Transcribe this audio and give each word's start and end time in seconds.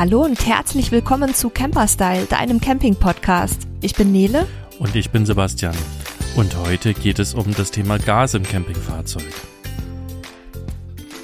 Hallo 0.00 0.24
und 0.24 0.46
herzlich 0.46 0.92
willkommen 0.92 1.34
zu 1.34 1.50
Camperstyle, 1.50 2.24
deinem 2.24 2.58
Camping-Podcast. 2.58 3.68
Ich 3.82 3.92
bin 3.92 4.10
Nele. 4.10 4.46
Und 4.78 4.96
ich 4.96 5.10
bin 5.10 5.26
Sebastian. 5.26 5.76
Und 6.36 6.56
heute 6.56 6.94
geht 6.94 7.18
es 7.18 7.34
um 7.34 7.54
das 7.54 7.70
Thema 7.70 7.98
Gas 7.98 8.32
im 8.32 8.44
Campingfahrzeug. 8.44 9.30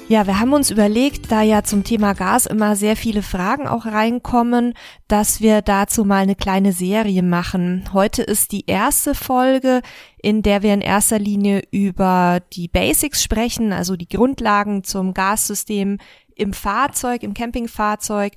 Ja, 0.07 0.27
wir 0.27 0.39
haben 0.39 0.53
uns 0.53 0.69
überlegt, 0.69 1.31
da 1.31 1.41
ja 1.41 1.63
zum 1.63 1.85
Thema 1.85 2.13
Gas 2.13 2.45
immer 2.45 2.75
sehr 2.75 2.95
viele 2.95 3.23
Fragen 3.23 3.67
auch 3.67 3.87
reinkommen, 3.87 4.75
dass 5.07 5.41
wir 5.41 5.63
dazu 5.63 6.05
mal 6.05 6.21
eine 6.21 6.35
kleine 6.35 6.71
Serie 6.71 7.23
machen. 7.23 7.85
Heute 7.93 8.21
ist 8.21 8.51
die 8.51 8.67
erste 8.67 9.15
Folge, 9.15 9.81
in 10.21 10.43
der 10.43 10.61
wir 10.61 10.75
in 10.75 10.81
erster 10.81 11.17
Linie 11.17 11.63
über 11.71 12.41
die 12.53 12.67
Basics 12.67 13.23
sprechen, 13.23 13.73
also 13.73 13.95
die 13.95 14.07
Grundlagen 14.07 14.83
zum 14.83 15.15
Gassystem 15.15 15.97
im 16.35 16.53
Fahrzeug, 16.53 17.23
im 17.23 17.33
Campingfahrzeug 17.33 18.33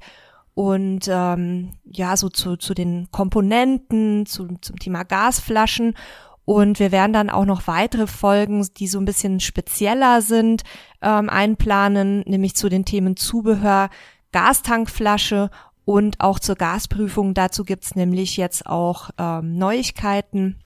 und 0.55 1.09
ähm, 1.09 1.73
ja, 1.85 2.17
so 2.17 2.29
zu, 2.29 2.57
zu 2.57 2.75
den 2.75 3.11
Komponenten, 3.11 4.27
zu, 4.27 4.49
zum 4.61 4.79
Thema 4.79 5.05
Gasflaschen. 5.05 5.95
Und 6.45 6.81
wir 6.81 6.91
werden 6.91 7.13
dann 7.13 7.31
auch 7.31 7.45
noch 7.45 7.67
weitere 7.67 8.07
Folgen, 8.07 8.67
die 8.77 8.89
so 8.89 8.99
ein 8.99 9.05
bisschen 9.05 9.41
spezieller 9.41 10.21
sind, 10.21 10.63
ähm, 11.01 11.29
einplanen, 11.29 12.23
nämlich 12.27 12.57
zu 12.57 12.69
den 12.69 12.85
Themen 12.85 13.17
Zubehör, 13.17 13.89
Gastankflasche 14.33 15.51
und 15.85 16.21
auch 16.21 16.39
zur 16.39 16.57
Gasprüfung. 16.57 17.35
Dazu 17.35 17.65
gibt's 17.65 17.95
nämlich 17.95 18.37
jetzt 18.37 18.67
auch 18.67 19.11
ähm, 19.19 19.57
Neuigkeiten 19.59 20.59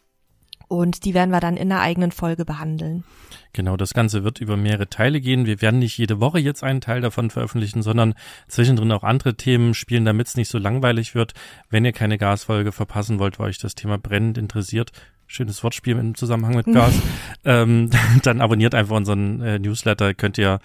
und 0.74 1.04
die 1.04 1.14
werden 1.14 1.30
wir 1.30 1.40
dann 1.40 1.56
in 1.56 1.70
einer 1.72 1.80
eigenen 1.80 2.12
Folge 2.12 2.44
behandeln. 2.44 3.04
Genau, 3.52 3.76
das 3.76 3.94
Ganze 3.94 4.24
wird 4.24 4.40
über 4.40 4.56
mehrere 4.56 4.88
Teile 4.88 5.20
gehen. 5.20 5.46
Wir 5.46 5.62
werden 5.62 5.78
nicht 5.78 5.96
jede 5.96 6.20
Woche 6.20 6.40
jetzt 6.40 6.64
einen 6.64 6.80
Teil 6.80 7.00
davon 7.00 7.30
veröffentlichen, 7.30 7.82
sondern 7.82 8.14
zwischendrin 8.48 8.90
auch 8.90 9.04
andere 9.04 9.36
Themen 9.36 9.74
spielen, 9.74 10.04
damit 10.04 10.26
es 10.26 10.36
nicht 10.36 10.48
so 10.48 10.58
langweilig 10.58 11.14
wird. 11.14 11.34
Wenn 11.70 11.84
ihr 11.84 11.92
keine 11.92 12.18
Gasfolge 12.18 12.72
verpassen 12.72 13.20
wollt, 13.20 13.38
weil 13.38 13.50
euch 13.50 13.58
das 13.58 13.76
Thema 13.76 13.96
brennend 13.96 14.38
interessiert, 14.38 14.90
schönes 15.26 15.62
Wortspiel 15.62 15.96
im 15.96 16.16
Zusammenhang 16.16 16.56
mit 16.56 16.66
Gas, 16.66 16.94
ähm, 17.44 17.90
dann 18.24 18.40
abonniert 18.40 18.74
einfach 18.74 18.96
unseren 18.96 19.40
äh, 19.40 19.58
Newsletter. 19.60 20.14
Könnt 20.14 20.36
ihr 20.36 20.58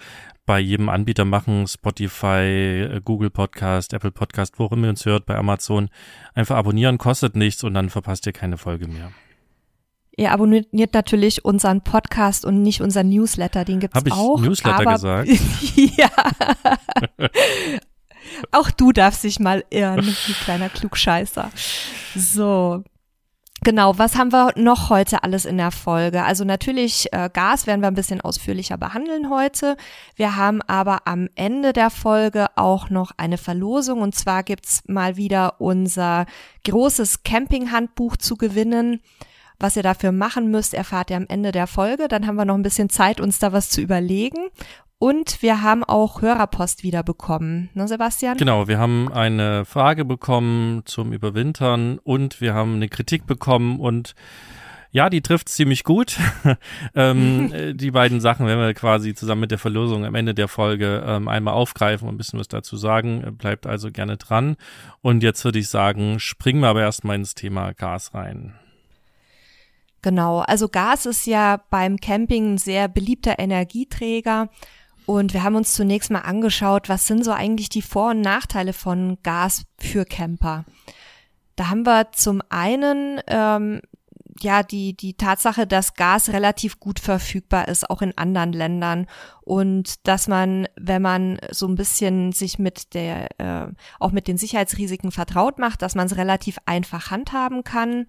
bei 0.44 0.58
jedem 0.58 0.88
Anbieter 0.88 1.24
machen, 1.24 1.68
Spotify, 1.68 2.88
äh, 2.90 3.00
Google 3.04 3.30
Podcast, 3.30 3.92
Apple 3.92 4.10
Podcast, 4.10 4.58
wo 4.58 4.66
immer 4.66 4.86
ihr 4.86 4.90
uns 4.90 5.06
hört, 5.06 5.26
bei 5.26 5.36
Amazon. 5.36 5.90
Einfach 6.34 6.56
abonnieren, 6.56 6.98
kostet 6.98 7.36
nichts 7.36 7.62
und 7.62 7.74
dann 7.74 7.88
verpasst 7.88 8.26
ihr 8.26 8.32
keine 8.32 8.56
Folge 8.56 8.88
mehr. 8.88 9.12
Ihr 10.20 10.32
abonniert 10.32 10.92
natürlich 10.92 11.46
unseren 11.46 11.80
Podcast 11.80 12.44
und 12.44 12.60
nicht 12.60 12.82
unseren 12.82 13.08
Newsletter, 13.08 13.64
den 13.64 13.80
gibt's 13.80 13.96
Hab 13.96 14.06
ich 14.06 14.12
auch. 14.12 14.38
Newsletter 14.38 14.80
aber, 14.80 14.92
gesagt? 14.92 15.28
ja. 15.76 16.10
auch 18.52 18.70
du 18.70 18.92
darfst 18.92 19.24
dich 19.24 19.40
mal 19.40 19.64
irren, 19.70 20.04
du 20.04 20.32
kleiner 20.44 20.68
Klugscheißer. 20.68 21.50
So. 22.14 22.84
Genau, 23.62 23.96
was 23.96 24.16
haben 24.16 24.30
wir 24.30 24.52
noch 24.56 24.90
heute 24.90 25.22
alles 25.24 25.46
in 25.46 25.56
der 25.56 25.70
Folge? 25.70 26.22
Also 26.22 26.44
natürlich 26.44 27.10
äh, 27.14 27.30
Gas 27.32 27.66
werden 27.66 27.80
wir 27.80 27.88
ein 27.88 27.94
bisschen 27.94 28.20
ausführlicher 28.20 28.76
behandeln 28.76 29.30
heute. 29.30 29.78
Wir 30.16 30.36
haben 30.36 30.60
aber 30.66 31.06
am 31.06 31.30
Ende 31.34 31.72
der 31.72 31.88
Folge 31.88 32.48
auch 32.56 32.90
noch 32.90 33.12
eine 33.16 33.38
Verlosung 33.38 34.02
und 34.02 34.14
zwar 34.14 34.42
gibt's 34.42 34.82
mal 34.86 35.16
wieder 35.16 35.62
unser 35.62 36.26
großes 36.66 37.22
Campinghandbuch 37.22 38.18
zu 38.18 38.36
gewinnen. 38.36 39.00
Was 39.60 39.76
ihr 39.76 39.82
dafür 39.82 40.10
machen 40.10 40.50
müsst, 40.50 40.72
erfahrt 40.72 41.10
ihr 41.10 41.18
am 41.18 41.26
Ende 41.28 41.52
der 41.52 41.66
Folge. 41.66 42.08
Dann 42.08 42.26
haben 42.26 42.36
wir 42.36 42.46
noch 42.46 42.54
ein 42.54 42.62
bisschen 42.62 42.88
Zeit, 42.88 43.20
uns 43.20 43.38
da 43.38 43.52
was 43.52 43.68
zu 43.68 43.82
überlegen. 43.82 44.48
Und 44.98 45.42
wir 45.42 45.62
haben 45.62 45.84
auch 45.84 46.22
Hörerpost 46.22 46.82
wieder 46.82 47.02
bekommen, 47.02 47.70
ne 47.74 47.86
Sebastian? 47.86 48.36
Genau, 48.36 48.68
wir 48.68 48.78
haben 48.78 49.10
eine 49.10 49.64
Frage 49.64 50.04
bekommen 50.04 50.82
zum 50.84 51.12
Überwintern 51.12 51.98
und 51.98 52.40
wir 52.40 52.52
haben 52.52 52.74
eine 52.74 52.88
Kritik 52.88 53.26
bekommen 53.26 53.80
und 53.80 54.14
ja, 54.92 55.08
die 55.08 55.22
trifft 55.22 55.48
ziemlich 55.48 55.84
gut. 55.84 56.18
ähm, 56.94 57.52
die 57.76 57.90
beiden 57.90 58.20
Sachen 58.20 58.46
werden 58.46 58.60
wir 58.60 58.74
quasi 58.74 59.14
zusammen 59.14 59.42
mit 59.42 59.50
der 59.50 59.58
Verlosung 59.58 60.04
am 60.04 60.14
Ende 60.14 60.34
der 60.34 60.48
Folge 60.48 61.02
ähm, 61.06 61.28
einmal 61.28 61.54
aufgreifen 61.54 62.08
und 62.08 62.14
ein 62.14 62.18
bisschen 62.18 62.38
was 62.38 62.48
dazu 62.48 62.76
sagen. 62.76 63.36
Bleibt 63.38 63.66
also 63.66 63.90
gerne 63.90 64.16
dran. 64.16 64.56
Und 65.00 65.22
jetzt 65.22 65.44
würde 65.44 65.60
ich 65.60 65.68
sagen, 65.68 66.18
springen 66.18 66.60
wir 66.60 66.68
aber 66.68 66.82
erstmal 66.82 67.16
ins 67.16 67.34
Thema 67.34 67.72
Gas 67.72 68.14
rein. 68.14 68.54
Genau, 70.02 70.38
also 70.40 70.68
Gas 70.68 71.06
ist 71.06 71.26
ja 71.26 71.62
beim 71.70 71.98
Camping 71.98 72.54
ein 72.54 72.58
sehr 72.58 72.88
beliebter 72.88 73.38
Energieträger 73.38 74.48
und 75.06 75.34
wir 75.34 75.42
haben 75.42 75.56
uns 75.56 75.74
zunächst 75.74 76.10
mal 76.10 76.20
angeschaut, 76.20 76.88
was 76.88 77.06
sind 77.06 77.24
so 77.24 77.32
eigentlich 77.32 77.68
die 77.68 77.82
Vor- 77.82 78.10
und 78.10 78.20
Nachteile 78.20 78.72
von 78.72 79.18
Gas 79.22 79.64
für 79.78 80.04
Camper. 80.04 80.64
Da 81.56 81.68
haben 81.68 81.84
wir 81.84 82.12
zum 82.12 82.42
einen 82.48 83.20
ähm, 83.26 83.80
ja 84.42 84.62
die 84.62 84.96
die 84.96 85.14
Tatsache, 85.14 85.66
dass 85.66 85.94
Gas 85.94 86.30
relativ 86.30 86.80
gut 86.80 87.00
verfügbar 87.00 87.68
ist, 87.68 87.88
auch 87.90 88.02
in 88.02 88.16
anderen 88.16 88.52
Ländern 88.52 89.06
und 89.42 90.06
dass 90.06 90.28
man, 90.28 90.68
wenn 90.76 91.02
man 91.02 91.38
so 91.50 91.66
ein 91.66 91.74
bisschen 91.74 92.32
sich 92.32 92.58
mit 92.58 92.94
der 92.94 93.28
äh, 93.38 93.68
auch 93.98 94.12
mit 94.12 94.28
den 94.28 94.38
Sicherheitsrisiken 94.38 95.10
vertraut 95.10 95.58
macht, 95.58 95.82
dass 95.82 95.94
man 95.94 96.06
es 96.06 96.16
relativ 96.16 96.58
einfach 96.66 97.10
handhaben 97.10 97.64
kann. 97.64 98.06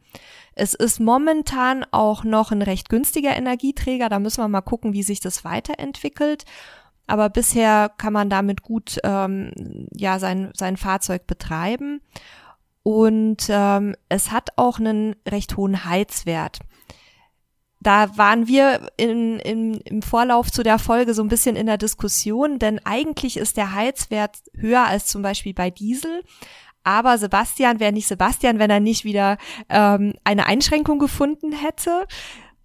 Es 0.53 0.73
ist 0.73 0.99
momentan 0.99 1.85
auch 1.91 2.23
noch 2.23 2.51
ein 2.51 2.61
recht 2.61 2.89
günstiger 2.89 3.35
Energieträger. 3.35 4.09
Da 4.09 4.19
müssen 4.19 4.43
wir 4.43 4.47
mal 4.47 4.61
gucken, 4.61 4.93
wie 4.93 5.03
sich 5.03 5.19
das 5.19 5.43
weiterentwickelt 5.43 6.45
aber 7.07 7.29
bisher 7.29 7.91
kann 7.97 8.13
man 8.13 8.29
damit 8.29 8.61
gut 8.61 8.97
ähm, 9.03 9.51
ja 9.93 10.17
sein 10.17 10.51
sein 10.55 10.77
Fahrzeug 10.77 11.27
betreiben 11.27 11.99
und 12.83 13.47
ähm, 13.49 13.95
es 14.09 14.31
hat 14.31 14.49
auch 14.55 14.79
einen 14.79 15.15
recht 15.27 15.57
hohen 15.57 15.85
Heizwert. 15.85 16.59
Da 17.79 18.15
waren 18.15 18.47
wir 18.47 18.91
in, 18.97 19.39
in, 19.39 19.73
im 19.81 20.01
Vorlauf 20.03 20.51
zu 20.51 20.61
der 20.61 20.77
Folge 20.77 21.15
so 21.15 21.23
ein 21.23 21.29
bisschen 21.29 21.55
in 21.55 21.65
der 21.65 21.77
Diskussion, 21.77 22.59
denn 22.59 22.79
eigentlich 22.85 23.37
ist 23.37 23.57
der 23.57 23.73
Heizwert 23.73 24.37
höher 24.55 24.85
als 24.85 25.07
zum 25.07 25.23
Beispiel 25.23 25.53
bei 25.53 25.71
Diesel. 25.71 26.23
Aber 26.83 27.17
Sebastian 27.17 27.79
wäre 27.79 27.91
nicht 27.91 28.07
Sebastian, 28.07 28.59
wenn 28.59 28.69
er 28.69 28.79
nicht 28.79 29.03
wieder 29.03 29.37
ähm, 29.69 30.13
eine 30.23 30.45
Einschränkung 30.45 30.99
gefunden 30.99 31.51
hätte. 31.51 32.05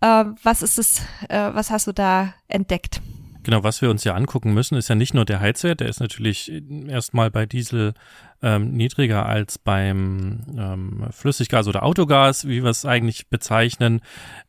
Äh, 0.00 0.24
was 0.42 0.62
ist 0.62 0.78
es, 0.78 1.00
äh, 1.28 1.50
was 1.52 1.70
hast 1.70 1.86
du 1.86 1.92
da 1.92 2.34
entdeckt? 2.48 3.00
Genau, 3.42 3.62
was 3.62 3.80
wir 3.80 3.90
uns 3.90 4.04
ja 4.04 4.14
angucken 4.14 4.52
müssen, 4.54 4.76
ist 4.76 4.88
ja 4.88 4.96
nicht 4.96 5.14
nur 5.14 5.24
der 5.24 5.40
Heizwert, 5.40 5.80
der 5.80 5.88
ist 5.88 6.00
natürlich 6.00 6.50
erstmal 6.88 7.30
bei 7.30 7.46
Diesel 7.46 7.94
ähm, 8.42 8.72
niedriger 8.72 9.26
als 9.26 9.58
beim 9.58 10.40
ähm, 10.56 11.06
Flüssiggas 11.10 11.68
oder 11.68 11.82
Autogas, 11.82 12.46
wie 12.46 12.62
wir 12.62 12.70
es 12.70 12.84
eigentlich 12.84 13.28
bezeichnen. 13.28 14.00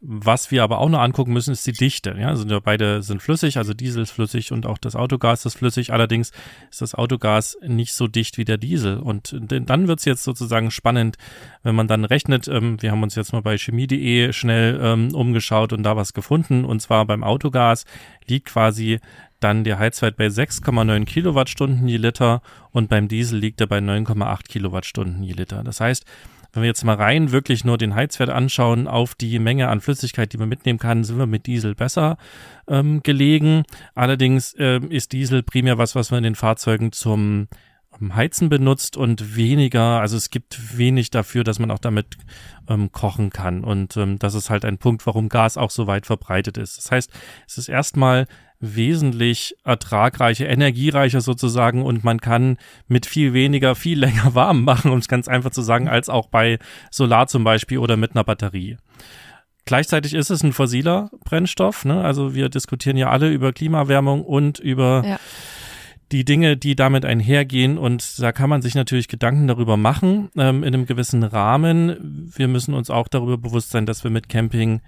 Was 0.01 0.51
wir 0.51 0.63
aber 0.63 0.79
auch 0.79 0.89
noch 0.89 0.99
angucken 0.99 1.33
müssen, 1.33 1.51
ist 1.51 1.65
die 1.65 1.73
Dichte. 1.73 2.15
Ja, 2.19 2.27
also 2.27 2.45
beide 2.61 3.01
sind 3.01 3.21
flüssig, 3.21 3.57
also 3.57 3.73
Diesel 3.73 4.03
ist 4.03 4.11
flüssig 4.11 4.51
und 4.51 4.65
auch 4.65 4.77
das 4.77 4.95
Autogas 4.95 5.45
ist 5.45 5.57
flüssig. 5.57 5.93
Allerdings 5.93 6.31
ist 6.69 6.81
das 6.81 6.95
Autogas 6.95 7.57
nicht 7.65 7.93
so 7.93 8.07
dicht 8.07 8.37
wie 8.37 8.45
der 8.45 8.57
Diesel. 8.57 8.97
Und 8.97 9.35
dann 9.39 9.87
wird 9.87 9.99
es 9.99 10.05
jetzt 10.05 10.23
sozusagen 10.23 10.71
spannend, 10.71 11.17
wenn 11.63 11.75
man 11.75 11.87
dann 11.87 12.05
rechnet. 12.05 12.47
Ähm, 12.47 12.81
wir 12.81 12.91
haben 12.91 13.03
uns 13.03 13.15
jetzt 13.15 13.33
mal 13.33 13.41
bei 13.41 13.57
chemie.de 13.57 14.33
schnell 14.33 14.79
ähm, 14.81 15.15
umgeschaut 15.15 15.73
und 15.73 15.83
da 15.83 15.95
was 15.95 16.13
gefunden. 16.13 16.65
Und 16.65 16.81
zwar 16.81 17.05
beim 17.05 17.23
Autogas 17.23 17.85
liegt 18.27 18.47
quasi 18.47 18.99
dann 19.39 19.63
der 19.63 19.79
Heizwert 19.79 20.17
bei 20.17 20.27
6,9 20.27 21.05
Kilowattstunden 21.05 21.87
je 21.87 21.97
Liter 21.97 22.41
und 22.71 22.89
beim 22.89 23.07
Diesel 23.07 23.39
liegt 23.39 23.61
er 23.61 23.67
bei 23.67 23.79
9,8 23.79 24.47
Kilowattstunden 24.47 25.23
je 25.23 25.33
Liter. 25.33 25.63
Das 25.63 25.79
heißt, 25.79 26.05
wenn 26.53 26.63
wir 26.63 26.67
jetzt 26.67 26.83
mal 26.83 26.95
rein 26.95 27.31
wirklich 27.31 27.65
nur 27.65 27.77
den 27.77 27.93
Heizwert 27.93 28.29
anschauen 28.29 28.87
auf 28.87 29.13
die 29.15 29.37
Menge 29.39 29.67
an 29.67 29.81
Flüssigkeit, 29.81 30.33
die 30.33 30.37
man 30.37 30.49
mitnehmen 30.49 30.79
kann, 30.79 31.03
sind 31.03 31.19
wir 31.19 31.27
mit 31.27 31.45
Diesel 31.45 31.75
besser 31.75 32.17
ähm, 32.67 33.03
gelegen. 33.03 33.63
Allerdings 33.93 34.53
äh, 34.53 34.79
ist 34.89 35.11
Diesel 35.11 35.43
primär 35.43 35.77
was, 35.77 35.93
was 35.93 36.09
man 36.09 36.19
in 36.19 36.23
den 36.23 36.35
Fahrzeugen 36.35 36.91
zum 36.91 37.47
Heizen 38.13 38.49
benutzt 38.49 38.97
und 38.97 39.35
weniger, 39.35 39.99
also 39.99 40.17
es 40.17 40.29
gibt 40.29 40.77
wenig 40.77 41.09
dafür, 41.09 41.43
dass 41.43 41.59
man 41.59 41.71
auch 41.71 41.79
damit 41.79 42.17
ähm, 42.67 42.91
kochen 42.91 43.29
kann. 43.29 43.63
Und 43.63 43.97
ähm, 43.97 44.19
das 44.19 44.33
ist 44.33 44.49
halt 44.49 44.65
ein 44.65 44.77
Punkt, 44.77 45.05
warum 45.05 45.29
Gas 45.29 45.57
auch 45.57 45.71
so 45.71 45.87
weit 45.87 46.05
verbreitet 46.05 46.57
ist. 46.57 46.77
Das 46.77 46.91
heißt, 46.91 47.11
es 47.47 47.57
ist 47.57 47.69
erstmal 47.69 48.27
wesentlich 48.59 49.55
ertragreicher, 49.63 50.49
energiereicher 50.49 51.21
sozusagen 51.21 51.83
und 51.83 52.03
man 52.03 52.19
kann 52.19 52.57
mit 52.87 53.05
viel 53.05 53.33
weniger 53.33 53.75
viel 53.75 53.99
länger 54.01 54.33
warm 54.35 54.63
machen, 54.63 54.91
um 54.91 54.99
es 54.99 55.07
ganz 55.07 55.27
einfach 55.27 55.51
zu 55.51 55.61
sagen, 55.61 55.87
als 55.87 56.09
auch 56.09 56.27
bei 56.27 56.59
Solar 56.91 57.27
zum 57.27 57.43
Beispiel 57.43 57.77
oder 57.77 57.97
mit 57.97 58.15
einer 58.15 58.23
Batterie. 58.23 58.77
Gleichzeitig 59.65 60.13
ist 60.13 60.29
es 60.29 60.43
ein 60.43 60.53
fossiler 60.53 61.11
Brennstoff, 61.25 61.83
ne? 61.83 62.01
also 62.01 62.33
wir 62.33 62.47
diskutieren 62.47 62.95
ja 62.95 63.09
alle 63.09 63.29
über 63.29 63.51
Klimaerwärmung 63.51 64.23
und 64.23 64.59
über 64.59 65.03
ja. 65.05 65.19
Die 66.11 66.25
Dinge, 66.25 66.57
die 66.57 66.75
damit 66.75 67.05
einhergehen 67.05 67.77
und 67.77 68.19
da 68.19 68.31
kann 68.31 68.49
man 68.49 68.61
sich 68.61 68.75
natürlich 68.75 69.07
Gedanken 69.07 69.47
darüber 69.47 69.77
machen 69.77 70.29
ähm, 70.37 70.63
in 70.63 70.73
einem 70.73 70.85
gewissen 70.85 71.23
Rahmen. 71.23 72.29
Wir 72.35 72.47
müssen 72.47 72.73
uns 72.73 72.89
auch 72.89 73.07
darüber 73.07 73.37
bewusst 73.37 73.71
sein, 73.71 73.85
dass 73.85 74.03
wir 74.03 74.11
mit 74.11 74.29
Camping 74.29 74.81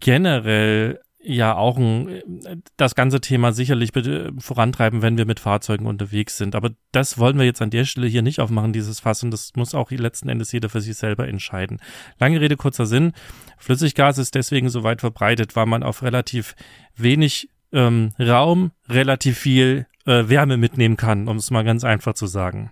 generell 0.00 1.00
ja 1.26 1.56
auch 1.56 1.78
ein, 1.78 2.62
das 2.76 2.94
ganze 2.94 3.20
Thema 3.20 3.52
sicherlich 3.52 3.90
vorantreiben, 4.38 5.02
wenn 5.02 5.16
wir 5.16 5.24
mit 5.24 5.40
Fahrzeugen 5.40 5.86
unterwegs 5.86 6.36
sind. 6.36 6.54
Aber 6.54 6.70
das 6.92 7.18
wollen 7.18 7.38
wir 7.38 7.46
jetzt 7.46 7.62
an 7.62 7.70
der 7.70 7.86
Stelle 7.86 8.06
hier 8.06 8.22
nicht 8.22 8.40
aufmachen, 8.40 8.72
dieses 8.72 9.00
Fass. 9.00 9.22
Und 9.22 9.30
das 9.30 9.52
muss 9.56 9.74
auch 9.74 9.90
letzten 9.90 10.28
Endes 10.28 10.52
jeder 10.52 10.68
für 10.68 10.82
sich 10.82 10.96
selber 10.96 11.26
entscheiden. 11.26 11.80
Lange 12.18 12.40
Rede, 12.40 12.56
kurzer 12.56 12.84
Sinn. 12.84 13.12
Flüssiggas 13.56 14.18
ist 14.18 14.34
deswegen 14.34 14.68
so 14.68 14.82
weit 14.82 15.00
verbreitet, 15.00 15.56
weil 15.56 15.66
man 15.66 15.82
auf 15.82 16.02
relativ 16.02 16.54
wenig 16.94 17.48
ähm, 17.72 18.10
Raum 18.18 18.72
relativ 18.88 19.38
viel 19.38 19.86
äh, 20.06 20.28
Wärme 20.28 20.56
mitnehmen 20.56 20.96
kann, 20.96 21.28
um 21.28 21.36
es 21.36 21.50
mal 21.50 21.64
ganz 21.64 21.84
einfach 21.84 22.14
zu 22.14 22.26
sagen. 22.26 22.70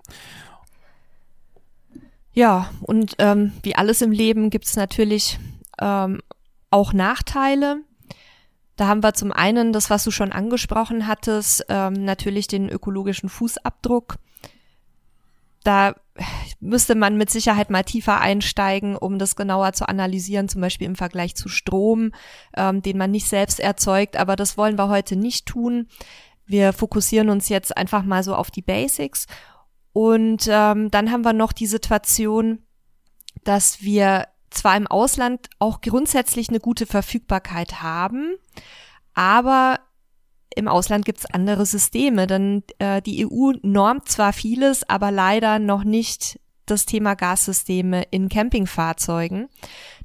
Ja, 2.33 2.71
und 2.81 3.17
ähm, 3.19 3.53
wie 3.63 3.75
alles 3.75 4.01
im 4.01 4.11
Leben 4.11 4.51
gibt 4.51 4.65
es 4.65 4.77
natürlich 4.77 5.39
ähm, 5.81 6.21
auch 6.71 6.93
Nachteile. 6.93 7.83
Da 8.77 8.89
haben 8.89 9.03
wir 9.03 9.13
zum 9.13 9.33
einen 9.33 9.73
das, 9.73 9.91
was 9.91 10.05
du 10.05 10.11
schon 10.11 10.33
angesprochen 10.33 11.07
hattest, 11.07 11.67
ähm, 11.69 12.05
natürlich 12.05 12.47
den 12.47 12.71
ökologischen 12.71 13.29
Fußabdruck. 13.29 14.17
Da 15.63 15.95
müsste 16.61 16.95
man 16.95 17.17
mit 17.17 17.31
Sicherheit 17.31 17.71
mal 17.71 17.85
tiefer 17.85 18.21
einsteigen, 18.21 18.97
um 18.97 19.19
das 19.19 19.37
genauer 19.37 19.75
zu 19.75 19.89
analysieren, 19.89 20.49
zum 20.49 20.61
Beispiel 20.61 20.87
im 20.87 20.97
Vergleich 20.97 21.35
zu 21.35 21.49
Strom, 21.49 22.13
ähm, 22.57 22.83
den 22.83 22.99
man 22.99 23.11
nicht 23.11 23.29
selbst 23.29 23.61
erzeugt. 23.61 24.17
Aber 24.17 24.37
das 24.37 24.57
wollen 24.57 24.79
wir 24.79 24.89
heute 24.89 25.17
nicht 25.17 25.47
tun. 25.47 25.87
Wir 26.53 26.75
fokussieren 26.75 27.31
uns 27.31 27.49
jetzt 27.49 27.75
einfach 27.77 28.05
mal 28.05 28.23
so 28.23 28.35
auf 28.35 28.51
die 28.51 28.61
Basics 28.61 29.27
und 29.95 30.47
ähm, 30.51 30.91
dann 30.91 31.11
haben 31.11 31.25
wir 31.25 31.33
noch 31.33 31.53
die 31.53 31.67
Situation, 31.67 32.59
dass 33.43 33.81
wir 33.81 34.29
zwar 34.51 34.77
im 34.77 34.87
Ausland 34.87 35.49
auch 35.59 35.81
grundsätzlich 35.81 36.51
eine 36.51 36.61
gute 36.61 36.85
Verfügbarkeit 36.85 37.83
haben, 37.83 38.35
aber 39.15 39.81
im 40.55 40.69
Ausland 40.69 41.07
gibt's 41.07 41.25
andere 41.25 41.65
Systeme, 41.65 42.27
denn 42.27 42.65
äh, 42.79 43.01
die 43.01 43.27
EU 43.27 43.53
normt 43.63 44.11
zwar 44.11 44.35
vieles, 44.35 44.87
aber 44.87 45.11
leider 45.11 45.59
noch 45.59 45.85
nicht 45.85 46.39
das 46.67 46.85
Thema 46.85 47.15
Gassysteme 47.15 48.03
in 48.11 48.29
Campingfahrzeugen. 48.29 49.49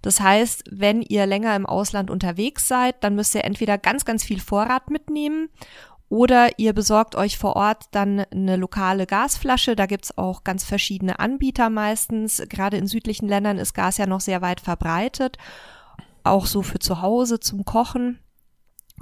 Das 0.02 0.22
heißt, 0.22 0.64
wenn 0.72 1.02
ihr 1.02 1.26
länger 1.26 1.56
im 1.56 1.66
Ausland 1.66 2.10
unterwegs 2.10 2.68
seid, 2.68 3.04
dann 3.04 3.16
müsst 3.16 3.36
ihr 3.36 3.44
entweder 3.44 3.78
ganz, 3.78 4.06
ganz 4.06 4.24
viel 4.24 4.40
Vorrat 4.40 4.90
mitnehmen 4.90 5.50
oder 6.10 6.58
ihr 6.58 6.74
besorgt 6.74 7.16
euch 7.16 7.38
vor 7.38 7.56
Ort 7.56 7.86
dann 7.92 8.22
eine 8.32 8.56
lokale 8.56 9.06
Gasflasche. 9.06 9.76
Da 9.76 9.86
gibt's 9.86 10.18
auch 10.18 10.44
ganz 10.44 10.64
verschiedene 10.64 11.20
Anbieter 11.20 11.70
meistens. 11.70 12.42
Gerade 12.48 12.78
in 12.78 12.88
südlichen 12.88 13.28
Ländern 13.28 13.58
ist 13.58 13.74
Gas 13.74 13.98
ja 13.98 14.08
noch 14.08 14.22
sehr 14.22 14.42
weit 14.42 14.62
verbreitet. 14.62 15.38
Auch 16.24 16.46
so 16.46 16.62
für 16.62 16.80
zu 16.80 17.02
Hause 17.02 17.40
zum 17.40 17.66
Kochen. 17.66 18.20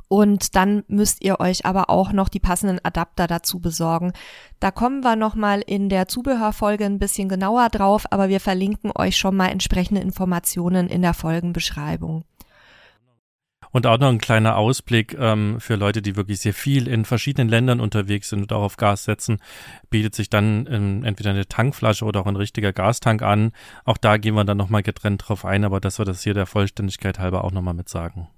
Und 0.07 0.55
dann 0.55 0.83
müsst 0.87 1.23
ihr 1.23 1.39
euch 1.39 1.65
aber 1.65 1.89
auch 1.89 2.11
noch 2.11 2.29
die 2.29 2.39
passenden 2.39 2.79
Adapter 2.83 3.27
dazu 3.27 3.59
besorgen. 3.59 4.13
Da 4.59 4.71
kommen 4.71 5.03
wir 5.03 5.15
nochmal 5.15 5.61
in 5.65 5.89
der 5.89 6.07
Zubehörfolge 6.07 6.85
ein 6.85 6.99
bisschen 6.99 7.27
genauer 7.29 7.69
drauf, 7.69 8.05
aber 8.11 8.29
wir 8.29 8.39
verlinken 8.39 8.91
euch 8.95 9.17
schon 9.17 9.35
mal 9.35 9.47
entsprechende 9.47 10.01
Informationen 10.01 10.89
in 10.89 11.01
der 11.01 11.13
Folgenbeschreibung. 11.13 12.23
Und 13.75 13.87
auch 13.87 13.97
noch 13.97 14.07
ein 14.07 14.19
kleiner 14.19 14.55
Ausblick 14.55 15.17
ähm, 15.19 15.59
für 15.59 15.75
Leute, 15.75 16.01
die 16.01 16.15
wirklich 16.15 16.39
sehr 16.39 16.53
viel 16.53 16.87
in 16.87 17.03
verschiedenen 17.03 17.49
Ländern 17.49 17.81
unterwegs 17.81 18.29
sind 18.29 18.43
und 18.43 18.53
auch 18.53 18.61
auf 18.61 18.77
Gas 18.77 19.03
setzen, 19.03 19.39
bietet 19.89 20.15
sich 20.15 20.29
dann 20.29 20.65
ähm, 20.71 21.03
entweder 21.03 21.31
eine 21.31 21.45
Tankflasche 21.45 22.05
oder 22.05 22.21
auch 22.21 22.25
ein 22.25 22.37
richtiger 22.37 22.71
Gastank 22.71 23.21
an. 23.21 23.51
Auch 23.83 23.97
da 23.97 24.15
gehen 24.15 24.33
wir 24.33 24.45
dann 24.45 24.55
nochmal 24.55 24.81
getrennt 24.81 25.27
drauf 25.27 25.43
ein, 25.43 25.65
aber 25.65 25.81
dass 25.81 25.99
wir 25.99 26.05
das 26.05 26.23
hier 26.23 26.33
der 26.33 26.45
Vollständigkeit 26.45 27.19
halber 27.19 27.43
auch 27.43 27.51
nochmal 27.51 27.73
mit 27.73 27.89
sagen. 27.89 28.29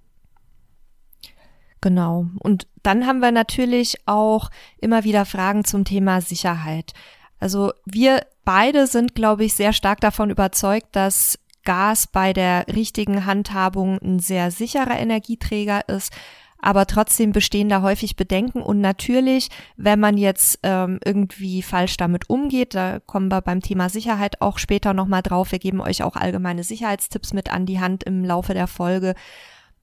Genau. 1.82 2.26
Und 2.40 2.66
dann 2.82 3.06
haben 3.06 3.20
wir 3.20 3.32
natürlich 3.32 3.98
auch 4.08 4.50
immer 4.80 5.04
wieder 5.04 5.24
Fragen 5.24 5.66
zum 5.66 5.86
Thema 5.86 6.20
Sicherheit. 6.20 6.94
Also 7.40 7.74
wir 7.86 8.26
beide 8.44 8.88
sind, 8.88 9.14
glaube 9.14 9.46
ich, 9.46 9.54
sehr 9.54 9.74
stark 9.74 10.02
davon 10.02 10.32
überzeugt, 10.32 10.96
dass 10.96 11.38
Gas 11.68 12.08
bei 12.08 12.32
der 12.32 12.66
richtigen 12.74 13.26
Handhabung 13.26 14.00
ein 14.02 14.20
sehr 14.20 14.52
sicherer 14.52 14.98
Energieträger 14.98 15.90
ist. 15.90 16.14
Aber 16.60 16.88
trotzdem 16.88 17.34
bestehen 17.34 17.68
da 17.68 17.82
häufig 17.82 18.16
Bedenken 18.16 18.62
und 18.62 18.80
natürlich, 18.80 19.50
wenn 19.76 20.00
man 20.00 20.18
jetzt 20.18 20.60
ähm, 20.64 21.00
irgendwie 21.04 21.62
falsch 21.62 21.98
damit 21.98 22.30
umgeht, 22.30 22.74
da 22.74 23.00
kommen 23.02 23.30
wir 23.30 23.42
beim 23.42 23.62
Thema 23.62 23.90
Sicherheit 23.90 24.42
auch 24.42 24.58
später 24.60 24.94
nochmal 24.94 25.22
drauf. 25.22 25.52
Wir 25.52 25.60
geben 25.60 25.82
euch 25.82 26.04
auch 26.04 26.16
allgemeine 26.16 26.64
Sicherheitstipps 26.64 27.34
mit 27.34 27.52
an 27.52 27.66
die 27.66 27.82
Hand 27.82 28.06
im 28.06 28.24
Laufe 28.24 28.54
der 28.54 28.68
Folge. 28.68 29.14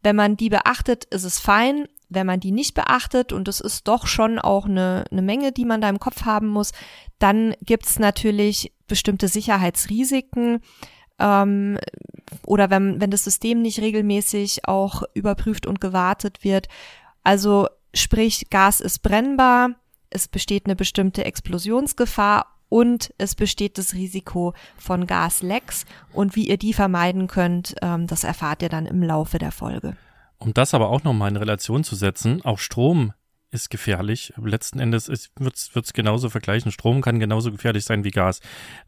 Wenn 0.03 0.17
man 0.17 0.39
die 0.39 0.49
beachtet, 0.49 1.05
ist 1.05 1.25
es 1.25 1.39
fein. 1.39 1.87
Wenn 2.09 2.27
man 2.27 2.41
die 2.41 2.51
nicht 2.51 2.75
beachtet, 2.75 3.33
und 3.33 3.47
es 3.47 3.61
ist 3.61 3.87
doch 3.89 4.07
schon 4.07 4.39
auch 4.39 4.65
eine, 4.65 5.05
eine 5.11 5.23
Menge, 5.23 5.53
die 5.53 5.65
man 5.67 5.83
da 5.83 5.89
im 5.91 6.01
Kopf 6.01 6.25
haben 6.25 6.49
muss, 6.49 6.73
dann 7.19 7.55
gibt's 7.61 7.99
natürlich 7.99 8.73
bestimmte 8.87 9.29
Sicherheitsrisiken 9.29 10.61
ähm, 11.19 11.79
oder 12.47 12.71
wenn, 12.71 13.01
wenn 13.01 13.11
das 13.11 13.25
System 13.25 13.63
nicht 13.63 13.81
regelmäßig 13.81 14.67
auch 14.67 15.03
überprüft 15.15 15.67
und 15.67 15.81
gewartet 15.81 16.45
wird. 16.45 16.69
Also 17.23 17.69
sprich, 17.95 18.49
Gas 18.51 18.81
ist 18.81 19.01
brennbar, 19.01 19.71
es 20.11 20.29
besteht 20.29 20.67
eine 20.67 20.77
bestimmte 20.77 21.25
Explosionsgefahr 21.25 22.47
und 22.69 23.15
es 23.19 23.35
besteht 23.35 23.79
das 23.79 23.95
Risiko 23.95 24.55
von 24.77 25.07
Gaslecks 25.07 25.85
und 26.13 26.35
wie 26.35 26.49
ihr 26.49 26.57
die 26.57 26.73
vermeiden 26.73 27.29
könnt, 27.29 27.75
ähm, 27.83 28.07
das 28.07 28.25
erfahrt 28.25 28.63
ihr 28.63 28.69
dann 28.69 28.87
im 28.87 29.03
Laufe 29.03 29.39
der 29.39 29.53
Folge. 29.53 29.97
Um 30.39 30.53
das 30.53 30.75
aber 30.75 30.89
auch 30.89 31.05
nochmal 31.05 31.31
in 31.31 31.37
Relation 31.37 31.85
zu 31.85 31.95
setzen, 31.95 32.45
auch 32.45 32.59
Strom 32.59 33.13
ist 33.55 33.71
gefährlich. 33.71 34.35
Letzten 34.43 34.81
Endes 34.81 35.09
wird 35.09 35.57
es 35.57 35.93
genauso 35.93 36.29
vergleichen. 36.29 36.73
Strom 36.73 37.01
kann 37.01 37.21
genauso 37.21 37.53
gefährlich 37.53 37.85
sein 37.85 38.05
wie 38.05 38.11
Gas. 38.11 38.41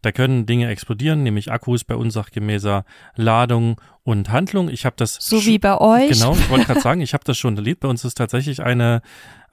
Da 0.02 0.12
können 0.12 0.44
Dinge 0.44 0.68
explodieren, 0.68 1.22
nämlich 1.22 1.50
Akkus 1.50 1.84
bei 1.84 1.94
unsachgemäßer 1.94 2.84
Ladung 3.14 3.80
und 4.06 4.30
Handlung. 4.30 4.68
Ich 4.68 4.86
habe 4.86 4.94
das 4.96 5.16
so 5.20 5.44
wie 5.44 5.58
bei 5.58 5.78
euch. 5.78 6.10
Genau, 6.10 6.32
ich 6.32 6.48
wollte 6.48 6.66
gerade 6.66 6.80
sagen, 6.80 7.00
ich 7.00 7.12
habe 7.12 7.24
das 7.24 7.36
schon 7.36 7.56
erlebt. 7.56 7.80
Bei 7.80 7.88
uns 7.88 8.04
ist 8.04 8.14
tatsächlich 8.14 8.62
eine 8.62 9.02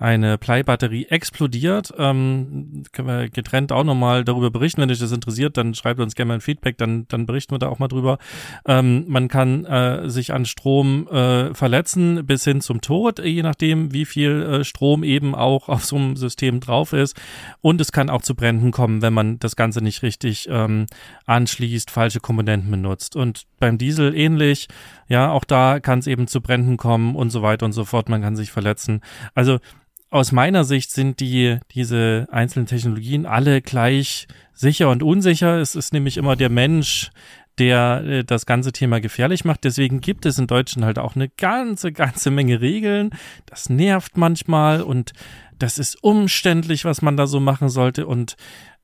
eine 0.04 0.38
Play-Batterie 0.38 1.06
explodiert. 1.06 1.94
Ähm, 1.98 2.84
können 2.92 3.08
wir 3.08 3.30
getrennt 3.30 3.72
auch 3.72 3.86
nochmal 3.86 4.26
darüber 4.26 4.52
berichten. 4.52 4.82
Wenn 4.82 4.92
euch 4.92 5.00
das 5.00 5.14
interessiert, 5.14 5.56
dann 5.56 5.76
schreibt 5.76 6.02
uns 6.02 6.16
gerne 6.16 6.28
mal 6.28 6.34
ein 6.36 6.42
Feedback, 6.42 6.78
dann, 6.78 7.08
dann 7.08 7.26
berichten 7.26 7.54
wir 7.54 7.60
da 7.60 7.70
auch 7.70 7.80
mal 7.80 7.88
drüber. 7.88 8.18
Ähm, 8.68 9.06
man 9.08 9.30
kann 9.30 9.64
äh, 9.64 10.10
sich 10.10 10.34
an 10.34 10.46
Strom 10.46 11.08
äh, 11.08 11.54
verletzen 11.54 12.26
bis 12.26 12.44
hin 12.44 12.60
zum 12.60 12.82
Tod, 12.82 13.20
je 13.20 13.44
nachdem, 13.44 13.94
wie 13.94 14.06
viel 14.06 14.42
äh, 14.42 14.64
Strom 14.66 15.04
eben 15.04 15.36
auch 15.36 15.70
auf 15.70 15.86
so 15.86 15.96
einem 15.96 16.18
System 16.18 16.60
drauf 16.60 16.92
ist. 16.92 17.16
Und 17.62 17.80
es 17.80 17.94
kann 17.94 18.10
auch 18.10 18.24
zu 18.24 18.36
Bränden 18.36 18.72
kommen, 18.72 19.02
wenn 19.02 19.14
man 19.14 19.40
das 19.40 19.56
Ganze 19.56 19.82
nicht 19.82 20.04
richtig 20.04 20.48
ähm, 20.50 20.88
anschließt, 21.28 21.90
falsche 21.92 22.20
Komponenten 22.20 22.70
benutzt. 22.70 23.16
Und 23.16 23.44
beim 23.60 23.78
Diesel 23.78 24.14
ähnlich. 24.16 24.43
Ja, 25.08 25.32
auch 25.32 25.44
da 25.44 25.80
kann 25.80 26.00
es 26.00 26.08
eben 26.08 26.28
zu 26.28 26.42
Bränden 26.42 26.78
kommen 26.78 27.16
und 27.16 27.30
so 27.30 27.42
weiter 27.42 27.66
und 27.66 27.74
so 27.74 27.86
fort. 27.86 28.10
Man 28.10 28.22
kann 28.22 28.36
sich 28.36 28.52
verletzen. 28.52 29.02
Also 29.36 29.60
aus 30.10 30.32
meiner 30.32 30.64
Sicht 30.64 30.92
sind 30.92 31.20
die, 31.20 31.58
diese 31.72 32.28
einzelnen 32.32 32.68
Technologien 32.68 33.26
alle 33.26 33.62
gleich 33.62 34.28
sicher 34.54 34.90
und 34.90 35.02
unsicher. 35.02 35.60
Es 35.60 35.76
ist 35.76 35.92
nämlich 35.92 36.18
immer 36.18 36.36
der 36.36 36.50
Mensch, 36.50 37.10
der 37.58 38.04
äh, 38.06 38.24
das 38.24 38.46
ganze 38.46 38.72
Thema 38.72 39.00
gefährlich 39.00 39.46
macht. 39.46 39.64
Deswegen 39.64 40.02
gibt 40.02 40.26
es 40.26 40.38
in 40.38 40.48
Deutschland 40.48 40.86
halt 40.86 41.00
auch 41.00 41.16
eine 41.16 41.30
ganze, 41.30 41.92
ganze 41.92 42.32
Menge 42.32 42.62
Regeln. 42.62 43.12
Das 43.46 43.70
nervt 43.70 44.18
manchmal 44.18 44.82
und 44.82 45.14
das 45.60 45.78
ist 45.78 46.04
umständlich, 46.04 46.86
was 46.86 47.02
man 47.02 47.18
da 47.18 47.28
so 47.28 47.40
machen 47.40 47.70
sollte. 47.70 48.06
Und 48.08 48.36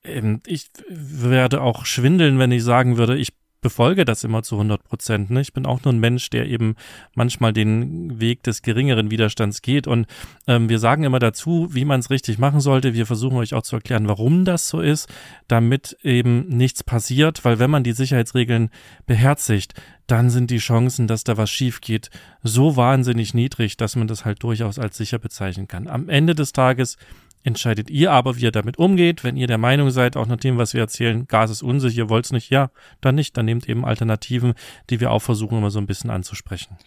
ähm, 0.04 0.42
ich 0.46 0.70
werde 0.88 1.62
auch 1.62 1.86
schwindeln, 1.86 2.40
wenn 2.40 2.52
ich 2.52 2.64
sagen 2.64 2.98
würde, 2.98 3.18
ich 3.18 3.34
befolge 3.62 4.06
das 4.06 4.24
immer 4.24 4.44
zu 4.44 4.56
100 4.56 4.84
Prozent. 4.84 5.30
Ne? 5.30 5.42
Ich 5.42 5.54
bin 5.54 5.66
auch 5.66 5.84
nur 5.84 5.94
ein 5.94 6.00
Mensch, 6.00 6.30
der 6.30 6.48
eben 6.48 6.76
manchmal 7.16 7.54
den 7.54 8.20
Weg 8.20 8.44
des 8.44 8.62
geringeren 8.62 9.12
Widerstands 9.12 9.62
geht. 9.62 9.88
Und 9.88 10.08
ähm, 10.48 10.70
wir 10.70 10.80
sagen 10.80 11.04
immer 11.04 11.20
dazu, 11.20 11.68
wie 11.72 11.86
man 11.86 12.00
es 12.00 12.10
richtig 12.10 12.38
machen 12.38 12.62
sollte. 12.62 12.94
Wir 12.94 13.06
versuchen 13.06 13.38
euch 13.38 13.54
auch 13.54 13.64
zu 13.64 13.76
erklären, 13.76 14.08
warum 14.08 14.46
das 14.46 14.70
so 14.70 14.82
ist, 14.82 15.10
damit 15.48 15.98
eben 16.04 16.48
nichts 16.48 16.84
passiert. 16.84 17.44
Weil 17.44 17.60
wenn 17.60 17.72
man 17.72 17.84
die 17.84 17.94
Sicherheitsregeln 17.94 18.70
beherzigt, 19.06 19.74
dann 20.08 20.30
sind 20.30 20.50
die 20.50 20.58
Chancen, 20.58 21.08
dass 21.08 21.24
da 21.24 21.38
was 21.38 21.50
schief 21.50 21.82
geht, 21.82 22.10
so 22.42 22.76
wahnsinnig 22.76 23.34
niedrig, 23.34 23.78
dass 23.78 23.96
man 23.96 24.08
das 24.08 24.26
halt 24.26 24.42
durchaus 24.44 24.80
als 24.80 24.98
sicher 24.98 25.20
bezeichnen 25.20 25.68
kann. 25.68 25.88
Am 25.88 26.10
Ende 26.10 26.34
des 26.34 26.52
Tages 26.52 26.98
entscheidet 27.44 27.90
ihr 27.90 28.12
aber, 28.12 28.36
wie 28.36 28.44
ihr 28.44 28.52
damit 28.52 28.78
umgeht. 28.78 29.24
Wenn 29.24 29.38
ihr 29.38 29.48
der 29.48 29.58
Meinung 29.58 29.90
seid, 29.92 30.18
auch 30.18 30.28
nach 30.28 30.38
dem, 30.38 30.58
was 30.58 30.74
wir 30.74 30.82
erzählen, 30.82 31.28
Gas 31.28 31.52
ist 31.52 31.64
unsicher, 31.64 31.98
ihr 31.98 32.10
wollt 32.10 32.26
es 32.26 32.32
nicht, 32.32 32.50
ja, 32.50 32.70
dann 33.02 33.16
nicht. 33.16 33.38
Dann 33.38 33.46
nehmt 33.46 33.68
eben 33.68 33.86
Alternativen, 33.86 34.54
die 34.90 35.00
wir 35.00 35.12
auch 35.12 35.22
versuchen, 35.22 35.58
immer 35.58 35.72
so 35.72 35.80
ein 35.80 35.88
bisschen 35.88 36.10
anzusprechen. 36.10 36.78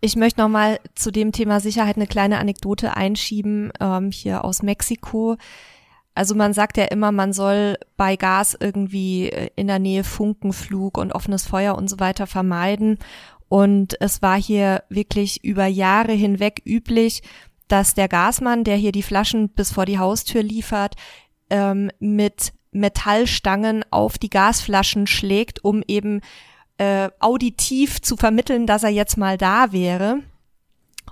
Ich 0.00 0.16
möchte 0.16 0.40
nochmal 0.40 0.78
zu 0.94 1.10
dem 1.10 1.32
Thema 1.32 1.60
Sicherheit 1.60 1.96
eine 1.96 2.06
kleine 2.06 2.38
Anekdote 2.38 2.96
einschieben, 2.96 3.72
ähm, 3.80 4.10
hier 4.10 4.44
aus 4.44 4.62
Mexiko. 4.62 5.36
Also 6.14 6.34
man 6.34 6.52
sagt 6.52 6.76
ja 6.76 6.84
immer, 6.84 7.12
man 7.12 7.32
soll 7.32 7.76
bei 7.96 8.16
Gas 8.16 8.56
irgendwie 8.58 9.30
äh, 9.30 9.50
in 9.56 9.66
der 9.66 9.78
Nähe 9.78 10.04
Funkenflug 10.04 10.98
und 10.98 11.12
offenes 11.12 11.46
Feuer 11.46 11.76
und 11.76 11.88
so 11.88 11.98
weiter 11.98 12.26
vermeiden. 12.26 12.98
Und 13.48 14.00
es 14.00 14.22
war 14.22 14.40
hier 14.40 14.82
wirklich 14.88 15.44
über 15.44 15.66
Jahre 15.66 16.12
hinweg 16.12 16.62
üblich, 16.64 17.22
dass 17.68 17.94
der 17.94 18.08
Gasmann, 18.08 18.64
der 18.64 18.76
hier 18.76 18.92
die 18.92 19.02
Flaschen 19.02 19.48
bis 19.48 19.72
vor 19.72 19.86
die 19.86 19.98
Haustür 19.98 20.42
liefert, 20.42 20.94
ähm, 21.50 21.90
mit 21.98 22.52
Metallstangen 22.72 23.84
auf 23.90 24.18
die 24.18 24.30
Gasflaschen 24.30 25.06
schlägt, 25.06 25.64
um 25.64 25.82
eben 25.86 26.20
äh, 26.78 27.08
auditiv 27.20 28.02
zu 28.02 28.16
vermitteln, 28.16 28.66
dass 28.66 28.82
er 28.82 28.90
jetzt 28.90 29.16
mal 29.16 29.38
da 29.38 29.72
wäre. 29.72 30.20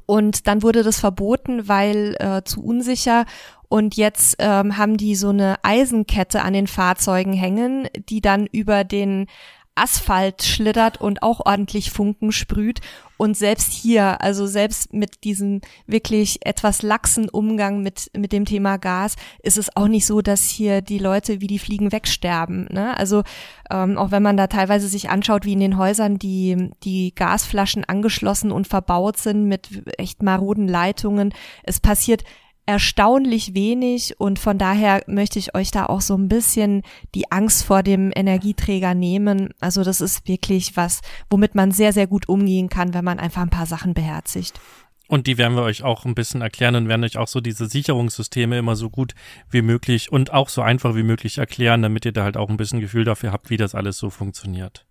Und 0.06 0.46
dann 0.46 0.62
wurde 0.62 0.82
das 0.82 1.00
verboten, 1.00 1.68
weil 1.68 2.16
äh, 2.18 2.42
zu 2.44 2.62
unsicher. 2.62 3.24
Und 3.68 3.96
jetzt 3.96 4.36
ähm, 4.38 4.76
haben 4.76 4.96
die 4.96 5.14
so 5.14 5.30
eine 5.30 5.56
Eisenkette 5.64 6.42
an 6.42 6.52
den 6.52 6.66
Fahrzeugen 6.66 7.32
hängen, 7.32 7.88
die 8.08 8.20
dann 8.20 8.46
über 8.46 8.84
den 8.84 9.26
Asphalt 9.76 10.42
schlittert 10.42 11.00
und 11.00 11.22
auch 11.22 11.40
ordentlich 11.44 11.90
Funken 11.90 12.32
sprüht. 12.32 12.80
Und 13.16 13.36
selbst 13.36 13.72
hier, 13.72 14.20
also 14.20 14.46
selbst 14.46 14.92
mit 14.92 15.24
diesem 15.24 15.60
wirklich 15.86 16.44
etwas 16.44 16.82
laxen 16.82 17.28
Umgang 17.28 17.80
mit, 17.80 18.10
mit 18.16 18.32
dem 18.32 18.44
Thema 18.44 18.76
Gas, 18.76 19.14
ist 19.42 19.56
es 19.56 19.76
auch 19.76 19.86
nicht 19.86 20.06
so, 20.06 20.20
dass 20.20 20.44
hier 20.44 20.80
die 20.80 20.98
Leute 20.98 21.40
wie 21.40 21.46
die 21.46 21.60
Fliegen 21.60 21.92
wegsterben. 21.92 22.68
Ne? 22.70 22.96
Also 22.96 23.22
ähm, 23.70 23.98
auch 23.98 24.10
wenn 24.10 24.22
man 24.22 24.36
da 24.36 24.48
teilweise 24.48 24.88
sich 24.88 25.10
anschaut, 25.10 25.44
wie 25.44 25.52
in 25.52 25.60
den 25.60 25.78
Häusern 25.78 26.18
die, 26.18 26.70
die 26.82 27.14
Gasflaschen 27.14 27.84
angeschlossen 27.84 28.50
und 28.50 28.66
verbaut 28.66 29.16
sind 29.16 29.46
mit 29.46 29.68
echt 29.98 30.22
maroden 30.22 30.68
Leitungen, 30.68 31.32
es 31.62 31.80
passiert 31.80 32.24
erstaunlich 32.66 33.54
wenig 33.54 34.18
und 34.18 34.38
von 34.38 34.58
daher 34.58 35.02
möchte 35.06 35.38
ich 35.38 35.54
euch 35.54 35.70
da 35.70 35.86
auch 35.86 36.00
so 36.00 36.16
ein 36.16 36.28
bisschen 36.28 36.82
die 37.14 37.30
Angst 37.30 37.64
vor 37.64 37.82
dem 37.82 38.10
Energieträger 38.14 38.94
nehmen. 38.94 39.50
Also 39.60 39.84
das 39.84 40.00
ist 40.00 40.26
wirklich 40.26 40.76
was, 40.76 41.00
womit 41.28 41.54
man 41.54 41.72
sehr, 41.72 41.92
sehr 41.92 42.06
gut 42.06 42.28
umgehen 42.28 42.68
kann, 42.68 42.94
wenn 42.94 43.04
man 43.04 43.18
einfach 43.18 43.42
ein 43.42 43.50
paar 43.50 43.66
Sachen 43.66 43.94
beherzigt. 43.94 44.60
Und 45.06 45.26
die 45.26 45.36
werden 45.36 45.54
wir 45.54 45.62
euch 45.62 45.82
auch 45.82 46.06
ein 46.06 46.14
bisschen 46.14 46.40
erklären 46.40 46.76
und 46.76 46.88
werden 46.88 47.04
euch 47.04 47.18
auch 47.18 47.28
so 47.28 47.42
diese 47.42 47.66
Sicherungssysteme 47.66 48.56
immer 48.58 48.74
so 48.74 48.88
gut 48.88 49.14
wie 49.50 49.60
möglich 49.60 50.10
und 50.10 50.32
auch 50.32 50.48
so 50.48 50.62
einfach 50.62 50.94
wie 50.94 51.02
möglich 51.02 51.36
erklären, 51.36 51.82
damit 51.82 52.06
ihr 52.06 52.12
da 52.12 52.24
halt 52.24 52.38
auch 52.38 52.48
ein 52.48 52.56
bisschen 52.56 52.80
Gefühl 52.80 53.04
dafür 53.04 53.30
habt, 53.30 53.50
wie 53.50 53.58
das 53.58 53.74
alles 53.74 53.98
so 53.98 54.08
funktioniert. 54.08 54.86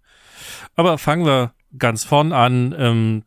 Aber 0.75 0.99
fangen 0.99 1.25
wir 1.25 1.53
ganz 1.77 2.03
vorn 2.03 2.31
an. 2.31 2.75
Ähm, 2.77 3.23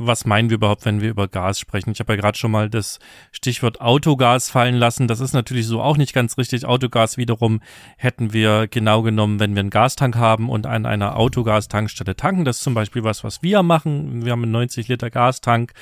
was 0.00 0.24
meinen 0.24 0.50
wir 0.50 0.56
überhaupt, 0.56 0.84
wenn 0.84 1.00
wir 1.00 1.10
über 1.10 1.28
Gas 1.28 1.60
sprechen? 1.60 1.90
Ich 1.90 2.00
habe 2.00 2.14
ja 2.14 2.20
gerade 2.20 2.38
schon 2.38 2.50
mal 2.50 2.70
das 2.70 2.98
Stichwort 3.30 3.80
Autogas 3.80 4.50
fallen 4.50 4.74
lassen. 4.74 5.06
Das 5.06 5.20
ist 5.20 5.34
natürlich 5.34 5.66
so 5.66 5.82
auch 5.82 5.96
nicht 5.96 6.14
ganz 6.14 6.38
richtig. 6.38 6.64
Autogas 6.64 7.18
wiederum 7.18 7.60
hätten 7.98 8.32
wir 8.32 8.66
genau 8.66 9.02
genommen, 9.02 9.38
wenn 9.38 9.54
wir 9.54 9.60
einen 9.60 9.70
Gastank 9.70 10.16
haben 10.16 10.48
und 10.48 10.66
an 10.66 10.86
einer 10.86 11.16
Autogastankstelle 11.16 12.16
tanken. 12.16 12.44
Das 12.44 12.56
ist 12.56 12.64
zum 12.64 12.74
Beispiel 12.74 13.04
was, 13.04 13.22
was 13.22 13.42
wir 13.42 13.62
machen. 13.62 14.24
Wir 14.24 14.32
haben 14.32 14.42
einen 14.42 14.52
90 14.52 14.88
Liter 14.88 15.10
Gastank 15.10 15.72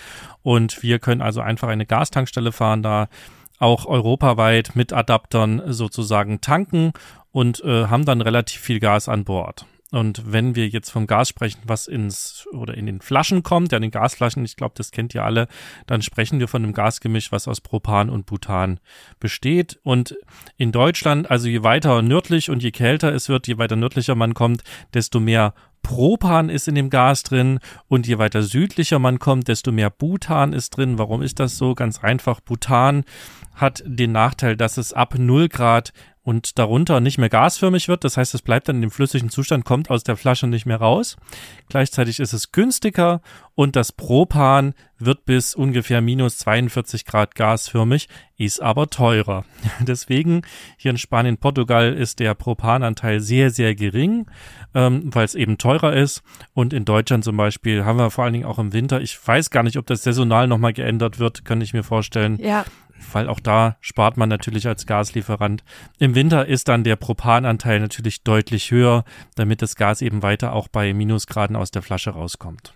und 0.43 0.83
wir 0.83 0.99
können 0.99 1.23
also 1.23 1.41
einfach 1.41 1.69
eine 1.69 1.87
Gastankstelle 1.87 2.53
fahren, 2.53 2.83
da 2.83 3.09
auch 3.61 3.87
europaweit 3.87 4.73
mit 4.75 4.93
Adaptern 4.93 5.63
sozusagen 5.67 6.41
tanken 6.41 6.93
und 7.31 7.63
äh, 7.65 7.87
haben 7.87 8.05
dann 8.05 8.21
relativ 8.21 8.61
viel 8.61 8.81
Gas 8.81 9.09
an 9.09 9.25
Bord. 9.25 9.67
Und 9.91 10.31
wenn 10.31 10.55
wir 10.55 10.69
jetzt 10.69 10.91
vom 10.91 11.07
Gas 11.07 11.31
sprechen, 11.31 11.61
was 11.65 11.87
ins 11.87 12.47
oder 12.53 12.75
in 12.75 12.85
den 12.85 13.01
Flaschen 13.01 13.43
kommt, 13.43 13.73
ja, 13.73 13.77
in 13.77 13.83
den 13.83 13.91
Gasflaschen, 13.91 14.45
ich 14.45 14.57
glaube, 14.57 14.75
das 14.77 14.91
kennt 14.91 15.15
ihr 15.15 15.25
alle, 15.25 15.49
dann 15.87 16.03
sprechen 16.03 16.41
wir 16.41 16.49
von 16.49 16.63
einem 16.63 16.75
Gasgemisch, 16.75 17.33
was 17.33 17.49
aus 17.49 17.63
Propan 17.63 18.11
und 18.11 18.27
Butan 18.27 18.81
besteht. 19.19 19.81
Und 19.83 20.17
in 20.59 20.73
Deutschland, 20.73 21.31
also 21.31 21.49
je 21.49 21.63
weiter 21.63 22.03
nördlich 22.03 22.51
und 22.51 22.63
je 22.63 22.71
kälter 22.71 23.15
es 23.15 23.31
wird, 23.31 23.47
je 23.47 23.57
weiter 23.57 23.77
nördlicher 23.77 24.15
man 24.15 24.35
kommt, 24.35 24.63
desto 24.93 25.21
mehr 25.21 25.55
Propan 25.83 26.49
ist 26.49 26.69
in 26.69 26.75
dem 26.75 26.91
Gas 26.91 27.23
drin 27.23 27.61
und 27.89 28.07
je 28.07 28.19
weiter 28.19 28.43
südlicher 28.43 28.99
man 28.99 29.19
kommt, 29.19 29.49
desto 29.49 29.73
mehr 29.73 29.91
Butan 29.91 30.53
ist 30.53 30.77
drin. 30.77 30.99
Warum 30.99 31.23
ist 31.23 31.41
das 31.41 31.57
so? 31.57 31.75
Ganz 31.75 32.03
einfach. 32.03 32.41
Butan 32.41 33.05
hat 33.55 33.83
den 33.87 34.13
Nachteil, 34.13 34.57
dass 34.57 34.77
es 34.77 34.93
ab 34.93 35.15
0 35.19 35.49
Grad 35.49 35.93
und 36.23 36.59
darunter 36.59 37.01
nicht 37.01 37.17
mehr 37.17 37.31
gasförmig 37.31 37.89
wird. 37.89 38.05
Das 38.05 38.19
heißt, 38.19 38.35
es 38.35 38.43
bleibt 38.43 38.69
dann 38.69 38.77
in 38.77 38.83
dem 38.83 38.91
flüssigen 38.91 39.31
Zustand, 39.31 39.65
kommt 39.65 39.89
aus 39.89 40.05
der 40.05 40.17
Flasche 40.17 40.47
nicht 40.47 40.67
mehr 40.67 40.77
raus. 40.77 41.17
Gleichzeitig 41.71 42.21
ist 42.21 42.35
es 42.35 42.53
günstiger 42.53 43.23
und 43.59 43.75
das 43.75 43.91
Propan 43.91 44.73
wird 45.01 45.25
bis 45.25 45.53
ungefähr 45.53 46.01
minus 46.01 46.39
42 46.39 47.05
Grad 47.05 47.35
gasförmig, 47.35 48.09
ist 48.37 48.63
aber 48.63 48.89
teurer. 48.89 49.45
Deswegen 49.81 50.43
hier 50.77 50.93
in 50.93 50.97
Spanien, 50.97 51.39
Portugal 51.39 51.93
ist 51.93 52.21
der 52.21 52.35
Propananteil 52.35 53.19
sehr, 53.19 53.51
sehr 53.51 53.75
gering, 53.75 54.27
ähm, 54.77 55.13
weil 55.13 55.25
es 55.25 55.35
eben 55.35 55.59
teurer 55.59 55.93
ist. 55.93 56.23
Und 56.55 56.73
in 56.73 56.85
Deutschland 56.85 57.25
zum 57.25 57.37
Beispiel 57.37 57.85
haben 57.85 57.99
wir 57.99 58.13
vor 58.13 58.23
allen 58.23 58.35
Dingen 58.35 58.45
auch 58.45 58.61
im 58.61 58.73
Winter, 58.73 59.01
ich 59.01 59.19
weiß 59.27 59.51
gar 59.51 59.65
nicht, 59.65 59.77
ob 59.77 59.87
das 59.87 60.05
saisonal 60.05 60.47
nochmal 60.47 60.73
geändert 60.73 61.19
wird, 61.19 61.45
kann 61.45 61.61
ich 61.61 61.75
mir 61.75 61.83
vorstellen. 61.83 62.39
Ja 62.41 62.65
weil 63.13 63.29
auch 63.29 63.39
da 63.39 63.77
spart 63.81 64.17
man 64.17 64.29
natürlich 64.29 64.67
als 64.67 64.85
Gaslieferant. 64.85 65.63
Im 66.01 66.17
Winter 66.17 66.47
ist 66.47 66.67
dann 66.67 66.83
der 66.83 66.97
Propananteil 66.97 67.79
natürlich 67.79 68.25
deutlich 68.25 68.73
höher, 68.73 69.05
damit 69.37 69.63
das 69.63 69.77
Gas 69.77 70.03
eben 70.03 70.25
weiter 70.25 70.53
auch 70.53 70.67
bei 70.67 70.93
Minusgraden 70.93 71.55
aus 71.55 71.71
der 71.71 71.83
Flasche 71.83 72.11
rauskommt. 72.11 72.75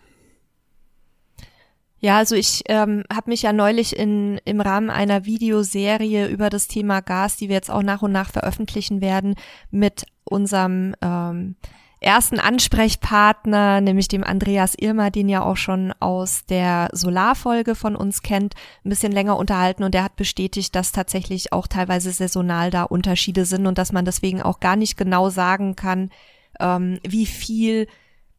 Ja, 2.05 2.17
also 2.17 2.35
ich 2.35 2.65
ähm, 2.67 3.05
habe 3.13 3.31
mich 3.31 3.43
ja 3.43 3.53
neulich 3.53 3.97
in, 3.97 4.41
im 4.45 4.61
Rahmen 4.61 4.91
einer 4.91 5.25
Videoserie 5.25 6.27
über 6.27 6.51
das 6.51 6.67
Thema 6.67 7.01
Gas, 7.01 7.37
die 7.37 7.49
wir 7.49 7.55
jetzt 7.55 7.71
auch 7.71 7.85
nach 7.85 8.03
und 8.03 8.11
nach 8.11 8.33
veröffentlichen 8.33 9.01
werden, 9.01 9.37
mit 9.71 10.07
unserem 10.25 10.97
ähm, 11.01 11.55
ersten 12.01 12.41
Ansprechpartner, 12.41 13.81
nämlich 13.81 14.09
dem 14.09 14.25
Andreas 14.25 14.75
Irmer, 14.75 15.13
den 15.13 15.29
ja 15.29 15.45
auch 15.45 15.57
schon 15.57 15.95
aus 16.01 16.45
der 16.45 16.89
Solarfolge 16.91 17.77
von 17.77 17.95
uns 17.95 18.23
kennt, 18.23 18.57
ein 18.85 18.89
bisschen 18.89 19.13
länger 19.13 19.37
unterhalten. 19.37 19.85
Und 19.85 19.95
der 19.95 20.03
hat 20.03 20.17
bestätigt, 20.17 20.75
dass 20.75 20.91
tatsächlich 20.91 21.53
auch 21.53 21.69
teilweise 21.69 22.11
saisonal 22.11 22.73
da 22.73 22.83
Unterschiede 22.83 23.45
sind 23.45 23.69
und 23.69 23.79
dass 23.79 23.93
man 23.93 24.05
deswegen 24.05 24.43
auch 24.43 24.59
gar 24.59 24.75
nicht 24.75 24.97
genau 24.97 25.31
sagen 25.31 25.77
kann, 25.77 26.11
ähm, 26.59 26.99
wie 27.07 27.27
viel 27.27 27.87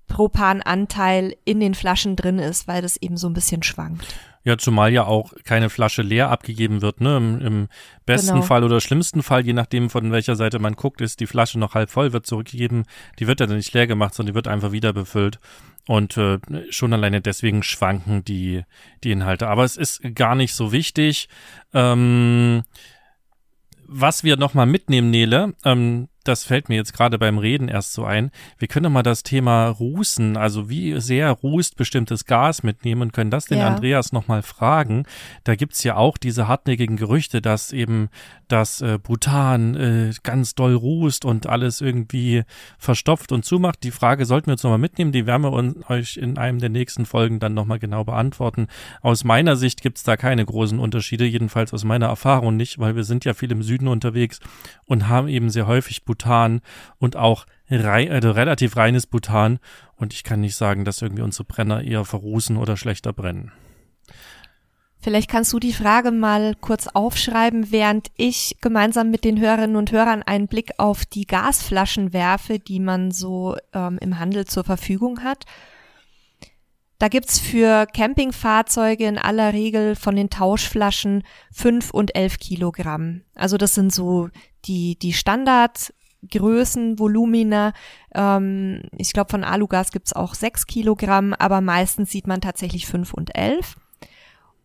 Propananteil 0.08 1.36
in 1.46 1.60
den 1.60 1.74
Flaschen 1.74 2.16
drin 2.16 2.40
ist, 2.40 2.68
weil 2.68 2.82
das 2.82 2.98
eben 2.98 3.18
so 3.18 3.28
ein 3.28 3.34
bisschen 3.34 3.64
schwankt. 3.64 4.16
Ja, 4.46 4.58
zumal 4.58 4.92
ja 4.92 5.06
auch 5.06 5.32
keine 5.46 5.70
Flasche 5.70 6.02
leer 6.02 6.30
abgegeben 6.30 6.82
wird. 6.82 7.00
Ne? 7.00 7.16
Im, 7.16 7.40
im 7.40 7.68
besten 8.06 8.34
genau. 8.34 8.42
Fall 8.42 8.64
oder 8.66 8.82
schlimmsten 8.82 9.24
Fall, 9.24 9.46
je 9.46 9.54
nachdem 9.54 9.90
von 9.90 10.12
welcher 10.12 10.36
Seite 10.36 10.60
man 10.60 10.74
guckt, 10.74 11.00
ist 11.00 11.22
die 11.22 11.28
Flasche 11.28 11.58
noch 11.58 11.76
halb 11.76 11.90
voll, 11.90 12.12
wird 12.12 12.28
zurückgegeben. 12.28 12.84
Die 13.20 13.28
wird 13.28 13.40
ja 13.40 13.46
dann 13.46 13.56
nicht 13.56 13.74
leer 13.74 13.88
gemacht, 13.88 14.14
sondern 14.14 14.34
die 14.34 14.36
wird 14.36 14.50
einfach 14.50 14.74
wieder 14.74 14.92
befüllt. 14.92 15.40
Und 15.88 16.18
äh, 16.18 16.40
schon 16.70 16.92
alleine 16.92 17.22
deswegen 17.22 17.64
schwanken 17.64 18.26
die, 18.26 18.64
die 19.04 19.12
Inhalte. 19.12 19.48
Aber 19.48 19.64
es 19.64 19.78
ist 19.78 20.02
gar 20.14 20.36
nicht 20.36 20.54
so 20.54 20.74
wichtig. 20.74 21.30
Ähm, 21.74 22.64
was 23.88 24.24
wir 24.26 24.36
nochmal 24.36 24.66
mitnehmen, 24.66 25.10
Nele, 25.10 25.54
ähm, 25.64 26.10
das 26.24 26.44
fällt 26.46 26.70
mir 26.70 26.76
jetzt 26.76 26.94
gerade 26.94 27.20
beim 27.20 27.38
Reden 27.38 27.68
erst 27.68 27.94
so 27.94 28.06
ein. 28.06 28.32
Wir 28.58 28.68
können 28.68 28.86
doch 28.86 28.90
mal 28.90 29.04
das 29.04 29.24
Thema 29.24 29.68
Rußen, 29.68 30.38
also 30.38 30.70
wie 30.70 31.00
sehr 31.00 31.32
rußt 31.32 31.76
bestimmtes 31.76 32.26
Gas 32.26 32.64
mitnehmen 32.64 33.02
und 33.02 33.14
können 33.14 33.32
das 33.32 33.46
den 33.46 33.60
ja. 33.60 33.68
Andreas 33.68 34.14
nochmal 34.14 34.42
fragen. 34.42 35.06
Da 35.44 35.56
gibt's 35.56 35.84
ja 35.84 35.96
auch 35.96 36.18
diese 36.18 36.48
hartnäckigen 36.48 36.96
Gerüchte, 36.96 37.42
dass 37.42 37.74
eben 37.74 38.10
das 38.48 38.82
äh, 38.82 39.00
Butan 39.02 39.76
äh, 39.76 40.14
ganz 40.24 40.56
doll 40.56 40.76
rußt 40.76 41.26
und 41.26 41.48
alles 41.48 41.82
irgendwie 41.82 42.44
verstopft 42.78 43.32
und 43.32 43.44
zumacht. 43.44 43.84
Die 43.84 43.92
Frage 43.92 44.26
sollten 44.26 44.48
wir 44.48 44.54
jetzt 44.54 44.64
nochmal 44.64 44.80
mitnehmen, 44.80 45.12
die 45.12 45.26
werden 45.26 45.44
wir 45.44 45.52
uns, 45.52 45.90
euch 45.90 46.18
in 46.18 46.38
einem 46.38 46.60
der 46.60 46.70
nächsten 46.70 47.06
Folgen 47.06 47.40
dann 47.40 47.54
nochmal 47.54 47.80
genau 47.80 48.04
beantworten. 48.04 48.68
Aus 49.02 49.24
meiner 49.24 49.56
Sicht 49.56 49.82
gibt's 49.82 50.04
da 50.04 50.18
keine 50.18 50.46
großen 50.46 50.80
Unterschiede, 50.80 51.26
jedenfalls 51.26 51.74
aus 51.74 51.84
meiner 51.84 52.08
Erfahrung 52.08 52.56
nicht, 52.56 52.80
weil 52.80 52.96
wir 52.96 53.04
sind 53.04 53.26
ja 53.26 53.34
viel 53.34 53.52
im 53.52 53.64
Süden 53.64 53.88
unterwegs 53.88 54.40
und 54.86 55.08
haben 55.10 55.28
eben 55.28 55.50
sehr 55.50 55.68
häufig 55.68 56.06
Butan 56.06 56.13
und 57.00 57.16
auch 57.16 57.46
rei 57.70 58.10
also 58.12 58.32
relativ 58.32 58.78
reines 58.78 59.08
Butan. 59.08 59.60
Und 59.96 60.14
ich 60.14 60.24
kann 60.24 60.42
nicht 60.42 60.56
sagen, 60.56 60.86
dass 60.86 61.02
irgendwie 61.02 61.24
unsere 61.24 61.46
Brenner 61.46 61.84
eher 61.84 62.06
verrußen 62.06 62.58
oder 62.58 62.78
schlechter 62.78 63.14
brennen. 63.14 63.52
Vielleicht 65.04 65.30
kannst 65.30 65.52
du 65.52 65.60
die 65.60 65.74
Frage 65.74 66.12
mal 66.12 66.56
kurz 66.62 66.88
aufschreiben, 66.88 67.72
während 67.72 68.08
ich 68.16 68.56
gemeinsam 68.62 69.12
mit 69.12 69.26
den 69.26 69.38
Hörerinnen 69.38 69.76
und 69.76 69.92
Hörern 69.92 70.24
einen 70.24 70.48
Blick 70.48 70.72
auf 70.78 71.06
die 71.06 71.26
Gasflaschen 71.26 72.14
werfe, 72.14 72.58
die 72.58 72.80
man 72.80 73.12
so 73.12 73.58
ähm, 73.74 73.98
im 74.00 74.18
Handel 74.18 74.46
zur 74.46 74.64
Verfügung 74.64 75.22
hat. 75.22 75.44
Da 77.00 77.10
gibt's 77.10 77.38
für 77.38 77.86
Campingfahrzeuge 77.86 79.06
in 79.06 79.18
aller 79.18 79.52
Regel 79.52 79.98
von 79.98 80.16
den 80.16 80.30
Tauschflaschen 80.30 81.24
fünf 81.52 81.92
und 81.92 82.16
elf 82.16 82.40
Kilogramm. 82.40 83.24
Also 83.36 83.58
das 83.58 83.76
sind 83.76 83.92
so 83.92 84.30
die, 84.64 84.98
die 84.98 85.12
Standardgrößen, 86.24 87.00
Volumina. 87.00 87.74
Ähm, 88.14 88.84
ich 88.98 89.14
glaube, 89.14 89.30
von 89.30 89.44
Alugas 89.44 89.92
gibt's 89.92 90.14
auch 90.14 90.34
sechs 90.34 90.68
Kilogramm, 90.68 91.34
aber 91.34 91.62
meistens 91.62 92.12
sieht 92.12 92.28
man 92.28 92.42
tatsächlich 92.42 92.88
fünf 92.88 93.14
und 93.14 93.36
elf. 93.36 93.76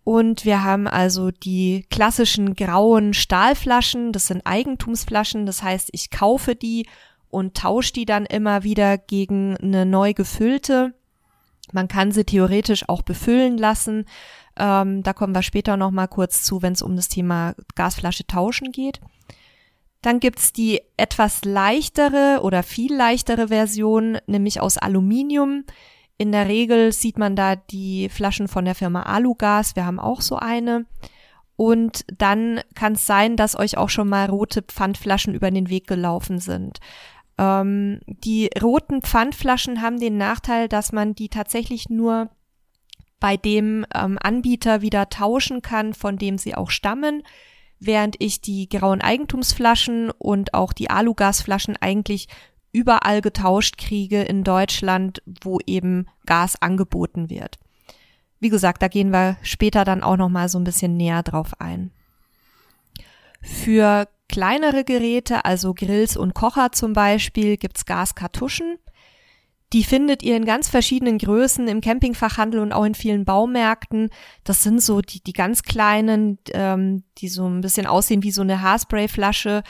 Und 0.04 0.44
wir 0.44 0.64
haben 0.64 0.86
also 0.86 1.30
die 1.30 1.84
klassischen 1.90 2.54
grauen 2.54 3.12
Stahlflaschen, 3.12 4.12
das 4.12 4.26
sind 4.26 4.46
Eigentumsflaschen, 4.46 5.44
das 5.44 5.62
heißt, 5.62 5.90
ich 5.92 6.10
kaufe 6.10 6.54
die 6.54 6.86
und 7.28 7.54
tausche 7.58 7.92
die 7.92 8.06
dann 8.06 8.24
immer 8.24 8.62
wieder 8.62 8.96
gegen 8.96 9.56
eine 9.58 9.84
neu 9.84 10.14
gefüllte. 10.14 10.94
Man 11.72 11.88
kann 11.88 12.10
sie 12.10 12.24
theoretisch 12.24 12.88
auch 12.88 13.02
befüllen 13.02 13.58
lassen. 13.58 14.06
Ähm, 14.56 15.02
da 15.02 15.12
kommen 15.12 15.34
wir 15.34 15.42
später 15.42 15.76
noch 15.76 15.90
mal 15.90 16.06
kurz 16.06 16.42
zu, 16.42 16.62
wenn 16.62 16.72
es 16.72 16.80
um 16.80 16.96
das 16.96 17.08
Thema 17.08 17.54
Gasflasche 17.74 18.26
tauschen 18.26 18.72
geht. 18.72 19.00
Dann 20.02 20.20
gibt's 20.20 20.52
die 20.52 20.80
etwas 20.96 21.44
leichtere 21.44 22.40
oder 22.42 22.62
viel 22.62 22.94
leichtere 22.94 23.48
Version, 23.48 24.18
nämlich 24.26 24.60
aus 24.60 24.78
Aluminium. 24.78 25.64
In 26.18 26.32
der 26.32 26.48
Regel 26.48 26.92
sieht 26.92 27.18
man 27.18 27.36
da 27.36 27.56
die 27.56 28.08
Flaschen 28.08 28.48
von 28.48 28.64
der 28.64 28.74
Firma 28.74 29.02
Alugas. 29.02 29.76
Wir 29.76 29.86
haben 29.86 30.00
auch 30.00 30.20
so 30.20 30.36
eine. 30.36 30.86
Und 31.56 32.04
dann 32.16 32.60
kann 32.74 32.92
es 32.92 33.06
sein, 33.06 33.36
dass 33.36 33.58
euch 33.58 33.76
auch 33.76 33.88
schon 33.88 34.08
mal 34.08 34.30
rote 34.30 34.62
Pfandflaschen 34.62 35.34
über 35.34 35.50
den 35.50 35.68
Weg 35.68 35.88
gelaufen 35.88 36.38
sind. 36.38 36.78
Ähm, 37.36 38.00
die 38.06 38.50
roten 38.62 39.02
Pfandflaschen 39.02 39.82
haben 39.82 39.98
den 39.98 40.16
Nachteil, 40.18 40.68
dass 40.68 40.92
man 40.92 41.14
die 41.14 41.28
tatsächlich 41.28 41.88
nur 41.88 42.30
bei 43.20 43.36
dem 43.36 43.84
ähm, 43.94 44.18
Anbieter 44.20 44.82
wieder 44.82 45.08
tauschen 45.08 45.62
kann, 45.62 45.94
von 45.94 46.18
dem 46.18 46.38
sie 46.38 46.54
auch 46.54 46.70
stammen, 46.70 47.22
während 47.80 48.16
ich 48.18 48.40
die 48.40 48.68
grauen 48.68 49.00
Eigentumsflaschen 49.00 50.10
und 50.10 50.54
auch 50.54 50.72
die 50.72 50.90
Alugasflaschen 50.90 51.76
eigentlich 51.76 52.28
überall 52.72 53.20
getauscht 53.20 53.78
kriege 53.78 54.22
in 54.22 54.44
Deutschland, 54.44 55.22
wo 55.42 55.58
eben 55.66 56.06
Gas 56.26 56.60
angeboten 56.60 57.30
wird. 57.30 57.58
Wie 58.40 58.50
gesagt, 58.50 58.82
da 58.82 58.88
gehen 58.88 59.10
wir 59.10 59.36
später 59.42 59.84
dann 59.84 60.02
auch 60.02 60.16
noch 60.16 60.28
mal 60.28 60.48
so 60.48 60.58
ein 60.58 60.64
bisschen 60.64 60.96
näher 60.96 61.22
drauf 61.22 61.60
ein. 61.60 61.90
Für 63.40 64.08
kleinere 64.28 64.84
Geräte, 64.84 65.44
also 65.44 65.74
Grills 65.74 66.16
und 66.16 66.34
Kocher 66.34 66.72
zum 66.72 66.92
Beispiel, 66.92 67.56
gibt's 67.56 67.86
Gaskartuschen. 67.86 68.78
Die 69.74 69.84
findet 69.84 70.22
ihr 70.22 70.36
in 70.36 70.46
ganz 70.46 70.68
verschiedenen 70.68 71.18
Größen 71.18 71.68
im 71.68 71.82
Campingfachhandel 71.82 72.60
und 72.60 72.72
auch 72.72 72.84
in 72.84 72.94
vielen 72.94 73.26
Baumärkten. 73.26 74.08
Das 74.42 74.62
sind 74.62 74.82
so 74.82 75.02
die, 75.02 75.22
die 75.22 75.34
ganz 75.34 75.62
kleinen, 75.62 76.38
ähm, 76.52 77.04
die 77.18 77.28
so 77.28 77.46
ein 77.46 77.60
bisschen 77.60 77.86
aussehen 77.86 78.22
wie 78.22 78.30
so 78.30 78.40
eine 78.40 78.62
Haarsprayflasche. 78.62 79.62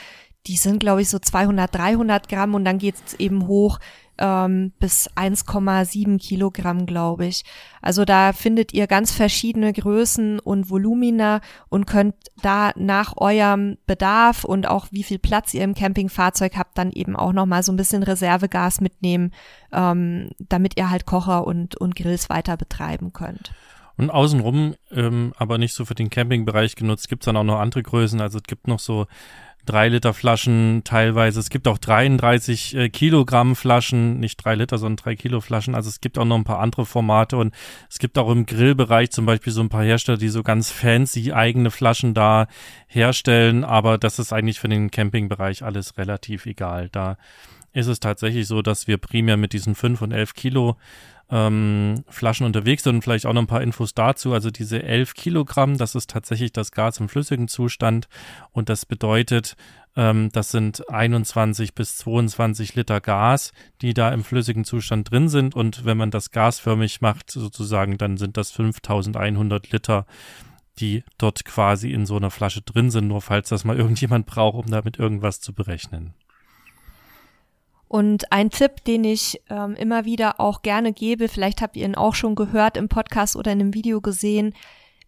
Die 0.48 0.56
sind, 0.56 0.80
glaube 0.80 1.02
ich, 1.02 1.10
so 1.10 1.18
200, 1.18 1.74
300 1.74 2.28
Gramm 2.28 2.54
und 2.54 2.64
dann 2.64 2.78
geht's 2.78 3.14
eben 3.14 3.46
hoch 3.46 3.78
ähm, 4.18 4.72
bis 4.80 5.08
1,7 5.10 6.18
Kilogramm, 6.18 6.86
glaube 6.86 7.26
ich. 7.26 7.44
Also 7.80 8.04
da 8.04 8.32
findet 8.32 8.74
ihr 8.74 8.86
ganz 8.86 9.12
verschiedene 9.12 9.72
Größen 9.72 10.40
und 10.40 10.70
Volumina 10.70 11.40
und 11.68 11.86
könnt 11.86 12.14
da 12.42 12.72
nach 12.76 13.16
eurem 13.16 13.78
Bedarf 13.86 14.44
und 14.44 14.66
auch 14.66 14.88
wie 14.90 15.04
viel 15.04 15.18
Platz 15.18 15.54
ihr 15.54 15.62
im 15.62 15.74
Campingfahrzeug 15.74 16.56
habt, 16.56 16.76
dann 16.76 16.90
eben 16.90 17.16
auch 17.16 17.32
nochmal 17.32 17.62
so 17.62 17.72
ein 17.72 17.76
bisschen 17.76 18.02
Reservegas 18.02 18.80
mitnehmen, 18.80 19.32
ähm, 19.72 20.30
damit 20.38 20.76
ihr 20.76 20.90
halt 20.90 21.06
Kocher 21.06 21.46
und, 21.46 21.76
und 21.76 21.94
Grills 21.94 22.28
weiter 22.28 22.56
betreiben 22.56 23.12
könnt. 23.12 23.52
Und 23.98 24.10
außenrum, 24.10 24.76
ähm, 24.92 25.34
aber 25.36 25.58
nicht 25.58 25.74
so 25.74 25.84
für 25.84 25.96
den 25.96 26.08
Campingbereich 26.08 26.76
genutzt, 26.76 27.08
gibt's 27.08 27.26
dann 27.26 27.36
auch 27.36 27.44
noch 27.44 27.58
andere 27.58 27.82
Größen. 27.82 28.20
Also 28.20 28.38
es 28.38 28.44
gibt 28.44 28.68
noch 28.68 28.78
so 28.78 29.06
drei 29.66 29.88
Liter 29.88 30.14
Flaschen 30.14 30.82
teilweise. 30.84 31.40
Es 31.40 31.50
gibt 31.50 31.68
auch 31.68 31.78
33 31.78 32.76
äh, 32.76 32.88
Kilogramm 32.88 33.54
Flaschen, 33.54 34.18
nicht 34.18 34.36
drei 34.36 34.54
Liter, 34.54 34.78
sondern 34.78 34.96
drei 34.96 35.16
Kilo 35.16 35.40
Flaschen. 35.40 35.74
Also 35.74 35.88
es 35.88 36.00
gibt 36.00 36.16
auch 36.16 36.24
noch 36.24 36.36
ein 36.36 36.44
paar 36.44 36.60
andere 36.60 36.86
Formate 36.86 37.36
und 37.36 37.54
es 37.90 37.98
gibt 37.98 38.16
auch 38.18 38.30
im 38.30 38.46
Grillbereich 38.46 39.10
zum 39.10 39.26
Beispiel 39.26 39.52
so 39.52 39.60
ein 39.60 39.68
paar 39.68 39.84
Hersteller, 39.84 40.16
die 40.16 40.28
so 40.28 40.42
ganz 40.42 40.70
fancy 40.70 41.32
eigene 41.32 41.70
Flaschen 41.70 42.14
da 42.14 42.46
herstellen. 42.86 43.64
Aber 43.64 43.98
das 43.98 44.18
ist 44.18 44.32
eigentlich 44.32 44.58
für 44.58 44.68
den 44.68 44.90
Campingbereich 44.90 45.62
alles 45.62 45.98
relativ 45.98 46.46
egal. 46.46 46.88
Da 46.90 47.18
ist 47.72 47.88
es 47.88 48.00
tatsächlich 48.00 48.46
so, 48.46 48.62
dass 48.62 48.86
wir 48.86 48.96
primär 48.96 49.36
mit 49.36 49.52
diesen 49.52 49.74
fünf 49.74 50.00
und 50.00 50.12
elf 50.12 50.34
Kilo 50.34 50.76
ähm, 51.30 52.04
Flaschen 52.08 52.46
unterwegs 52.46 52.84
sind 52.84 52.96
und 52.96 53.02
vielleicht 53.02 53.26
auch 53.26 53.32
noch 53.32 53.42
ein 53.42 53.46
paar 53.46 53.62
Infos 53.62 53.94
dazu. 53.94 54.32
Also 54.32 54.50
diese 54.50 54.82
11 54.82 55.14
Kilogramm, 55.14 55.78
das 55.78 55.94
ist 55.94 56.10
tatsächlich 56.10 56.52
das 56.52 56.72
Gas 56.72 57.00
im 57.00 57.08
flüssigen 57.08 57.48
Zustand 57.48 58.08
und 58.52 58.68
das 58.68 58.86
bedeutet, 58.86 59.56
ähm, 59.96 60.30
das 60.32 60.50
sind 60.50 60.88
21 60.88 61.74
bis 61.74 61.96
22 61.98 62.74
Liter 62.74 63.00
Gas, 63.00 63.52
die 63.82 63.94
da 63.94 64.10
im 64.10 64.24
flüssigen 64.24 64.64
Zustand 64.64 65.10
drin 65.10 65.28
sind 65.28 65.54
und 65.54 65.84
wenn 65.84 65.98
man 65.98 66.10
das 66.10 66.30
gasförmig 66.30 67.00
macht, 67.00 67.30
sozusagen, 67.30 67.98
dann 67.98 68.16
sind 68.16 68.36
das 68.36 68.50
5100 68.50 69.70
Liter 69.70 70.06
die 70.80 71.02
dort 71.18 71.44
quasi 71.44 71.92
in 71.92 72.06
so 72.06 72.16
einer 72.16 72.30
Flasche 72.30 72.62
drin 72.62 72.90
sind, 72.90 73.08
nur 73.08 73.20
falls 73.20 73.48
das 73.48 73.64
mal 73.64 73.76
irgendjemand 73.78 74.26
braucht, 74.26 74.64
um 74.64 74.70
damit 74.70 74.98
irgendwas 74.98 75.40
zu 75.40 75.52
berechnen. 75.52 76.14
Und 77.88 78.30
ein 78.32 78.50
Tipp, 78.50 78.84
den 78.84 79.04
ich 79.04 79.40
ähm, 79.48 79.74
immer 79.74 80.04
wieder 80.04 80.40
auch 80.40 80.62
gerne 80.62 80.92
gebe, 80.92 81.28
vielleicht 81.28 81.62
habt 81.62 81.76
ihr 81.76 81.86
ihn 81.86 81.94
auch 81.94 82.14
schon 82.14 82.34
gehört 82.34 82.76
im 82.76 82.88
Podcast 82.88 83.34
oder 83.34 83.50
in 83.50 83.60
einem 83.60 83.74
Video 83.74 84.00
gesehen, 84.00 84.54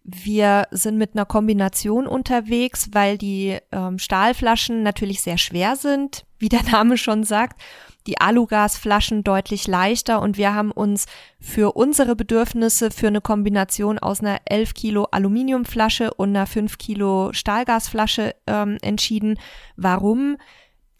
wir 0.02 0.66
sind 0.70 0.96
mit 0.96 1.14
einer 1.14 1.26
Kombination 1.26 2.06
unterwegs, 2.06 2.88
weil 2.92 3.18
die 3.18 3.58
ähm, 3.70 3.98
Stahlflaschen 3.98 4.82
natürlich 4.82 5.20
sehr 5.20 5.38
schwer 5.38 5.76
sind, 5.76 6.24
wie 6.38 6.48
der 6.48 6.62
Name 6.62 6.96
schon 6.96 7.22
sagt, 7.22 7.60
die 8.06 8.18
Alugasflaschen 8.18 9.24
deutlich 9.24 9.66
leichter 9.66 10.22
und 10.22 10.38
wir 10.38 10.54
haben 10.54 10.70
uns 10.70 11.04
für 11.38 11.72
unsere 11.72 12.16
Bedürfnisse 12.16 12.90
für 12.90 13.08
eine 13.08 13.20
Kombination 13.20 13.98
aus 13.98 14.20
einer 14.20 14.38
11 14.46 14.72
Kilo 14.72 15.04
Aluminiumflasche 15.10 16.14
und 16.14 16.30
einer 16.30 16.46
5 16.46 16.78
Kilo 16.78 17.32
Stahlgasflasche 17.34 18.34
ähm, 18.46 18.78
entschieden. 18.80 19.38
Warum? 19.76 20.38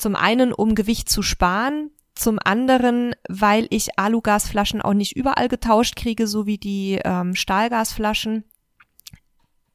Zum 0.01 0.17
einen, 0.17 0.55
um 0.55 0.75
Gewicht 0.75 1.11
zu 1.11 1.21
sparen, 1.21 1.91
zum 2.15 2.39
anderen, 2.43 3.15
weil 3.29 3.67
ich 3.69 3.99
Alugasflaschen 3.99 4.81
auch 4.81 4.95
nicht 4.95 5.15
überall 5.15 5.49
getauscht 5.49 5.95
kriege, 5.95 6.27
so 6.27 6.47
wie 6.47 6.57
die 6.57 6.99
ähm, 7.05 7.35
Stahlgasflaschen. 7.35 8.45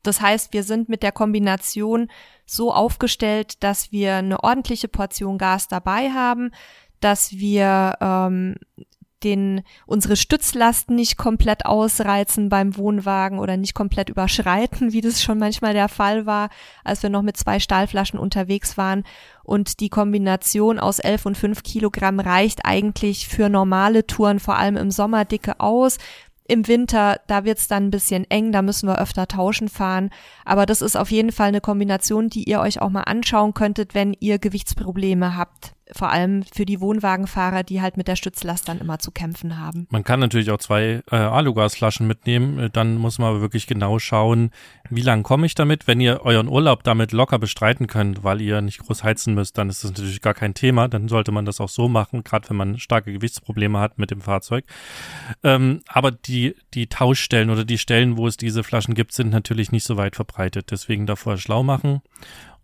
Das 0.01 0.21
heißt, 0.21 0.51
wir 0.51 0.63
sind 0.63 0.89
mit 0.89 1.03
der 1.03 1.11
Kombination 1.11 2.09
so 2.47 2.73
aufgestellt, 2.73 3.61
dass 3.61 3.91
wir 3.91 4.15
eine 4.15 4.43
ordentliche 4.43 4.87
Portion 4.87 5.37
Gas 5.37 5.67
dabei 5.67 6.09
haben, 6.09 6.49
dass 7.01 7.33
wir 7.33 7.93
ähm, 8.01 8.55
den, 9.25 9.63
unsere 9.85 10.15
Stützlasten 10.15 10.95
nicht 10.95 11.17
komplett 11.17 11.65
ausreizen 11.65 12.47
beim 12.47 12.77
Wohnwagen 12.77 13.39
oder 13.39 13.57
nicht 13.57 13.73
komplett 13.73 14.09
überschreiten, 14.09 14.93
wie 14.93 15.01
das 15.01 15.21
schon 15.21 15.39
manchmal 15.39 15.73
der 15.73 15.89
Fall 15.89 16.25
war, 16.25 16.49
als 16.83 17.03
wir 17.03 17.09
noch 17.09 17.23
mit 17.23 17.35
zwei 17.35 17.59
Stahlflaschen 17.59 18.19
unterwegs 18.19 18.77
waren. 18.77 19.03
Und 19.43 19.79
die 19.79 19.89
Kombination 19.89 20.79
aus 20.79 20.99
11 20.99 21.25
und 21.25 21.37
5 21.37 21.63
Kilogramm 21.63 22.19
reicht 22.19 22.65
eigentlich 22.65 23.27
für 23.27 23.49
normale 23.49 24.07
Touren, 24.07 24.39
vor 24.39 24.57
allem 24.57 24.77
im 24.77 24.91
Sommer 24.91 25.25
dicke 25.25 25.59
aus. 25.59 25.97
Im 26.47 26.67
Winter, 26.67 27.19
da 27.25 27.43
wird's 27.43 27.67
dann 27.67 27.87
ein 27.87 27.91
bisschen 27.91 28.29
eng, 28.29 28.51
da 28.51 28.61
müssen 28.61 28.87
wir 28.87 28.99
öfter 28.99 29.27
tauschen 29.27 29.67
fahren. 29.67 30.11
Aber 30.45 30.67
das 30.67 30.83
ist 30.83 30.95
auf 30.95 31.09
jeden 31.09 31.31
Fall 31.31 31.47
eine 31.47 31.61
Kombination, 31.61 32.29
die 32.29 32.43
ihr 32.43 32.59
euch 32.59 32.81
auch 32.81 32.91
mal 32.91 33.01
anschauen 33.01 33.55
könntet, 33.55 33.95
wenn 33.95 34.15
ihr 34.19 34.37
Gewichtsprobleme 34.37 35.35
habt 35.35 35.73
vor 35.91 36.09
allem 36.09 36.43
für 36.43 36.65
die 36.65 36.81
Wohnwagenfahrer, 36.81 37.63
die 37.63 37.81
halt 37.81 37.97
mit 37.97 38.07
der 38.07 38.15
Stützlast 38.15 38.67
dann 38.67 38.79
immer 38.79 38.99
zu 38.99 39.11
kämpfen 39.11 39.59
haben. 39.59 39.87
Man 39.91 40.03
kann 40.03 40.19
natürlich 40.19 40.49
auch 40.51 40.57
zwei 40.57 41.03
äh, 41.11 41.15
Alugasflaschen 41.15 42.07
mitnehmen, 42.07 42.57
äh, 42.59 42.69
dann 42.69 42.95
muss 42.95 43.19
man 43.19 43.29
aber 43.29 43.41
wirklich 43.41 43.67
genau 43.67 43.99
schauen, 43.99 44.51
wie 44.89 45.01
lang 45.01 45.23
komme 45.23 45.45
ich 45.45 45.55
damit. 45.55 45.87
Wenn 45.87 46.01
ihr 46.01 46.21
euren 46.23 46.47
Urlaub 46.47 46.83
damit 46.83 47.11
locker 47.11 47.39
bestreiten 47.39 47.87
könnt, 47.87 48.23
weil 48.23 48.41
ihr 48.41 48.61
nicht 48.61 48.79
groß 48.79 49.03
heizen 49.03 49.35
müsst, 49.35 49.57
dann 49.57 49.69
ist 49.69 49.83
das 49.83 49.91
natürlich 49.91 50.21
gar 50.21 50.33
kein 50.33 50.53
Thema. 50.53 50.87
Dann 50.87 51.07
sollte 51.07 51.31
man 51.31 51.45
das 51.45 51.61
auch 51.61 51.69
so 51.69 51.87
machen, 51.87 52.23
gerade 52.23 52.49
wenn 52.49 52.57
man 52.57 52.79
starke 52.79 53.13
Gewichtsprobleme 53.13 53.79
hat 53.79 53.97
mit 53.97 54.11
dem 54.11 54.21
Fahrzeug. 54.21 54.65
Ähm, 55.43 55.81
aber 55.87 56.11
die, 56.11 56.55
die 56.73 56.87
Tauschstellen 56.87 57.49
oder 57.49 57.65
die 57.65 57.77
Stellen, 57.77 58.17
wo 58.17 58.27
es 58.27 58.37
diese 58.37 58.63
Flaschen 58.63 58.95
gibt, 58.95 59.13
sind 59.13 59.29
natürlich 59.29 59.71
nicht 59.71 59.85
so 59.85 59.97
weit 59.97 60.15
verbreitet. 60.15 60.71
Deswegen 60.71 61.05
davor 61.05 61.37
schlau 61.37 61.63
machen. 61.63 62.01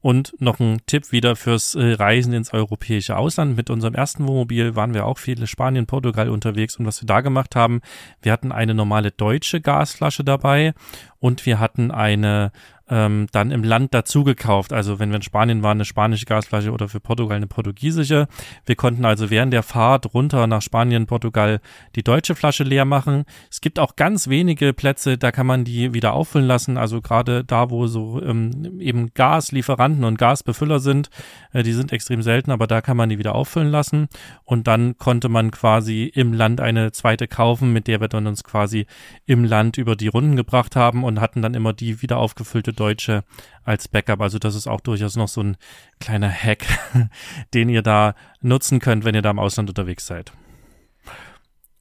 Und 0.01 0.33
noch 0.39 0.59
ein 0.59 0.81
Tipp 0.87 1.11
wieder 1.11 1.35
fürs 1.35 1.75
äh, 1.75 1.93
Reisen 1.93 2.33
ins 2.33 2.53
europäische 2.53 3.17
Ausland. 3.17 3.55
Mit 3.55 3.69
unserem 3.69 3.93
ersten 3.93 4.27
Wohnmobil 4.27 4.75
waren 4.75 4.95
wir 4.95 5.05
auch 5.05 5.19
viele 5.19 5.45
Spanien, 5.45 5.85
Portugal 5.85 6.29
unterwegs. 6.29 6.75
Und 6.77 6.87
was 6.87 7.01
wir 7.01 7.07
da 7.07 7.21
gemacht 7.21 7.55
haben, 7.55 7.81
wir 8.21 8.31
hatten 8.31 8.51
eine 8.51 8.73
normale 8.73 9.11
deutsche 9.11 9.61
Gasflasche 9.61 10.23
dabei 10.23 10.73
und 11.19 11.45
wir 11.45 11.59
hatten 11.59 11.91
eine 11.91 12.51
ähm, 12.91 13.27
dann 13.31 13.51
im 13.51 13.63
Land 13.63 13.93
dazu 13.93 14.25
gekauft. 14.25 14.73
Also 14.73 14.99
wenn 14.99 15.09
wir 15.09 15.15
in 15.15 15.21
Spanien 15.21 15.63
waren, 15.63 15.77
eine 15.77 15.85
spanische 15.85 16.25
Gasflasche 16.25 16.71
oder 16.71 16.89
für 16.89 16.99
Portugal 16.99 17.37
eine 17.37 17.47
portugiesische. 17.47 18.27
Wir 18.65 18.75
konnten 18.75 19.05
also 19.05 19.29
während 19.29 19.53
der 19.53 19.63
Fahrt 19.63 20.13
runter 20.13 20.45
nach 20.45 20.61
Spanien, 20.61 21.07
Portugal 21.07 21.61
die 21.95 22.03
deutsche 22.03 22.35
Flasche 22.35 22.65
leer 22.65 22.83
machen. 22.83 23.23
Es 23.49 23.61
gibt 23.61 23.79
auch 23.79 23.95
ganz 23.95 24.27
wenige 24.27 24.73
Plätze, 24.73 25.17
da 25.17 25.31
kann 25.31 25.47
man 25.47 25.63
die 25.63 25.93
wieder 25.93 26.13
auffüllen 26.13 26.47
lassen. 26.47 26.77
Also 26.77 27.01
gerade 27.01 27.45
da, 27.45 27.69
wo 27.69 27.87
so 27.87 28.21
ähm, 28.21 28.79
eben 28.81 29.13
Gaslieferanten 29.13 30.03
und 30.03 30.17
Gasbefüller 30.17 30.81
sind, 30.81 31.09
äh, 31.53 31.63
die 31.63 31.73
sind 31.73 31.93
extrem 31.93 32.21
selten, 32.21 32.51
aber 32.51 32.67
da 32.67 32.81
kann 32.81 32.97
man 32.97 33.07
die 33.07 33.17
wieder 33.17 33.35
auffüllen 33.35 33.71
lassen. 33.71 34.09
Und 34.43 34.67
dann 34.67 34.97
konnte 34.97 35.29
man 35.29 35.51
quasi 35.51 36.11
im 36.13 36.33
Land 36.33 36.59
eine 36.59 36.91
zweite 36.91 37.29
kaufen, 37.29 37.71
mit 37.71 37.87
der 37.87 38.01
wir 38.01 38.09
dann 38.09 38.27
uns 38.27 38.43
quasi 38.43 38.85
im 39.25 39.45
Land 39.45 39.77
über 39.77 39.95
die 39.95 40.09
Runden 40.09 40.35
gebracht 40.35 40.75
haben 40.75 41.05
und 41.05 41.21
hatten 41.21 41.41
dann 41.41 41.53
immer 41.53 41.71
die 41.71 42.01
wieder 42.01 42.17
aufgefüllte 42.17 42.73
Deutsche 42.81 43.23
als 43.63 43.87
Backup. 43.87 44.21
Also 44.21 44.39
das 44.39 44.55
ist 44.55 44.67
auch 44.67 44.81
durchaus 44.81 45.15
noch 45.15 45.27
so 45.27 45.41
ein 45.41 45.57
kleiner 45.99 46.29
Hack, 46.29 46.65
den 47.53 47.69
ihr 47.69 47.83
da 47.83 48.15
nutzen 48.41 48.79
könnt, 48.79 49.05
wenn 49.05 49.13
ihr 49.13 49.21
da 49.21 49.29
im 49.29 49.39
Ausland 49.39 49.69
unterwegs 49.69 50.07
seid. 50.07 50.31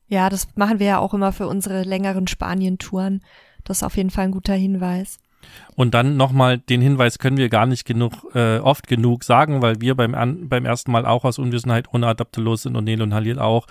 Ja, 0.09 0.29
das 0.29 0.49
machen 0.57 0.79
wir 0.79 0.87
ja 0.87 0.99
auch 0.99 1.15
immer 1.15 1.33
für 1.33 1.47
unsere 1.47 1.85
längeren 1.85 2.27
Spanien-Touren. 2.27 3.23
Das 3.65 3.79
ist 3.79 3.83
auf 3.83 3.97
jeden 3.97 4.11
Fall 4.11 4.25
ein 4.25 4.33
guter 4.33 4.55
Hinweis. 4.55 5.19
Und 5.75 5.95
dann 5.95 6.17
nochmal, 6.17 6.59
den 6.59 6.83
Hinweis 6.83 7.19
können 7.19 7.39
wir 7.39 7.49
gar 7.49 7.65
nicht 7.65 7.87
genug, 7.87 8.13
äh, 8.35 8.59
oft 8.59 8.87
genug 8.87 9.25
sagen, 9.25 9.63
weil 9.63 9.81
wir 9.81 9.95
beim, 9.95 10.15
an, 10.15 10.49
beim 10.49 10.67
ersten 10.67 10.93
Mal 10.93 11.07
auch 11.07 11.25
aus 11.25 11.39
Unwissenheit 11.39 11.87
ohne 11.95 12.09
Adapter 12.09 12.43
los 12.43 12.63
sind 12.63 12.77
und 12.77 12.85
Nele 12.85 13.05
und 13.05 13.15
Halil 13.15 13.39
auch 13.39 13.67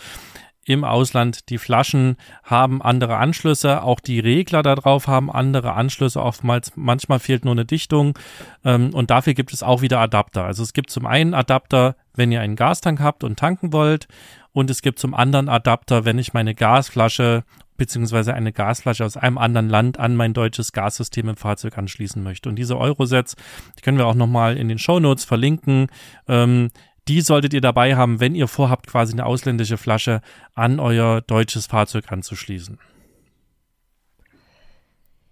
im 0.70 0.84
Ausland. 0.84 1.50
Die 1.50 1.58
Flaschen 1.58 2.16
haben 2.44 2.80
andere 2.82 3.18
Anschlüsse, 3.18 3.82
auch 3.82 4.00
die 4.00 4.20
Regler 4.20 4.62
darauf 4.62 5.08
haben 5.08 5.32
andere 5.32 5.74
Anschlüsse. 5.74 6.22
Oftmals, 6.22 6.74
manchmal 6.76 7.18
fehlt 7.20 7.44
nur 7.44 7.56
eine 7.56 7.66
Dichtung 7.66 8.18
ähm, 8.64 8.92
und 8.94 9.10
dafür 9.10 9.34
gibt 9.34 9.52
es 9.52 9.64
auch 9.64 9.82
wieder 9.82 10.00
Adapter. 10.00 10.46
Also 10.46 10.62
es 10.62 10.74
gibt 10.74 10.92
zum 10.92 11.08
einen 11.08 11.34
Adapter, 11.34 11.96
wenn 12.14 12.32
ihr 12.32 12.42
einen 12.42 12.56
Gastank 12.56 13.00
habt 13.00 13.24
und 13.24 13.40
tanken 13.40 13.74
wollt 13.74 14.08
und 14.52 14.70
es 14.70 14.84
gibt 14.84 15.00
zum 15.00 15.16
anderen 15.16 15.50
Adapter, 15.50 16.06
wenn 16.06 16.20
ich 16.20 16.34
meine 16.34 16.54
Gasflasche 16.54 17.44
beziehungsweise 17.78 18.36
eine 18.36 18.52
Gasflasche 18.52 19.04
aus 19.04 19.18
einem 19.18 19.40
anderen 19.40 19.70
Land 19.70 19.98
an 19.98 20.16
mein 20.16 20.34
deutsches 20.34 20.72
Gassystem 20.72 21.30
im 21.30 21.38
Fahrzeug 21.38 21.80
anschließen 21.80 22.22
möchte. 22.22 22.48
Und 22.48 22.58
diese 22.58 22.78
Eurosets, 22.78 23.36
die 23.78 23.82
können 23.82 23.98
wir 23.98 24.06
auch 24.06 24.14
nochmal 24.14 24.56
in 24.58 24.68
den 24.68 24.78
Show 24.78 25.00
Notes 25.00 25.24
verlinken. 25.24 25.88
Ähm, 26.28 26.70
die 27.08 27.22
solltet 27.22 27.54
ihr 27.54 27.62
dabei 27.62 27.96
haben, 27.96 28.20
wenn 28.20 28.36
ihr 28.36 28.48
vorhabt, 28.48 28.88
quasi 28.88 29.14
eine 29.14 29.26
ausländische 29.26 29.78
Flasche 29.78 30.22
an 30.54 30.80
euer 30.80 31.22
deutsches 31.22 31.68
Fahrzeug 31.68 32.12
anzuschließen. 32.12 32.80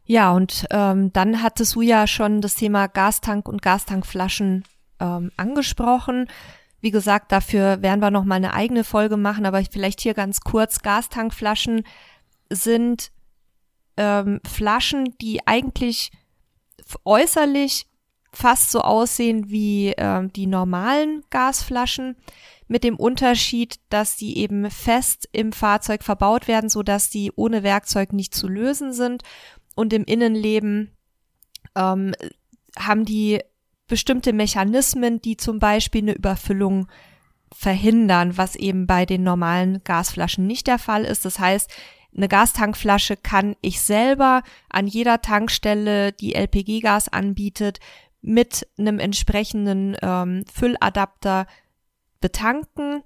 Ja, 0.06 0.32
und 0.32 0.66
ähm, 0.72 1.12
dann 1.12 1.44
hatte 1.44 1.66
Suja 1.66 2.08
schon 2.08 2.40
das 2.40 2.56
Thema 2.56 2.88
Gastank 2.88 3.50
und 3.50 3.62
Gastankflaschen 3.62 4.64
ähm, 5.02 5.32
angesprochen. 5.36 6.28
Wie 6.80 6.92
gesagt, 6.92 7.32
dafür 7.34 7.82
werden 7.82 8.02
wir 8.02 8.12
noch 8.12 8.24
mal 8.24 8.36
eine 8.36 8.54
eigene 8.54 8.86
Folge 8.86 9.18
machen, 9.18 9.46
aber 9.46 9.62
vielleicht 9.70 10.00
hier 10.00 10.14
ganz 10.14 10.40
kurz. 10.40 10.82
Gastankflaschen 10.82 11.84
sind 12.50 13.12
ähm, 13.98 14.40
Flaschen, 14.46 15.16
die 15.20 15.46
eigentlich 15.46 16.12
äußerlich 17.04 17.88
fast 18.32 18.72
so 18.72 18.82
aussehen 18.82 19.50
wie 19.50 19.90
äh, 19.90 20.28
die 20.28 20.48
normalen 20.48 21.24
Gasflaschen, 21.30 22.16
mit 22.68 22.84
dem 22.84 22.98
Unterschied, 22.98 23.80
dass 23.90 24.18
die 24.18 24.38
eben 24.38 24.70
fest 24.70 25.28
im 25.32 25.52
Fahrzeug 25.52 26.04
verbaut 26.04 26.48
werden, 26.48 26.70
so 26.70 26.84
dass 26.84 27.10
die 27.10 27.32
ohne 27.36 27.64
Werkzeug 27.64 28.14
nicht 28.14 28.36
zu 28.36 28.48
lösen 28.48 28.94
sind 28.94 29.24
und 29.76 29.94
im 29.94 30.04
Innenleben 30.04 30.92
ähm, 31.76 32.14
haben 32.78 33.06
die 33.06 33.40
bestimmte 33.88 34.34
Mechanismen, 34.34 35.22
die 35.22 35.38
zum 35.38 35.60
Beispiel 35.60 36.02
eine 36.02 36.14
Überfüllung 36.14 36.88
verhindern, 37.54 38.36
was 38.36 38.56
eben 38.56 38.86
bei 38.86 39.06
den 39.06 39.24
normalen 39.24 39.82
Gasflaschen 39.86 40.46
nicht 40.46 40.68
der 40.68 40.80
Fall 40.80 41.06
ist. 41.06 41.24
Das 41.24 41.40
heißt, 41.40 41.72
eine 42.16 42.28
Gastankflasche 42.28 43.16
kann 43.16 43.56
ich 43.62 43.80
selber 43.80 44.42
an 44.70 44.88
jeder 44.88 45.22
Tankstelle, 45.22 46.12
die 46.12 46.34
LPG-Gas 46.36 47.08
anbietet, 47.10 47.80
mit 48.28 48.68
einem 48.78 49.00
entsprechenden 49.00 49.96
ähm, 50.02 50.44
Fülladapter 50.54 51.48
betanken. 52.20 53.02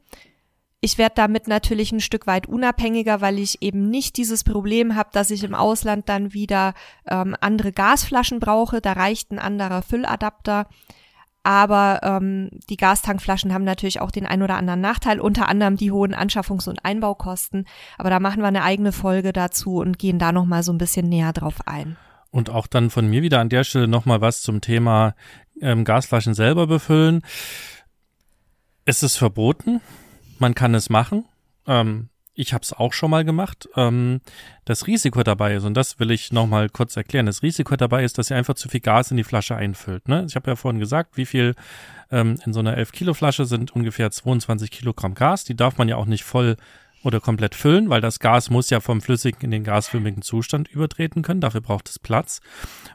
Ich 0.82 0.98
werde 0.98 1.14
damit 1.16 1.48
natürlich 1.48 1.92
ein 1.92 2.00
Stück 2.00 2.26
weit 2.26 2.48
unabhängiger, 2.48 3.22
weil 3.22 3.38
ich 3.38 3.62
eben 3.62 3.90
nicht 3.90 4.18
dieses 4.18 4.44
Problem 4.44 4.96
habe, 4.96 5.10
dass 5.14 5.30
ich 5.30 5.44
im 5.44 5.54
Ausland 5.54 6.10
dann 6.10 6.34
wieder 6.34 6.74
ähm, 7.08 7.36
andere 7.40 7.72
Gasflaschen 7.72 8.40
brauche. 8.40 8.82
Da 8.82 8.94
reicht 8.94 9.32
ein 9.32 9.38
anderer 9.38 9.84
Fülladapter. 9.84 10.68
Aber 11.44 12.00
ähm, 12.04 12.50
die 12.70 12.78
Gastankflaschen 12.78 13.54
haben 13.54 13.64
natürlich 13.64 14.02
auch 14.02 14.12
den 14.12 14.26
ein 14.26 14.42
oder 14.42 14.58
anderen 14.58 14.82
Nachteil, 14.82 15.20
unter 15.20 15.48
anderem 15.48 15.76
die 15.76 15.92
hohen 15.92 16.16
Anschaffungs- 16.16 16.70
und 16.70 16.84
Einbaukosten. 16.84 17.66
Aber 18.00 18.10
da 18.10 18.20
machen 18.20 18.42
wir 18.42 18.48
eine 18.48 18.64
eigene 18.64 18.92
Folge 18.92 19.34
dazu 19.34 19.78
und 19.78 20.00
gehen 20.00 20.20
da 20.20 20.32
nochmal 20.32 20.64
so 20.64 20.72
ein 20.72 20.78
bisschen 20.80 21.10
näher 21.10 21.34
drauf 21.34 21.68
ein. 21.68 21.98
Und 22.32 22.50
auch 22.50 22.67
dann 22.67 22.89
von 22.89 23.08
mir 23.08 23.22
wieder 23.22 23.39
an 23.39 23.50
der 23.50 23.63
Stelle 23.63 23.88
nochmal 23.88 24.22
was 24.22 24.41
zum 24.41 24.62
Thema 24.62 25.15
ähm, 25.62 25.84
Gasflaschen 25.84 26.34
selber 26.34 26.65
befüllen. 26.65 27.22
Es 28.86 29.04
ist 29.04 29.17
verboten. 29.17 29.82
Man 30.39 30.56
kann 30.56 30.74
es 30.74 30.89
machen. 30.89 31.26
Ähm, 31.67 32.10
ich 32.34 32.54
habe 32.54 32.63
es 32.63 32.74
auch 32.74 32.94
schon 32.94 33.12
mal 33.12 33.26
gemacht. 33.26 33.70
Ähm, 33.76 34.22
das 34.65 34.88
Risiko 34.88 35.22
dabei 35.24 35.56
ist, 35.56 35.65
und 35.65 35.76
das 35.76 36.00
will 36.00 36.12
ich 36.12 36.32
nochmal 36.32 36.70
kurz 36.70 36.96
erklären, 36.96 37.26
das 37.26 37.44
Risiko 37.44 37.76
dabei 37.76 38.04
ist, 38.04 38.17
dass 38.17 38.30
ihr 38.30 38.38
einfach 38.38 38.56
zu 38.56 38.70
viel 38.70 38.80
Gas 38.80 39.12
in 39.12 39.17
die 39.17 39.24
Flasche 39.24 39.56
einfüllt. 39.56 40.08
Ne? 40.08 40.26
Ich 40.28 40.36
habe 40.36 40.50
ja 40.50 40.56
vorhin 40.56 40.80
gesagt, 40.80 41.17
wie 41.17 41.26
viel 41.26 41.56
ähm, 42.10 42.39
in 42.46 42.54
so 42.54 42.60
einer 42.60 42.78
11 42.78 42.91
Kilo 42.94 43.13
Flasche 43.13 43.46
sind 43.46 43.72
ungefähr 43.72 44.10
22 44.10 44.72
Kilogramm 44.72 45.13
Gas. 45.13 45.44
Die 45.44 45.56
darf 45.56 45.78
man 45.78 45.89
ja 45.89 45.98
auch 45.98 46.06
nicht 46.06 46.24
voll 46.24 46.56
oder 47.04 47.20
komplett 47.20 47.56
füllen, 47.56 47.90
weil 47.90 48.02
das 48.02 48.20
Gas 48.20 48.50
muss 48.50 48.70
ja 48.70 48.80
vom 48.80 49.02
flüssigen 49.02 49.42
in 49.42 49.52
den 49.52 49.64
gasförmigen 49.64 50.22
Zustand 50.22 50.68
übertreten 50.68 51.24
können. 51.24 51.42
Dafür 51.42 51.62
braucht 51.62 51.90
es 51.90 52.00
Platz. 52.00 52.42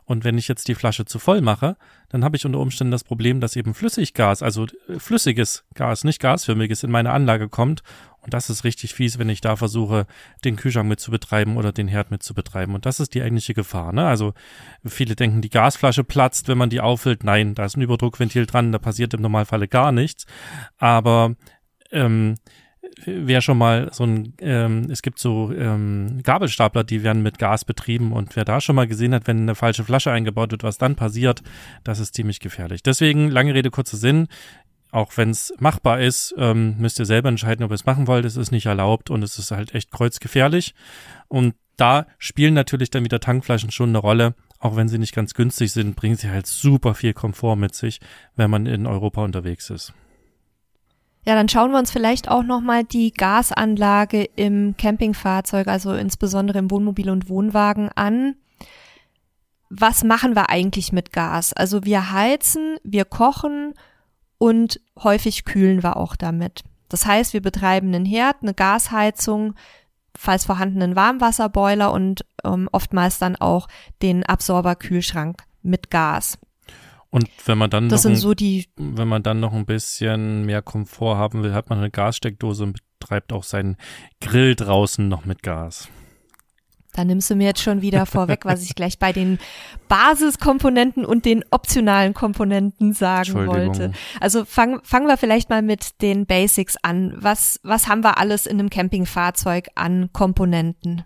Und 0.05 0.25
wenn 0.25 0.39
ich 0.39 0.49
jetzt 0.49 0.69
die 0.69 0.75
Flasche 0.75 1.05
zu 1.05 1.19
voll 1.19 1.41
mache, 1.41 1.77
dann 2.09 2.25
habe 2.25 2.37
ich 2.37 2.47
unter 2.47 2.61
Umständen 2.61 2.93
das 2.93 3.05
Problem, 3.05 3.41
dass 3.41 3.57
eben 3.57 3.75
Flüssiggas, 3.75 4.43
also 4.43 4.67
äh, 4.89 4.99
flüssiges 4.99 5.65
Gas, 5.75 6.05
nicht 6.05 6.21
gasförmiges, 6.21 6.85
in 6.85 6.91
meine 6.91 7.11
Anlage 7.11 7.49
kommt. 7.49 7.83
Und 8.21 8.35
das 8.35 8.51
ist 8.51 8.65
richtig 8.65 8.95
fies, 8.95 9.19
wenn 9.19 9.29
ich 9.29 9.41
da 9.41 9.55
versuche, 9.55 10.07
den 10.45 10.57
Kühlschrank 10.57 10.89
mit 10.89 10.99
zu 10.99 11.13
betreiben 11.13 11.57
oder 11.57 11.73
den 11.73 11.87
Herd 11.87 12.11
mit 12.11 12.25
zu 12.25 12.35
betreiben. 12.35 12.75
Und 12.75 12.85
das 12.85 12.99
ist 12.99 13.15
die 13.15 13.23
eigentliche 13.23 13.55
Gefahr. 13.55 13.93
Ne? 13.93 14.05
Also 14.07 14.35
viele 14.85 15.15
denken, 15.15 15.43
die 15.43 15.51
Gasflasche 15.51 16.03
platzt, 16.03 16.49
wenn 16.49 16.59
man 16.59 16.71
die 16.71 16.81
auffüllt. 16.81 17.23
Nein, 17.23 17.55
da 17.55 17.65
ist 17.65 17.77
ein 17.77 17.83
Überdruckventil 17.83 18.47
dran, 18.47 18.73
da 18.73 18.79
passiert 18.79 19.15
im 19.15 19.23
Normalfalle 19.23 19.69
gar 19.69 19.93
nichts. 19.93 20.27
Aber 20.77 21.37
ähm, 21.93 22.35
wer 23.05 23.41
schon 23.41 23.59
mal 23.59 23.91
so 23.93 24.05
ein, 24.05 24.35
ähm, 24.41 24.89
es 24.91 25.03
gibt 25.03 25.19
so 25.19 25.53
ähm, 25.53 26.21
Gabelstapler, 26.23 26.85
die 26.85 27.03
werden 27.03 27.23
mit 27.23 27.39
Gas 27.39 27.65
betrieben 27.65 28.13
und 28.13 28.37
wer 28.37 28.45
da 28.45 28.61
schon 28.61 28.77
mal 28.77 28.87
gesehen 28.87 29.15
hat, 29.15 29.27
wenn 29.27 29.43
eine 29.43 29.55
falsche 29.55 29.85
Flasche 29.85 30.11
eingebaut 30.11 30.51
wird, 30.51 30.63
was 30.63 30.79
dann 30.79 30.97
passiert, 30.97 31.43
das 31.85 31.99
ist 31.99 32.15
ziemlich 32.15 32.41
gefährlich. 32.41 32.83
Deswegen, 32.83 33.31
lange 33.31 33.55
Rede, 33.55 33.71
kurzer 33.71 33.97
Sinn, 33.97 34.29
auch 34.93 35.17
wenn 35.17 35.31
es 35.31 35.53
machbar 35.59 36.01
ist, 36.01 36.35
ähm, 36.39 36.77
müsst 36.79 36.99
ihr 36.99 37.07
selber 37.07 37.29
entscheiden, 37.29 37.65
ob 37.65 37.71
ihr 37.71 37.75
es 37.75 37.87
machen 37.87 38.07
wollt. 38.07 38.25
Es 38.25 38.37
ist 38.37 38.51
nicht 38.51 38.67
erlaubt 38.67 39.11
und 39.11 39.23
es 39.23 39.39
ist 39.39 39.51
halt 39.51 39.75
echt 39.75 39.91
kreuzgefährlich. 39.91 40.75
Und 41.29 41.55
da 41.77 42.07
spielen 42.19 42.55
natürlich 42.55 42.91
dann 42.91 43.05
wieder 43.05 43.21
Tankflaschen 43.21 43.71
schon 43.71 43.91
eine 43.91 43.99
Rolle. 43.99 44.35
Auch 44.59 44.77
wenn 44.77 44.89
sie 44.89 44.99
nicht 44.99 45.15
ganz 45.15 45.35
günstig 45.35 45.73
sind, 45.73 45.97
bringen 45.97 46.17
sie 46.17 46.31
halt 46.31 46.47
super 46.47 46.95
viel 46.95 47.13
Komfort 47.13 47.57
mit 47.57 47.75
sich, 47.75 48.01
wenn 48.37 48.51
man 48.51 48.65
in 48.65 48.87
Europa 48.87 49.23
unterwegs 49.23 49.69
ist. 49.69 49.93
Ja, 51.27 51.35
dann 51.35 51.49
schauen 51.49 51.73
wir 51.73 51.79
uns 51.79 51.91
vielleicht 51.91 52.29
auch 52.31 52.45
nochmal 52.45 52.85
die 52.85 53.13
Gasanlage 53.13 54.29
im 54.37 54.77
Campingfahrzeug, 54.77 55.67
also 55.67 55.93
insbesondere 55.93 56.59
im 56.59 56.71
Wohnmobil 56.71 57.11
und 57.11 57.29
Wohnwagen 57.29 57.91
an. 57.97 58.37
Was 59.69 60.05
machen 60.05 60.37
wir 60.37 60.51
eigentlich 60.51 60.93
mit 60.93 61.13
Gas? 61.13 61.53
Also 61.53 61.85
wir 61.85 62.13
heizen, 62.13 62.77
wir 62.85 63.05
kochen 63.05 63.75
und 64.39 64.81
häufig 65.03 65.45
kühlen 65.45 65.83
wir 65.83 65.97
auch 65.97 66.15
damit. 66.15 66.63
Das 66.89 67.07
heißt, 67.07 67.33
wir 67.33 67.43
betreiben 67.43 67.89
einen 67.93 68.05
Herd, 68.05 68.37
eine 68.43 68.55
Gasheizung, 68.55 69.55
falls 70.17 70.45
vorhanden 70.45 70.81
einen 70.81 70.95
Warmwasserboiler 70.95 71.91
und 71.91 72.25
ähm, 72.45 72.69
oftmals 72.71 73.19
dann 73.19 73.35
auch 73.35 73.67
den 74.01 74.25
Absorberkühlschrank 74.25 75.43
mit 75.63 75.91
Gas. 75.91 76.39
Und 77.11 77.29
wenn 77.45 77.59
man 77.59 77.71
dann 77.71 77.89
das 77.89 78.05
noch 78.05 78.11
ein, 78.11 78.17
so 78.17 78.35
die 78.35 78.67
wenn 78.77 79.09
man 79.09 79.23
dann 79.23 79.41
noch 79.41 79.53
ein 79.53 79.67
bisschen 79.67 80.45
mehr 80.45 80.63
Komfort 80.63 81.17
haben 81.17 81.43
will, 81.43 81.55
hat 81.55 81.71
man 81.71 81.79
eine 81.79 81.91
Gassteckdose 81.91 82.65
und 82.65 82.79
betreibt 82.99 83.33
auch 83.33 83.45
seinen 83.45 83.77
Grill 84.21 84.55
draußen 84.55 85.09
noch 85.09 85.25
mit 85.25 85.43
Gas. 85.43 85.89
Da 86.97 87.05
nimmst 87.05 87.31
du 87.31 87.35
mir 87.35 87.45
jetzt 87.45 87.61
schon 87.61 87.83
wieder 87.83 88.07
vorweg, 88.07 88.47
was 88.47 88.63
ich 88.63 88.75
gleich 88.75 88.99
bei 88.99 89.13
den 89.13 89.39
Basiskomponenten 89.87 91.05
und 91.05 91.27
den 91.27 91.45
optionalen 91.51 92.15
Komponenten 92.15 92.95
sagen 92.95 93.47
wollte. 93.47 93.93
Also 94.19 94.47
fangen 94.47 94.81
fangen 94.83 95.07
wir 95.07 95.19
vielleicht 95.19 95.51
mal 95.51 95.61
mit 95.61 96.01
den 96.01 96.25
Basics 96.25 96.77
an. 96.83 97.15
Was, 97.19 97.61
was 97.63 97.87
haben 97.87 98.03
wir 98.03 98.17
alles 98.17 98.47
in 98.47 98.59
einem 98.59 98.71
Campingfahrzeug 98.71 99.69
an 99.75 100.09
Komponenten? 100.15 101.05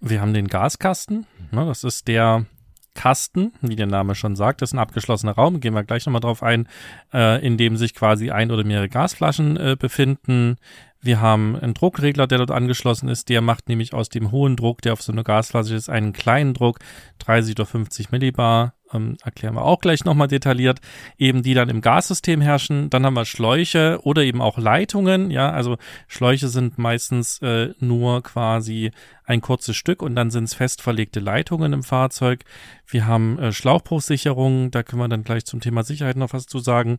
Wir 0.00 0.20
haben 0.20 0.32
den 0.32 0.46
Gaskasten. 0.46 1.26
Ne, 1.50 1.66
das 1.66 1.82
ist 1.82 2.06
der 2.06 2.46
Kasten, 2.94 3.52
wie 3.60 3.76
der 3.76 3.86
Name 3.86 4.14
schon 4.14 4.36
sagt, 4.36 4.62
ist 4.62 4.72
ein 4.72 4.78
abgeschlossener 4.78 5.32
Raum, 5.32 5.60
gehen 5.60 5.74
wir 5.74 5.84
gleich 5.84 6.06
nochmal 6.06 6.20
drauf 6.20 6.42
ein, 6.42 6.68
äh, 7.12 7.44
in 7.44 7.56
dem 7.56 7.76
sich 7.76 7.94
quasi 7.94 8.30
ein 8.30 8.50
oder 8.50 8.64
mehrere 8.64 8.88
Gasflaschen 8.88 9.56
äh, 9.56 9.76
befinden. 9.78 10.56
Wir 11.00 11.20
haben 11.20 11.56
einen 11.56 11.74
Druckregler, 11.74 12.26
der 12.26 12.38
dort 12.38 12.52
angeschlossen 12.52 13.08
ist. 13.08 13.28
Der 13.28 13.40
macht 13.40 13.68
nämlich 13.68 13.92
aus 13.92 14.08
dem 14.08 14.30
hohen 14.30 14.56
Druck, 14.56 14.82
der 14.82 14.92
auf 14.92 15.02
so 15.02 15.10
einer 15.10 15.24
Gasflasche 15.24 15.74
ist, 15.74 15.88
einen 15.88 16.12
kleinen 16.12 16.54
Druck, 16.54 16.78
30 17.18 17.56
oder 17.56 17.66
50 17.66 18.12
Millibar, 18.12 18.74
ähm, 18.92 19.16
erklären 19.22 19.54
wir 19.54 19.62
auch 19.62 19.80
gleich 19.80 20.04
nochmal 20.04 20.28
detailliert, 20.28 20.80
eben 21.18 21.42
die 21.42 21.54
dann 21.54 21.68
im 21.68 21.80
Gassystem 21.80 22.40
herrschen. 22.40 22.90
Dann 22.90 23.04
haben 23.04 23.14
wir 23.14 23.24
Schläuche 23.24 24.00
oder 24.02 24.22
eben 24.22 24.40
auch 24.40 24.58
Leitungen. 24.58 25.30
Ja, 25.30 25.50
also 25.50 25.76
Schläuche 26.08 26.48
sind 26.48 26.78
meistens 26.78 27.40
äh, 27.42 27.70
nur 27.78 28.22
quasi 28.22 28.90
ein 29.24 29.40
kurzes 29.40 29.76
Stück 29.76 30.02
und 30.02 30.14
dann 30.16 30.30
sind 30.30 30.44
es 30.44 30.54
fest 30.54 30.82
verlegte 30.82 31.20
Leitungen 31.20 31.72
im 31.72 31.82
Fahrzeug. 31.82 32.44
Wir 32.86 33.06
haben 33.06 33.38
äh, 33.38 33.52
Schlauchbruchsicherungen, 33.52 34.70
da 34.70 34.82
können 34.82 35.02
wir 35.02 35.08
dann 35.08 35.24
gleich 35.24 35.44
zum 35.44 35.60
Thema 35.60 35.84
Sicherheit 35.84 36.16
noch 36.16 36.32
was 36.32 36.46
zu 36.46 36.58
sagen. 36.58 36.98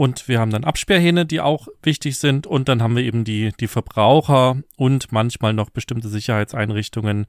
Und 0.00 0.28
wir 0.28 0.40
haben 0.40 0.50
dann 0.50 0.64
Absperrhähne, 0.64 1.26
die 1.26 1.42
auch 1.42 1.68
wichtig 1.82 2.16
sind. 2.16 2.46
Und 2.46 2.70
dann 2.70 2.82
haben 2.82 2.96
wir 2.96 3.02
eben 3.02 3.22
die, 3.22 3.52
die 3.60 3.68
Verbraucher 3.68 4.56
und 4.78 5.12
manchmal 5.12 5.52
noch 5.52 5.68
bestimmte 5.68 6.08
Sicherheitseinrichtungen, 6.08 7.26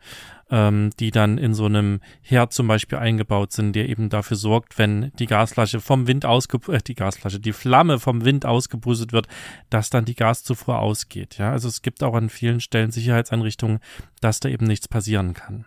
ähm, 0.50 0.92
die 0.98 1.12
dann 1.12 1.38
in 1.38 1.54
so 1.54 1.66
einem 1.66 2.00
Herd 2.22 2.54
zum 2.54 2.70
Beispiel 2.70 2.98
eingebaut 2.98 3.52
sind, 3.52 3.76
der 3.76 3.90
eben 3.90 4.08
dafür 4.08 4.38
sorgt, 4.38 4.78
wenn 4.78 5.12
die 5.20 5.26
Gasflasche 5.26 5.82
vom 5.82 6.08
Wind 6.08 6.26
ausge 6.26 6.60
äh, 6.72 6.80
die 6.82 6.96
Gasflasche, 6.96 7.42
die 7.42 7.52
Flamme 7.52 8.00
vom 8.00 8.24
Wind 8.24 8.46
ausgebrüstet 8.46 9.12
wird, 9.12 9.28
dass 9.70 9.90
dann 9.90 10.06
die 10.06 10.16
Gaszufuhr 10.16 10.80
ausgeht. 10.80 11.40
Ja, 11.40 11.52
also 11.52 11.68
es 11.68 11.82
gibt 11.82 12.02
auch 12.04 12.14
an 12.14 12.30
vielen 12.30 12.62
Stellen 12.62 12.92
Sicherheitseinrichtungen, 12.92 13.82
dass 14.22 14.40
da 14.40 14.48
eben 14.48 14.66
nichts 14.66 14.88
passieren 14.88 15.34
kann. 15.34 15.66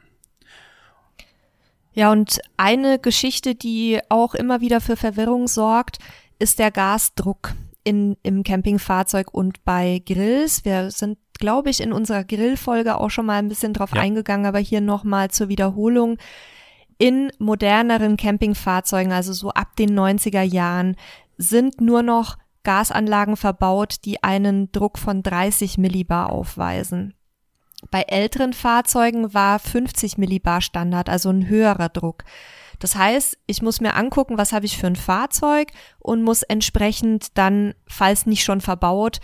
Ja, 1.96 2.10
und 2.10 2.40
eine 2.56 2.98
Geschichte, 2.98 3.54
die 3.54 4.00
auch 4.08 4.34
immer 4.34 4.60
wieder 4.60 4.80
für 4.80 4.96
Verwirrung 4.96 5.46
sorgt, 5.46 5.98
ist 6.38 6.58
der 6.58 6.70
Gasdruck 6.70 7.54
in, 7.84 8.16
im 8.22 8.42
Campingfahrzeug 8.42 9.32
und 9.32 9.64
bei 9.64 10.02
Grills. 10.04 10.64
Wir 10.64 10.90
sind, 10.90 11.18
glaube 11.38 11.70
ich, 11.70 11.80
in 11.80 11.92
unserer 11.92 12.24
Grillfolge 12.24 12.96
auch 12.96 13.10
schon 13.10 13.26
mal 13.26 13.38
ein 13.38 13.48
bisschen 13.48 13.74
drauf 13.74 13.94
ja. 13.94 14.00
eingegangen, 14.00 14.46
aber 14.46 14.58
hier 14.58 14.80
nochmal 14.80 15.30
zur 15.30 15.48
Wiederholung. 15.48 16.16
In 16.98 17.30
moderneren 17.38 18.16
Campingfahrzeugen, 18.16 19.12
also 19.12 19.32
so 19.32 19.50
ab 19.50 19.76
den 19.76 19.98
90er 19.98 20.42
Jahren, 20.42 20.96
sind 21.36 21.80
nur 21.80 22.02
noch 22.02 22.36
Gasanlagen 22.62 23.36
verbaut, 23.36 23.96
die 24.04 24.22
einen 24.22 24.72
Druck 24.72 24.98
von 24.98 25.22
30 25.22 25.76
Millibar 25.76 26.30
aufweisen. 26.30 27.14
Bei 27.90 28.02
älteren 28.02 28.54
Fahrzeugen 28.54 29.34
war 29.34 29.58
50 29.58 30.16
Millibar 30.16 30.60
Standard, 30.62 31.10
also 31.10 31.28
ein 31.30 31.48
höherer 31.48 31.90
Druck. 31.90 32.24
Das 32.78 32.96
heißt, 32.96 33.38
ich 33.46 33.62
muss 33.62 33.80
mir 33.80 33.94
angucken, 33.94 34.38
was 34.38 34.52
habe 34.52 34.66
ich 34.66 34.76
für 34.76 34.86
ein 34.86 34.96
Fahrzeug 34.96 35.68
und 35.98 36.22
muss 36.22 36.42
entsprechend 36.42 37.36
dann, 37.38 37.74
falls 37.86 38.26
nicht 38.26 38.44
schon 38.44 38.60
verbaut, 38.60 39.20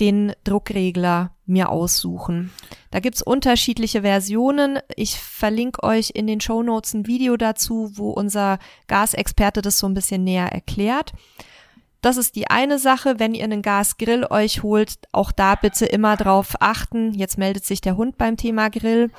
den 0.00 0.32
Druckregler 0.44 1.32
mir 1.46 1.68
aussuchen. 1.68 2.50
Da 2.90 3.00
gibt's 3.00 3.22
unterschiedliche 3.22 4.02
Versionen. 4.02 4.78
Ich 4.96 5.18
verlinke 5.20 5.82
euch 5.82 6.10
in 6.14 6.26
den 6.26 6.40
Show 6.40 6.62
Notes 6.62 6.94
ein 6.94 7.06
Video 7.06 7.36
dazu, 7.36 7.92
wo 7.94 8.10
unser 8.10 8.58
Gasexperte 8.88 9.62
das 9.62 9.78
so 9.78 9.86
ein 9.86 9.94
bisschen 9.94 10.24
näher 10.24 10.50
erklärt. 10.50 11.12
Das 12.00 12.16
ist 12.18 12.36
die 12.36 12.50
eine 12.50 12.78
Sache, 12.78 13.18
wenn 13.18 13.34
ihr 13.34 13.44
einen 13.44 13.62
Gasgrill 13.62 14.26
euch 14.28 14.62
holt, 14.62 14.98
auch 15.12 15.32
da 15.32 15.54
bitte 15.54 15.86
immer 15.86 16.16
drauf 16.16 16.54
achten. 16.60 17.14
Jetzt 17.14 17.38
meldet 17.38 17.64
sich 17.64 17.80
der 17.80 17.96
Hund 17.96 18.18
beim 18.18 18.36
Thema 18.36 18.68
Grill. 18.68 19.10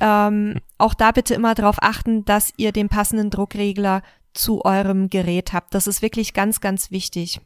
Ähm, 0.00 0.60
auch 0.78 0.94
da 0.94 1.10
bitte 1.12 1.34
immer 1.34 1.54
darauf 1.54 1.76
achten, 1.80 2.24
dass 2.24 2.52
ihr 2.56 2.72
den 2.72 2.88
passenden 2.88 3.30
Druckregler 3.30 4.02
zu 4.34 4.64
eurem 4.64 5.10
Gerät 5.10 5.52
habt. 5.52 5.74
Das 5.74 5.86
ist 5.86 6.02
wirklich 6.02 6.34
ganz, 6.34 6.60
ganz 6.60 6.90
wichtig. 6.90 7.40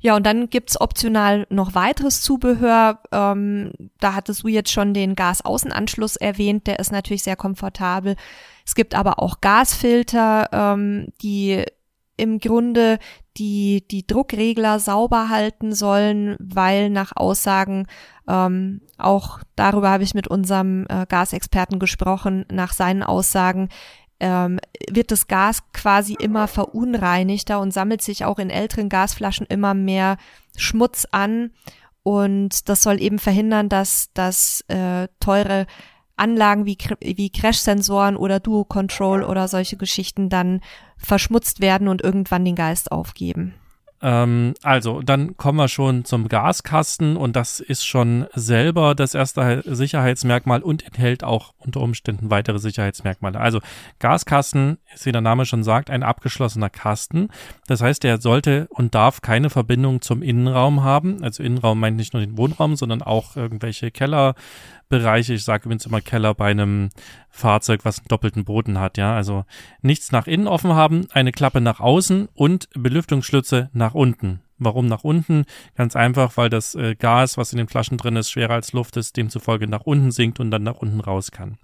Ja, 0.00 0.16
und 0.16 0.26
dann 0.26 0.50
gibt's 0.50 0.78
optional 0.78 1.46
noch 1.48 1.74
weiteres 1.74 2.20
Zubehör. 2.20 3.00
Ähm, 3.10 3.72
da 4.00 4.14
hattest 4.14 4.42
du 4.42 4.48
jetzt 4.48 4.70
schon 4.70 4.92
den 4.92 5.14
Gasaußenanschluss 5.14 6.16
erwähnt, 6.16 6.66
der 6.66 6.78
ist 6.78 6.92
natürlich 6.92 7.22
sehr 7.22 7.36
komfortabel. 7.36 8.16
Es 8.66 8.74
gibt 8.74 8.94
aber 8.94 9.18
auch 9.18 9.40
Gasfilter, 9.40 10.50
ähm, 10.52 11.08
die 11.22 11.64
im 12.16 12.38
Grunde 12.38 12.98
die, 13.36 13.84
die 13.90 14.06
Druckregler 14.06 14.78
sauber 14.78 15.28
halten 15.28 15.74
sollen, 15.74 16.36
weil 16.38 16.90
nach 16.90 17.12
Aussagen, 17.16 17.86
ähm, 18.28 18.80
auch 18.98 19.40
darüber 19.56 19.90
habe 19.90 20.04
ich 20.04 20.14
mit 20.14 20.28
unserem 20.28 20.86
äh, 20.88 21.06
Gasexperten 21.08 21.78
gesprochen, 21.78 22.46
nach 22.50 22.72
seinen 22.72 23.02
Aussagen 23.02 23.68
ähm, 24.20 24.60
wird 24.88 25.10
das 25.10 25.26
Gas 25.26 25.62
quasi 25.72 26.14
immer 26.14 26.46
verunreinigter 26.46 27.60
und 27.60 27.72
sammelt 27.72 28.00
sich 28.02 28.24
auch 28.24 28.38
in 28.38 28.50
älteren 28.50 28.88
Gasflaschen 28.88 29.46
immer 29.46 29.74
mehr 29.74 30.16
Schmutz 30.56 31.06
an. 31.10 31.50
Und 32.04 32.68
das 32.68 32.82
soll 32.82 33.00
eben 33.00 33.18
verhindern, 33.18 33.68
dass 33.68 34.10
dass 34.14 34.62
äh, 34.68 35.08
teure 35.20 35.66
Anlagen 36.16 36.66
wie, 36.66 36.76
wie 37.00 37.30
Crash-Sensoren 37.30 38.16
oder 38.16 38.40
Duo-Control 38.40 39.22
oder 39.22 39.48
solche 39.48 39.76
Geschichten 39.76 40.28
dann 40.28 40.60
verschmutzt 40.96 41.60
werden 41.60 41.88
und 41.88 42.02
irgendwann 42.02 42.44
den 42.44 42.54
Geist 42.54 42.92
aufgeben. 42.92 43.54
Ähm, 44.04 44.52
also, 44.62 45.00
dann 45.00 45.38
kommen 45.38 45.56
wir 45.56 45.68
schon 45.68 46.04
zum 46.04 46.28
Gaskasten 46.28 47.16
und 47.16 47.36
das 47.36 47.58
ist 47.58 47.86
schon 47.86 48.26
selber 48.34 48.94
das 48.94 49.14
erste 49.14 49.62
Sicherheitsmerkmal 49.64 50.62
und 50.62 50.84
enthält 50.84 51.24
auch 51.24 51.54
unter 51.56 51.80
Umständen 51.80 52.30
weitere 52.30 52.58
Sicherheitsmerkmale. 52.58 53.40
Also, 53.40 53.60
Gaskasten 54.00 54.76
ist, 54.94 55.06
wie 55.06 55.12
der 55.12 55.22
Name 55.22 55.46
schon 55.46 55.62
sagt, 55.62 55.88
ein 55.88 56.02
abgeschlossener 56.02 56.68
Kasten. 56.68 57.28
Das 57.66 57.80
heißt, 57.80 58.02
der 58.02 58.20
sollte 58.20 58.66
und 58.68 58.94
darf 58.94 59.22
keine 59.22 59.48
Verbindung 59.48 60.02
zum 60.02 60.20
Innenraum 60.20 60.84
haben. 60.84 61.24
Also, 61.24 61.42
Innenraum 61.42 61.80
meint 61.80 61.96
nicht 61.96 62.12
nur 62.12 62.20
den 62.20 62.36
Wohnraum, 62.36 62.76
sondern 62.76 63.00
auch 63.00 63.36
irgendwelche 63.36 63.90
Keller, 63.90 64.34
Bereiche. 64.88 65.34
Ich 65.34 65.44
sage 65.44 65.64
übrigens 65.64 65.86
immer 65.86 66.00
Keller 66.00 66.34
bei 66.34 66.50
einem 66.50 66.90
Fahrzeug, 67.30 67.80
was 67.84 67.98
einen 67.98 68.08
doppelten 68.08 68.44
Boden 68.44 68.78
hat, 68.78 68.98
ja. 68.98 69.14
Also 69.14 69.44
nichts 69.82 70.12
nach 70.12 70.26
innen 70.26 70.46
offen 70.46 70.74
haben, 70.74 71.06
eine 71.12 71.32
Klappe 71.32 71.60
nach 71.60 71.80
außen 71.80 72.28
und 72.34 72.68
Belüftungsschlitze 72.74 73.70
nach 73.72 73.94
unten. 73.94 74.40
Warum 74.58 74.86
nach 74.86 75.02
unten? 75.02 75.46
Ganz 75.74 75.96
einfach, 75.96 76.36
weil 76.36 76.48
das 76.48 76.74
äh, 76.74 76.94
Gas, 76.94 77.36
was 77.36 77.52
in 77.52 77.58
den 77.58 77.68
Flaschen 77.68 77.98
drin 77.98 78.16
ist, 78.16 78.30
schwerer 78.30 78.54
als 78.54 78.72
Luft 78.72 78.96
ist, 78.96 79.16
demzufolge 79.16 79.66
nach 79.66 79.82
unten 79.82 80.12
sinkt 80.12 80.38
und 80.38 80.50
dann 80.50 80.62
nach 80.62 80.76
unten 80.76 81.00
raus 81.00 81.32
kann. 81.32 81.58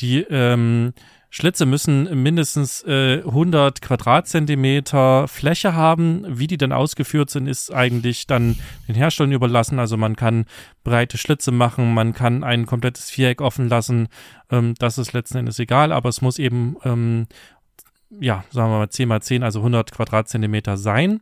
Die 0.00 0.20
ähm, 0.28 0.92
Schlitze 1.30 1.66
müssen 1.66 2.22
mindestens 2.22 2.82
äh, 2.84 3.18
100 3.18 3.82
Quadratzentimeter 3.82 5.28
Fläche 5.28 5.74
haben. 5.74 6.24
Wie 6.26 6.46
die 6.46 6.56
dann 6.56 6.72
ausgeführt 6.72 7.28
sind, 7.28 7.46
ist 7.46 7.72
eigentlich 7.72 8.26
dann 8.26 8.56
den 8.88 8.94
Herstellern 8.94 9.32
überlassen. 9.32 9.78
Also 9.78 9.98
man 9.98 10.16
kann 10.16 10.46
breite 10.84 11.18
Schlitze 11.18 11.52
machen, 11.52 11.92
man 11.92 12.14
kann 12.14 12.44
ein 12.44 12.64
komplettes 12.64 13.10
Viereck 13.10 13.42
offen 13.42 13.68
lassen. 13.68 14.08
Ähm, 14.50 14.74
das 14.78 14.96
ist 14.96 15.12
letzten 15.12 15.38
Endes 15.38 15.58
egal, 15.58 15.92
aber 15.92 16.08
es 16.08 16.22
muss 16.22 16.38
eben, 16.38 16.76
ähm, 16.84 17.26
ja, 18.20 18.44
sagen 18.50 18.70
wir 18.70 18.78
mal 18.78 18.88
10 18.88 19.08
mal 19.08 19.20
10, 19.20 19.42
also 19.42 19.58
100 19.58 19.92
Quadratzentimeter 19.92 20.78
sein. 20.78 21.20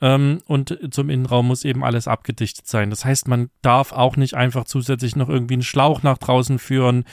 Ähm, 0.00 0.40
und 0.46 0.78
zum 0.90 1.10
Innenraum 1.10 1.48
muss 1.48 1.64
eben 1.64 1.84
alles 1.84 2.08
abgedichtet 2.08 2.66
sein. 2.66 2.90
Das 2.90 3.04
heißt, 3.04 3.28
man 3.28 3.50
darf 3.62 3.92
auch 3.92 4.16
nicht 4.16 4.34
einfach 4.34 4.64
zusätzlich 4.64 5.16
noch 5.16 5.28
irgendwie 5.28 5.54
einen 5.54 5.62
Schlauch 5.62 6.02
nach 6.02 6.18
draußen 6.18 6.58
führen, 6.58 7.04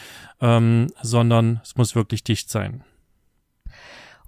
ähm, 0.42 0.88
sondern 1.02 1.60
es 1.64 1.76
muss 1.76 1.96
wirklich 1.96 2.24
dicht 2.24 2.50
sein. 2.50 2.84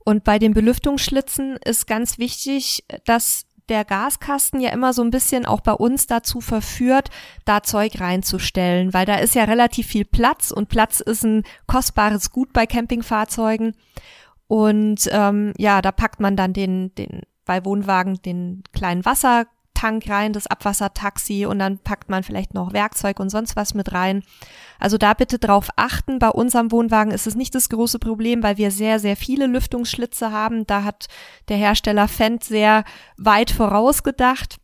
Und 0.04 0.24
bei 0.24 0.40
den 0.40 0.54
Belüftungsschlitzen 0.54 1.58
ist 1.64 1.88
ganz 1.88 2.18
wichtig, 2.18 2.84
dass 3.06 3.46
der 3.70 3.86
Gaskasten 3.86 4.60
ja 4.60 4.72
immer 4.72 4.94
so 4.94 5.04
ein 5.04 5.12
bisschen 5.12 5.46
auch 5.46 5.62
bei 5.62 5.74
uns 5.74 6.08
dazu 6.08 6.42
verführt, 6.42 7.10
da 7.46 7.62
Zeug 7.62 8.00
reinzustellen, 8.00 8.94
weil 8.94 9.06
da 9.06 9.16
ist 9.16 9.36
ja 9.36 9.44
relativ 9.44 9.88
viel 9.88 10.06
Platz 10.06 10.52
und 10.52 10.70
Platz 10.70 11.00
ist 11.00 11.24
ein 11.24 11.44
kostbares 11.68 12.32
Gut 12.32 12.52
bei 12.52 12.66
Campingfahrzeugen. 12.66 13.76
Und 14.48 15.08
ähm, 15.12 15.54
ja, 15.58 15.82
da 15.84 15.92
packt 15.92 16.20
man 16.20 16.36
dann 16.36 16.54
den, 16.54 16.96
den 16.96 17.22
bei 17.50 17.66
Wohnwagen 17.66 18.22
den 18.22 18.62
kleinen 18.74 19.06
Wassertank 19.06 20.08
rein, 20.08 20.34
das 20.34 20.46
Abwassertaxi 20.46 21.48
und 21.48 21.58
dann 21.58 21.80
packt 21.80 22.08
man 22.08 22.22
vielleicht 22.22 22.54
noch 22.54 22.74
Werkzeug 22.74 23.20
und 23.20 23.32
sonst 23.32 23.56
was 23.56 23.74
mit 23.74 23.92
rein. 23.92 24.22
Also 24.78 25.00
da 25.00 25.16
bitte 25.16 25.40
drauf 25.40 25.70
achten. 25.76 26.20
Bei 26.20 26.30
unserem 26.30 26.72
Wohnwagen 26.72 27.12
ist 27.12 27.26
es 27.26 27.34
nicht 27.34 27.56
das 27.56 27.70
große 27.70 27.98
Problem, 27.98 28.44
weil 28.44 28.58
wir 28.58 28.70
sehr, 28.70 29.00
sehr 29.00 29.16
viele 29.16 29.48
Lüftungsschlitze 29.48 30.32
haben. 30.32 30.68
Da 30.68 30.84
hat 30.84 31.08
der 31.48 31.58
Hersteller 31.58 32.08
Fendt 32.08 32.44
sehr 32.44 32.84
weit 33.18 33.50
vorausgedacht. 33.50 34.58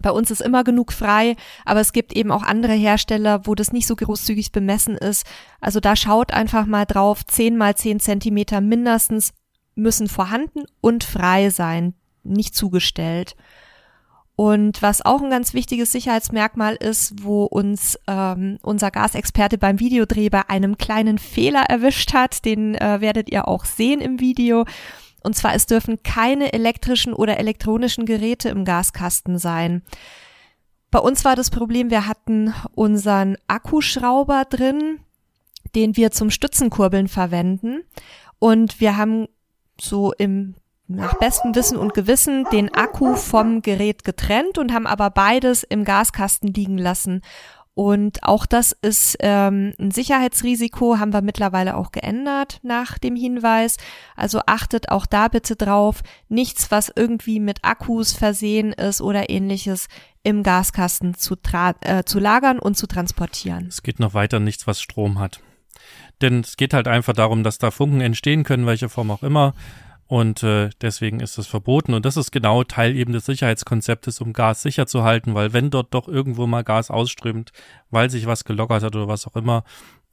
Bei 0.00 0.12
uns 0.12 0.30
ist 0.30 0.42
immer 0.42 0.62
genug 0.62 0.92
frei, 0.92 1.34
aber 1.64 1.80
es 1.80 1.92
gibt 1.92 2.12
eben 2.12 2.30
auch 2.30 2.44
andere 2.44 2.74
Hersteller, 2.74 3.48
wo 3.48 3.56
das 3.56 3.72
nicht 3.72 3.88
so 3.88 3.96
großzügig 3.96 4.52
bemessen 4.52 4.96
ist. 4.96 5.26
Also 5.60 5.80
da 5.80 5.96
schaut 5.96 6.32
einfach 6.32 6.66
mal 6.66 6.84
drauf, 6.86 7.26
10 7.26 7.56
mal 7.56 7.74
10 7.74 7.98
Zentimeter 7.98 8.60
mindestens 8.60 9.32
müssen 9.74 10.08
vorhanden 10.08 10.62
und 10.80 11.02
frei 11.02 11.50
sein 11.50 11.94
nicht 12.24 12.54
zugestellt. 12.54 13.36
Und 14.34 14.80
was 14.80 15.04
auch 15.04 15.22
ein 15.22 15.30
ganz 15.30 15.52
wichtiges 15.52 15.92
Sicherheitsmerkmal 15.92 16.74
ist, 16.76 17.22
wo 17.22 17.44
uns 17.44 17.98
ähm, 18.06 18.58
unser 18.62 18.90
Gasexperte 18.90 19.58
beim 19.58 19.78
Videodreh 19.78 20.30
bei 20.30 20.48
einem 20.48 20.78
kleinen 20.78 21.18
Fehler 21.18 21.64
erwischt 21.68 22.14
hat, 22.14 22.44
den 22.44 22.74
äh, 22.74 23.00
werdet 23.00 23.30
ihr 23.30 23.46
auch 23.46 23.66
sehen 23.66 24.00
im 24.00 24.20
Video. 24.20 24.64
Und 25.22 25.36
zwar, 25.36 25.54
es 25.54 25.66
dürfen 25.66 26.02
keine 26.02 26.52
elektrischen 26.52 27.12
oder 27.12 27.38
elektronischen 27.38 28.06
Geräte 28.06 28.48
im 28.48 28.64
Gaskasten 28.64 29.38
sein. 29.38 29.82
Bei 30.90 30.98
uns 30.98 31.24
war 31.24 31.36
das 31.36 31.50
Problem, 31.50 31.90
wir 31.90 32.06
hatten 32.08 32.52
unseren 32.74 33.36
Akkuschrauber 33.46 34.44
drin, 34.48 35.00
den 35.74 35.96
wir 35.96 36.10
zum 36.10 36.30
Stützenkurbeln 36.30 37.08
verwenden. 37.08 37.82
Und 38.38 38.80
wir 38.80 38.96
haben 38.96 39.28
so 39.80 40.12
im 40.12 40.54
nach 40.96 41.14
bestem 41.18 41.54
Wissen 41.54 41.76
und 41.76 41.94
Gewissen 41.94 42.44
den 42.52 42.72
Akku 42.74 43.16
vom 43.16 43.62
Gerät 43.62 44.04
getrennt 44.04 44.58
und 44.58 44.72
haben 44.72 44.86
aber 44.86 45.10
beides 45.10 45.62
im 45.62 45.84
Gaskasten 45.84 46.52
liegen 46.52 46.78
lassen. 46.78 47.22
Und 47.74 48.22
auch 48.22 48.44
das 48.44 48.72
ist 48.72 49.16
ähm, 49.20 49.72
ein 49.78 49.90
Sicherheitsrisiko, 49.92 50.98
haben 50.98 51.14
wir 51.14 51.22
mittlerweile 51.22 51.76
auch 51.76 51.90
geändert 51.90 52.60
nach 52.62 52.98
dem 52.98 53.16
Hinweis. 53.16 53.78
Also 54.14 54.40
achtet 54.46 54.90
auch 54.90 55.06
da 55.06 55.28
bitte 55.28 55.56
drauf, 55.56 56.02
nichts, 56.28 56.70
was 56.70 56.92
irgendwie 56.94 57.40
mit 57.40 57.64
Akkus 57.64 58.12
versehen 58.12 58.72
ist 58.74 59.00
oder 59.00 59.30
ähnliches 59.30 59.88
im 60.22 60.42
Gaskasten 60.42 61.14
zu, 61.14 61.36
äh, 61.80 62.04
zu 62.04 62.18
lagern 62.18 62.58
und 62.58 62.76
zu 62.76 62.86
transportieren. 62.86 63.66
Es 63.68 63.82
geht 63.82 64.00
noch 64.00 64.12
weiter 64.12 64.38
nichts, 64.38 64.66
was 64.66 64.82
Strom 64.82 65.18
hat. 65.18 65.40
Denn 66.20 66.40
es 66.40 66.58
geht 66.58 66.74
halt 66.74 66.88
einfach 66.88 67.14
darum, 67.14 67.42
dass 67.42 67.58
da 67.58 67.70
Funken 67.70 68.02
entstehen 68.02 68.44
können, 68.44 68.66
welche 68.66 68.90
Form 68.90 69.10
auch 69.10 69.22
immer. 69.22 69.54
Und 70.06 70.42
äh, 70.42 70.70
deswegen 70.80 71.20
ist 71.20 71.38
das 71.38 71.46
verboten. 71.46 71.94
Und 71.94 72.04
das 72.04 72.16
ist 72.16 72.32
genau 72.32 72.64
Teil 72.64 72.94
eben 72.96 73.12
des 73.12 73.26
Sicherheitskonzeptes, 73.26 74.20
um 74.20 74.32
Gas 74.32 74.62
sicher 74.62 74.86
zu 74.86 75.04
halten, 75.04 75.34
weil 75.34 75.52
wenn 75.52 75.70
dort 75.70 75.94
doch 75.94 76.06
irgendwo 76.06 76.46
mal 76.46 76.64
Gas 76.64 76.90
ausströmt, 76.90 77.52
weil 77.90 78.10
sich 78.10 78.26
was 78.26 78.44
gelockert 78.44 78.82
hat 78.82 78.94
oder 78.94 79.08
was 79.08 79.26
auch 79.26 79.36
immer, 79.36 79.64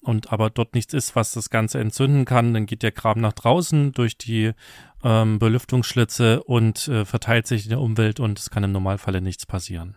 und 0.01 0.31
aber 0.31 0.49
dort 0.49 0.75
nichts 0.75 0.93
ist, 0.93 1.15
was 1.15 1.33
das 1.33 1.49
Ganze 1.49 1.79
entzünden 1.79 2.25
kann, 2.25 2.53
dann 2.53 2.65
geht 2.65 2.83
der 2.83 2.91
Kram 2.91 3.19
nach 3.19 3.33
draußen 3.33 3.91
durch 3.91 4.17
die 4.17 4.53
ähm, 5.03 5.39
Belüftungsschlitze 5.39 6.43
und 6.43 6.87
äh, 6.87 7.05
verteilt 7.05 7.47
sich 7.47 7.65
in 7.65 7.69
der 7.69 7.81
Umwelt 7.81 8.19
und 8.19 8.39
es 8.39 8.49
kann 8.49 8.63
im 8.63 8.71
Normalfalle 8.71 9.21
nichts 9.21 9.45
passieren. 9.45 9.95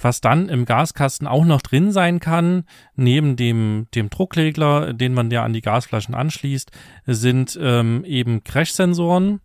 Was 0.00 0.20
dann 0.20 0.48
im 0.48 0.64
Gaskasten 0.64 1.26
auch 1.26 1.44
noch 1.44 1.62
drin 1.62 1.92
sein 1.92 2.18
kann, 2.18 2.64
neben 2.96 3.36
dem, 3.36 3.86
dem 3.94 4.10
Druckregler, 4.10 4.92
den 4.92 5.14
man 5.14 5.30
ja 5.30 5.44
an 5.44 5.52
die 5.52 5.60
Gasflaschen 5.60 6.14
anschließt, 6.14 6.70
sind 7.06 7.58
ähm, 7.60 8.04
eben 8.04 8.42
Crash-Sensoren. 8.42 9.40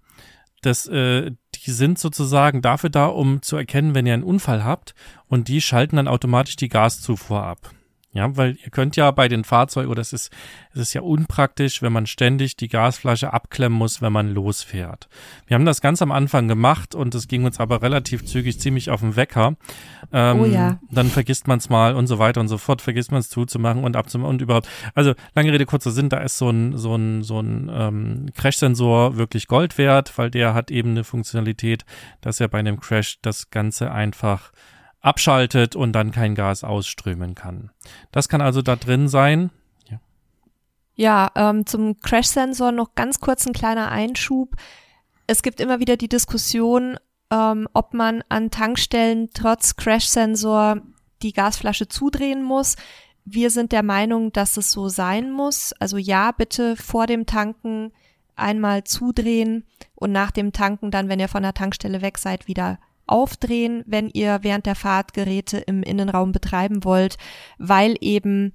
Das, 0.61 0.87
äh, 0.87 1.31
die 1.55 1.71
sind 1.71 1.99
sozusagen 1.99 2.61
dafür 2.61 2.89
da, 2.89 3.05
um 3.05 3.41
zu 3.41 3.55
erkennen, 3.57 3.93
wenn 3.93 4.07
ihr 4.07 4.13
einen 4.13 4.23
Unfall 4.23 4.63
habt 4.63 4.95
und 5.27 5.47
die 5.47 5.61
schalten 5.61 5.97
dann 5.97 6.07
automatisch 6.07 6.55
die 6.55 6.69
Gaszufuhr 6.69 7.43
ab. 7.43 7.71
Ja, 8.17 8.35
weil 8.35 8.57
ihr 8.63 8.71
könnt 8.71 8.95
ja 8.95 9.11
bei 9.11 9.27
den 9.27 9.43
Fahrzeugen, 9.43 9.91
oder 9.91 10.01
es 10.01 10.11
ist, 10.11 10.31
es 10.73 10.79
ist 10.79 10.93
ja 10.95 11.01
unpraktisch, 11.01 11.83
wenn 11.83 11.93
man 11.93 12.07
ständig 12.07 12.57
die 12.57 12.67
Gasflasche 12.67 13.31
abklemmen 13.31 13.77
muss, 13.77 14.01
wenn 14.01 14.11
man 14.11 14.33
losfährt. 14.33 15.07
Wir 15.45 15.53
haben 15.53 15.65
das 15.65 15.81
ganz 15.81 16.01
am 16.01 16.11
Anfang 16.11 16.47
gemacht 16.47 16.95
und 16.95 17.13
es 17.13 17.27
ging 17.27 17.45
uns 17.45 17.59
aber 17.59 17.83
relativ 17.83 18.25
zügig 18.25 18.59
ziemlich 18.59 18.89
auf 18.89 19.01
den 19.01 19.15
Wecker. 19.15 19.55
Ähm, 20.11 20.39
oh 20.39 20.45
ja. 20.45 20.79
Dann 20.89 21.09
vergisst 21.09 21.47
man 21.47 21.59
es 21.59 21.69
mal 21.69 21.93
und 21.93 22.07
so 22.07 22.17
weiter 22.17 22.41
und 22.41 22.47
so 22.47 22.57
fort, 22.57 22.81
vergisst 22.81 23.11
man 23.11 23.19
es 23.19 23.29
zuzumachen 23.29 23.83
und 23.83 23.95
abzumachen 23.95 24.31
und 24.31 24.41
überhaupt. 24.41 24.67
Also 24.95 25.13
lange 25.35 25.53
Rede, 25.53 25.67
kurzer 25.67 25.91
Sinn, 25.91 26.09
da 26.09 26.17
ist 26.17 26.39
so 26.39 26.49
ein, 26.49 26.75
so 26.75 26.95
ein, 26.95 27.21
so 27.21 27.39
ein 27.39 27.69
ähm, 27.71 28.25
Crash-Sensor 28.33 29.17
wirklich 29.17 29.45
Gold 29.45 29.77
wert, 29.77 30.17
weil 30.17 30.31
der 30.31 30.55
hat 30.55 30.71
eben 30.71 30.89
eine 30.89 31.03
Funktionalität, 31.03 31.85
dass 32.21 32.39
er 32.39 32.47
bei 32.47 32.57
einem 32.57 32.79
Crash 32.79 33.19
das 33.21 33.51
Ganze 33.51 33.91
einfach 33.91 34.51
abschaltet 35.01 35.75
und 35.75 35.93
dann 35.93 36.11
kein 36.11 36.35
Gas 36.35 36.63
ausströmen 36.63 37.35
kann. 37.35 37.71
Das 38.11 38.29
kann 38.29 38.41
also 38.41 38.61
da 38.61 38.75
drin 38.75 39.07
sein. 39.07 39.51
Ja, 39.89 39.99
ja 40.95 41.31
ähm, 41.35 41.65
zum 41.65 41.99
Crash-Sensor 41.99 42.71
noch 42.71 42.95
ganz 42.95 43.19
kurz 43.19 43.45
ein 43.45 43.53
kleiner 43.53 43.91
Einschub. 43.91 44.55
Es 45.27 45.43
gibt 45.43 45.59
immer 45.59 45.79
wieder 45.79 45.97
die 45.97 46.09
Diskussion, 46.09 46.97
ähm, 47.31 47.67
ob 47.73 47.93
man 47.93 48.23
an 48.29 48.51
Tankstellen 48.51 49.29
trotz 49.33 49.75
Crash-Sensor 49.75 50.81
die 51.21 51.33
Gasflasche 51.33 51.87
zudrehen 51.87 52.43
muss. 52.43 52.75
Wir 53.25 53.49
sind 53.49 53.71
der 53.71 53.83
Meinung, 53.83 54.31
dass 54.31 54.57
es 54.57 54.71
so 54.71 54.87
sein 54.87 55.31
muss. 55.31 55.73
Also 55.79 55.97
ja, 55.97 56.31
bitte 56.31 56.75
vor 56.75 57.07
dem 57.07 57.25
Tanken 57.25 57.91
einmal 58.35 58.83
zudrehen 58.83 59.65
und 59.95 60.11
nach 60.11 60.31
dem 60.31 60.53
Tanken 60.53 60.91
dann, 60.91 61.09
wenn 61.09 61.19
ihr 61.19 61.27
von 61.27 61.43
der 61.43 61.53
Tankstelle 61.53 62.01
weg 62.01 62.17
seid, 62.17 62.47
wieder 62.47 62.79
aufdrehen, 63.07 63.83
wenn 63.87 64.09
ihr 64.09 64.39
während 64.41 64.65
der 64.65 64.75
Fahrt 64.75 65.13
Geräte 65.13 65.57
im 65.57 65.83
Innenraum 65.83 66.31
betreiben 66.31 66.83
wollt, 66.83 67.17
weil 67.57 67.95
eben 68.01 68.53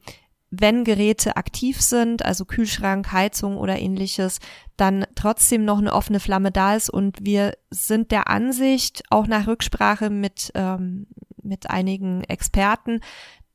wenn 0.54 0.84
Geräte 0.84 1.36
aktiv 1.36 1.80
sind, 1.80 2.26
also 2.26 2.44
Kühlschrank, 2.44 3.10
Heizung 3.10 3.56
oder 3.56 3.78
ähnliches, 3.78 4.38
dann 4.76 5.06
trotzdem 5.14 5.64
noch 5.64 5.78
eine 5.78 5.94
offene 5.94 6.20
Flamme 6.20 6.52
da 6.52 6.76
ist. 6.76 6.90
Und 6.90 7.24
wir 7.24 7.56
sind 7.70 8.10
der 8.10 8.28
Ansicht, 8.28 9.02
auch 9.08 9.26
nach 9.26 9.46
Rücksprache 9.46 10.10
mit, 10.10 10.52
ähm, 10.54 11.06
mit 11.42 11.70
einigen 11.70 12.22
Experten, 12.24 13.00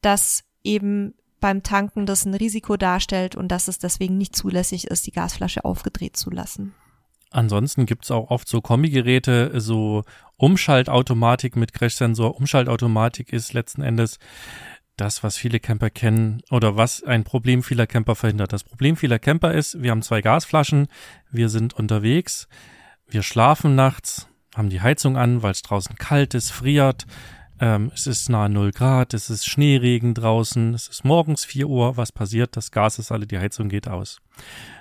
dass 0.02 0.44
eben 0.64 1.14
beim 1.40 1.62
Tanken 1.62 2.08
das 2.08 2.26
ein 2.26 2.34
Risiko 2.34 2.78
darstellt 2.78 3.36
und 3.36 3.50
dass 3.50 3.68
es 3.68 3.78
deswegen 3.78 4.18
nicht 4.18 4.36
zulässig 4.36 4.88
ist, 4.88 5.06
die 5.06 5.12
Gasflasche 5.12 5.66
aufgedreht 5.66 6.18
zu 6.18 6.32
lassen. 6.32 6.74
Ansonsten 7.32 7.86
gibt's 7.86 8.12
auch 8.12 8.30
oft 8.30 8.48
so 8.48 8.62
Kombigeräte, 8.62 9.60
so 9.60 10.04
Umschaltautomatik 10.38 11.56
mit 11.56 11.74
Crashsensor. 11.74 12.36
Umschaltautomatik 12.36 13.34
ist 13.34 13.54
letzten 13.54 13.82
Endes 13.82 14.20
das, 14.98 15.24
was 15.24 15.38
viele 15.38 15.60
Camper 15.60 15.90
kennen 15.90 16.42
oder 16.50 16.76
was 16.76 17.04
ein 17.04 17.24
Problem 17.24 17.64
vieler 17.64 17.86
Camper 17.86 18.16
verhindert. 18.16 18.52
Das 18.52 18.64
Problem 18.64 18.98
vieler 18.98 19.20
Camper 19.20 19.54
ist, 19.54 19.82
wir 19.82 19.92
haben 19.92 20.02
zwei 20.02 20.22
Gasflaschen, 20.22 20.88
wir 21.30 21.50
sind 21.50 21.74
unterwegs, 21.76 22.48
wir 23.08 23.22
schlafen 23.22 23.76
nachts, 23.76 24.28
haben 24.56 24.70
die 24.70 24.82
Heizung 24.82 25.16
an, 25.16 25.44
weil 25.44 25.52
es 25.52 25.62
draußen 25.62 25.96
kalt 25.98 26.34
ist, 26.34 26.52
friert, 26.52 27.06
ähm, 27.60 27.92
es 27.94 28.08
ist 28.08 28.30
nahe 28.30 28.50
0 28.50 28.72
Grad, 28.72 29.14
es 29.14 29.30
ist 29.30 29.48
Schneeregen 29.48 30.14
draußen, 30.14 30.74
es 30.74 30.88
ist 30.88 31.06
morgens 31.06 31.46
4 31.46 31.68
Uhr, 31.68 31.98
was 31.98 32.12
passiert? 32.12 32.58
Das 32.58 32.72
Gas 32.72 33.00
ist 33.00 33.12
alle, 33.12 33.28
die 33.28 33.40
Heizung 33.40 33.70
geht 33.70 33.88
aus. 33.88 34.20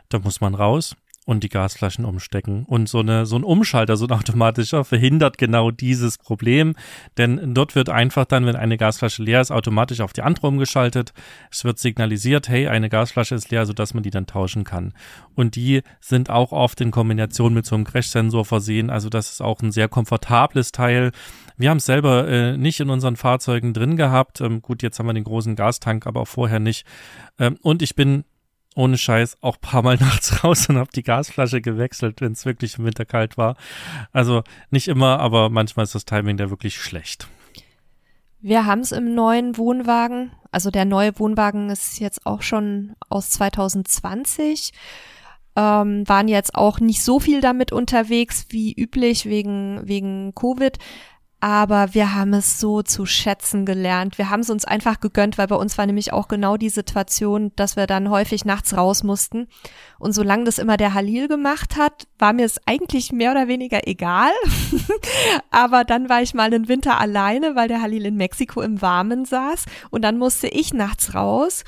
Da 0.09 0.19
muss 0.19 0.41
man 0.41 0.55
raus, 0.55 0.97
und 1.27 1.43
die 1.43 1.49
Gasflaschen 1.49 2.05
umstecken. 2.05 2.65
Und 2.67 2.89
so 2.89 3.01
eine, 3.01 3.27
so 3.27 3.37
ein 3.37 3.43
Umschalter, 3.43 3.97
so 3.97 4.07
ein 4.07 4.13
automatischer, 4.13 4.85
verhindert 4.85 5.39
genau 5.39 5.73
dieses 5.73 6.19
Problem. 6.19 6.77
Denn 7.19 7.53
dort 7.53 7.75
wird 7.75 7.91
einfach 7.91 8.25
dann, 8.25 8.47
wenn 8.47 8.55
eine 8.55 8.79
Gasflasche 8.79 9.25
leer 9.25 9.41
ist, 9.41 9.51
automatisch 9.51 10.01
auf 10.01 10.13
die 10.13 10.23
andere 10.23 10.47
umgeschaltet. 10.47 11.13
Es 11.51 11.65
wird 11.65 11.81
signalisiert, 11.81 12.49
hey, 12.49 12.69
eine 12.69 12.89
Gasflasche 12.89 13.35
ist 13.35 13.51
leer, 13.51 13.67
sodass 13.67 13.93
man 13.93 14.05
die 14.05 14.11
dann 14.11 14.27
tauschen 14.27 14.63
kann. 14.63 14.95
Und 15.35 15.57
die 15.57 15.83
sind 16.01 16.31
auch 16.31 16.53
oft 16.53 16.81
in 16.81 16.93
Kombination 16.93 17.53
mit 17.53 17.67
so 17.67 17.75
einem 17.75 17.85
Crash-Sensor 17.85 18.45
versehen. 18.45 18.89
Also 18.89 19.09
das 19.09 19.33
ist 19.33 19.41
auch 19.43 19.61
ein 19.63 19.73
sehr 19.73 19.89
komfortables 19.89 20.71
Teil. 20.71 21.11
Wir 21.57 21.71
haben 21.71 21.79
es 21.79 21.87
selber 21.87 22.29
äh, 22.29 22.57
nicht 22.57 22.79
in 22.79 22.89
unseren 22.89 23.17
Fahrzeugen 23.17 23.75
drin 23.75 23.97
gehabt. 23.97 24.41
Ähm, 24.41 24.63
gut, 24.63 24.85
jetzt 24.85 25.01
haben 25.01 25.07
wir 25.07 25.15
den 25.15 25.25
großen 25.25 25.57
Gastank, 25.57 26.07
aber 26.07 26.21
auch 26.21 26.29
vorher 26.29 26.61
nicht. 26.61 26.87
Ähm, 27.41 27.59
und 27.63 27.83
ich 27.83 27.97
bin 27.97 28.25
ohne 28.77 28.99
Scheiß 28.99 29.39
auch 29.41 29.61
paar 29.61 29.83
Mal 29.83 29.97
nachts 30.01 30.45
raus 30.45 30.69
und 30.69 30.77
habe 30.77 30.91
die 30.95 31.03
Gasflasche 31.03 31.61
gewechselt, 31.61 32.21
wenn 32.21 32.33
es 32.33 32.47
wirklich 32.47 32.79
im 32.79 32.85
Winter 32.85 33.05
kalt 33.05 33.37
war. 33.37 33.57
Also 34.13 34.43
nicht 34.71 34.89
immer, 34.89 35.19
aber 35.19 35.51
manchmal 35.51 35.85
ist 35.85 35.95
das 35.95 36.05
Timing 36.05 36.37
da 36.37 36.51
wirklich 36.51 36.81
schlecht. 36.81 37.29
Wir 38.41 38.67
haben 38.67 38.81
es 38.81 38.93
im 38.93 39.15
neuen 39.15 39.57
Wohnwagen. 39.57 40.31
Also 40.53 40.71
der 40.71 40.85
neue 40.85 41.19
Wohnwagen 41.19 41.71
ist 41.71 41.99
jetzt 41.99 42.27
auch 42.27 42.43
schon 42.43 42.95
aus 43.09 43.31
2020. 43.31 44.73
Ähm, 45.59 46.07
waren 46.07 46.29
jetzt 46.29 46.55
auch 46.55 46.81
nicht 46.81 47.03
so 47.03 47.19
viel 47.19 47.41
damit 47.41 47.73
unterwegs 47.73 48.47
wie 48.51 48.75
üblich 48.75 49.25
wegen, 49.25 49.81
wegen 49.85 50.35
Covid 50.35 50.79
aber 51.47 51.95
wir 51.95 52.13
haben 52.13 52.35
es 52.35 52.59
so 52.59 52.83
zu 52.83 53.07
schätzen 53.07 53.67
gelernt. 53.67 54.19
Wir 54.19 54.31
haben 54.31 54.41
es 54.41 54.51
uns 54.51 54.65
einfach 54.65 54.99
gegönnt, 54.99 55.39
weil 55.39 55.47
bei 55.47 55.55
uns 55.55 55.79
war 55.79 55.87
nämlich 55.87 56.13
auch 56.13 56.27
genau 56.27 56.57
die 56.57 56.71
Situation, 56.71 57.53
dass 57.55 57.77
wir 57.77 57.87
dann 57.87 58.11
häufig 58.11 58.45
nachts 58.45 58.77
raus 58.77 59.05
mussten. 59.05 59.47
Und 60.01 60.11
solange 60.11 60.43
das 60.43 60.59
immer 60.59 60.77
der 60.77 60.93
Halil 60.93 61.29
gemacht 61.29 61.77
hat, 61.77 62.09
war 62.19 62.33
mir 62.33 62.47
es 62.47 62.61
eigentlich 62.67 63.13
mehr 63.13 63.31
oder 63.31 63.47
weniger 63.47 63.87
egal. 63.87 64.33
aber 65.53 65.85
dann 65.85 66.09
war 66.09 66.21
ich 66.21 66.35
mal 66.35 66.53
einen 66.53 66.67
Winter 66.67 66.99
alleine, 66.99 67.55
weil 67.55 67.69
der 67.69 67.81
Halil 67.81 68.07
in 68.07 68.17
Mexiko 68.17 68.61
im 68.61 68.83
Warmen 68.83 69.25
saß. 69.25 69.67
Und 69.91 70.03
dann 70.03 70.19
musste 70.19 70.49
ich 70.49 70.75
nachts 70.75 71.15
raus. 71.15 71.63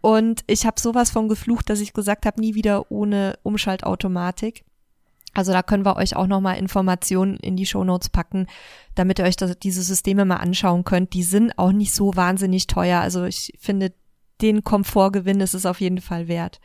Und 0.00 0.42
ich 0.46 0.64
habe 0.64 0.80
sowas 0.80 1.10
von 1.10 1.28
geflucht, 1.28 1.68
dass 1.68 1.80
ich 1.80 1.92
gesagt 1.92 2.24
habe, 2.24 2.40
nie 2.40 2.54
wieder 2.54 2.90
ohne 2.90 3.38
Umschaltautomatik. 3.42 4.64
Also 5.34 5.52
da 5.52 5.62
können 5.62 5.84
wir 5.84 5.96
euch 5.96 6.16
auch 6.16 6.26
nochmal 6.26 6.58
Informationen 6.58 7.36
in 7.36 7.56
die 7.56 7.66
Shownotes 7.66 8.08
packen, 8.08 8.46
damit 8.94 9.18
ihr 9.18 9.24
euch 9.24 9.36
das, 9.36 9.58
diese 9.58 9.82
Systeme 9.82 10.24
mal 10.24 10.36
anschauen 10.36 10.84
könnt. 10.84 11.12
Die 11.12 11.22
sind 11.22 11.58
auch 11.58 11.72
nicht 11.72 11.94
so 11.94 12.16
wahnsinnig 12.16 12.66
teuer. 12.66 13.00
Also 13.00 13.24
ich 13.24 13.52
finde, 13.60 13.92
den 14.40 14.64
Komfortgewinn 14.64 15.40
ist 15.40 15.54
es 15.54 15.66
auf 15.66 15.80
jeden 15.80 16.00
Fall 16.00 16.28
wert. 16.28 16.60